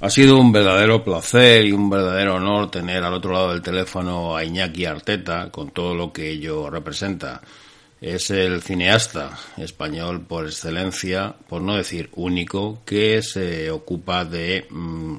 Ha 0.00 0.10
sido 0.10 0.38
un 0.38 0.52
verdadero 0.52 1.02
placer 1.02 1.66
y 1.66 1.72
un 1.72 1.90
verdadero 1.90 2.36
honor 2.36 2.70
tener 2.70 3.02
al 3.02 3.14
otro 3.14 3.32
lado 3.32 3.50
del 3.50 3.62
teléfono 3.62 4.36
a 4.36 4.44
Iñaki 4.44 4.84
Arteta 4.84 5.50
con 5.50 5.70
todo 5.70 5.92
lo 5.92 6.12
que 6.12 6.30
ello 6.30 6.70
representa. 6.70 7.40
Es 8.00 8.30
el 8.30 8.62
cineasta 8.62 9.36
español 9.56 10.20
por 10.20 10.46
excelencia, 10.46 11.34
por 11.48 11.62
no 11.62 11.74
decir 11.74 12.10
único, 12.14 12.78
que 12.84 13.20
se 13.22 13.72
ocupa 13.72 14.24
de, 14.24 14.68
mm, 14.70 15.16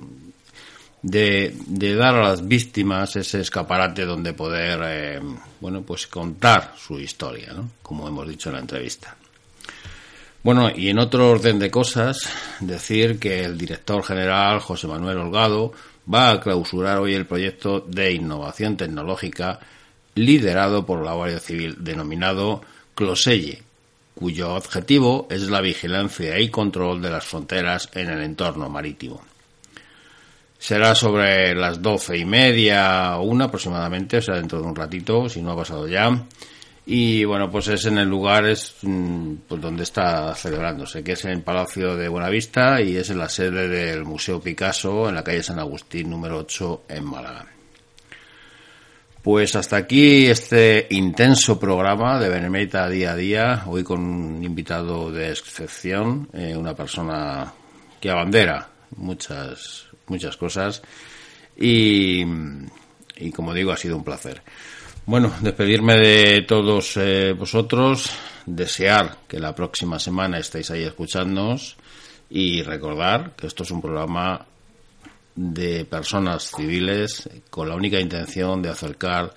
de, 1.02 1.96
dar 1.98 2.16
a 2.16 2.30
las 2.30 2.48
víctimas 2.48 3.18
ese 3.18 3.42
escaparate 3.42 4.06
donde 4.06 4.32
poder, 4.32 4.80
eh, 4.86 5.20
bueno, 5.60 5.82
pues 5.82 6.08
contar 6.08 6.76
su 6.78 6.98
historia, 6.98 7.52
¿no? 7.52 7.70
Como 7.82 8.08
hemos 8.08 8.30
dicho 8.30 8.48
en 8.48 8.56
la 8.56 8.62
entrevista. 8.62 9.18
Bueno, 10.42 10.72
y 10.74 10.90
en 10.90 11.00
otro 11.00 11.30
orden 11.30 11.60
de 11.60 11.70
cosas, 11.70 12.30
decir 12.62 13.20
que 13.20 13.44
el 13.44 13.58
director 13.58 14.02
general, 14.04 14.60
José 14.60 14.88
Manuel 14.88 15.18
Holgado, 15.18 15.74
va 16.12 16.32
a 16.32 16.40
clausurar 16.40 17.00
hoy 17.00 17.14
el 17.14 17.26
proyecto 17.26 17.82
de 17.82 18.14
innovación 18.14 18.78
tecnológica 18.78 19.60
liderado 20.16 20.86
por 20.86 21.04
la 21.04 21.14
Guardia 21.14 21.40
Civil 21.40 21.76
denominado 21.80 22.62
Closelle, 22.96 23.64
cuyo 24.16 24.56
objetivo 24.56 25.28
es 25.30 25.50
la 25.50 25.60
vigilancia 25.60 26.40
y 26.40 26.50
control 26.50 27.02
de 27.02 27.10
las 27.10 27.26
fronteras 27.26 27.90
en 27.94 28.10
el 28.10 28.22
entorno 28.22 28.70
marítimo. 28.70 29.22
Será 30.58 30.96
sobre 30.96 31.54
las 31.54 31.82
doce 31.82 32.18
y 32.18 32.24
media 32.24 33.18
o 33.18 33.24
una 33.24 33.46
aproximadamente, 33.46 34.18
o 34.18 34.22
sea, 34.22 34.36
dentro 34.36 34.62
de 34.62 34.68
un 34.68 34.76
ratito, 34.76 35.28
si 35.28 35.42
no 35.42 35.52
ha 35.52 35.58
pasado 35.58 35.86
ya, 35.88 36.10
y 36.86 37.24
bueno, 37.24 37.52
pues 37.52 37.68
es 37.68 37.86
en 37.86 37.98
el 37.98 38.10
lugar 38.10 38.46
es 38.48 38.76
mm, 38.82 39.34
pues 39.48 39.62
donde 39.62 39.84
está 39.84 40.34
celebrándose, 40.34 41.04
que 41.04 41.12
es 41.12 41.26
en 41.26 41.32
el 41.32 41.42
Palacio 41.42 41.96
de 41.96 42.08
Buenavista 42.08 42.82
y 42.82 42.96
es 42.96 43.10
en 43.10 43.20
la 43.20 43.30
sede 43.30 43.68
del 43.68 44.06
Museo 44.06 44.40
Picasso 44.42 45.10
en 45.10 45.16
la 45.16 45.24
calle 45.24 45.44
San 45.44 45.60
Agustín 45.60 46.10
número 46.10 46.38
8 46.40 46.84
en 46.90 47.06
Málaga. 47.06 47.46
Pues 49.22 49.56
hasta 49.56 49.76
aquí 49.76 50.28
este 50.28 50.88
intenso 50.92 51.60
programa 51.60 52.20
de 52.20 52.30
Benemérita 52.30 52.90
día 52.90 53.12
a 53.12 53.16
día, 53.16 53.64
hoy 53.68 53.84
con 53.84 54.00
un 54.00 54.44
invitado 54.44 55.12
de 55.12 55.30
excepción, 55.30 56.30
eh, 56.34 56.56
una 56.56 56.74
persona 56.74 57.54
que 58.00 58.10
abandera 58.10 58.70
muchas, 58.96 59.88
muchas 60.08 60.38
cosas 60.38 60.82
y, 61.58 62.24
y 63.18 63.32
como 63.32 63.54
digo 63.54 63.72
ha 63.72 63.78
sido 63.78 63.98
un 63.98 64.06
placer. 64.06 64.42
Bueno, 65.10 65.34
despedirme 65.42 65.98
de 65.98 66.44
todos 66.44 66.96
eh, 66.98 67.34
vosotros, 67.34 68.12
desear 68.46 69.18
que 69.28 69.40
la 69.40 69.56
próxima 69.56 69.98
semana 69.98 70.38
estéis 70.38 70.70
ahí 70.70 70.84
escuchándonos 70.84 71.78
y 72.30 72.62
recordar 72.62 73.32
que 73.32 73.48
esto 73.48 73.64
es 73.64 73.72
un 73.72 73.82
programa 73.82 74.46
de 75.34 75.84
personas 75.86 76.52
civiles 76.56 77.28
con 77.50 77.68
la 77.68 77.74
única 77.74 78.00
intención 78.00 78.62
de 78.62 78.70
acercar 78.70 79.34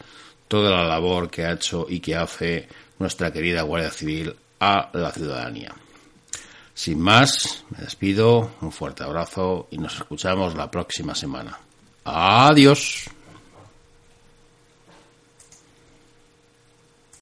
toda 0.46 0.72
la 0.72 0.84
labor 0.84 1.30
que 1.30 1.46
ha 1.46 1.52
hecho 1.52 1.86
y 1.88 2.00
que 2.00 2.16
hace 2.16 2.68
nuestra 2.98 3.32
querida 3.32 3.62
Guardia 3.62 3.90
Civil 3.90 4.36
a 4.60 4.90
la 4.92 5.10
ciudadanía. 5.10 5.72
Sin 6.74 7.00
más, 7.00 7.64
me 7.70 7.82
despido, 7.82 8.56
un 8.60 8.72
fuerte 8.72 9.04
abrazo 9.04 9.68
y 9.70 9.78
nos 9.78 9.94
escuchamos 9.94 10.54
la 10.54 10.70
próxima 10.70 11.14
semana. 11.14 11.58
Adiós. 12.04 13.08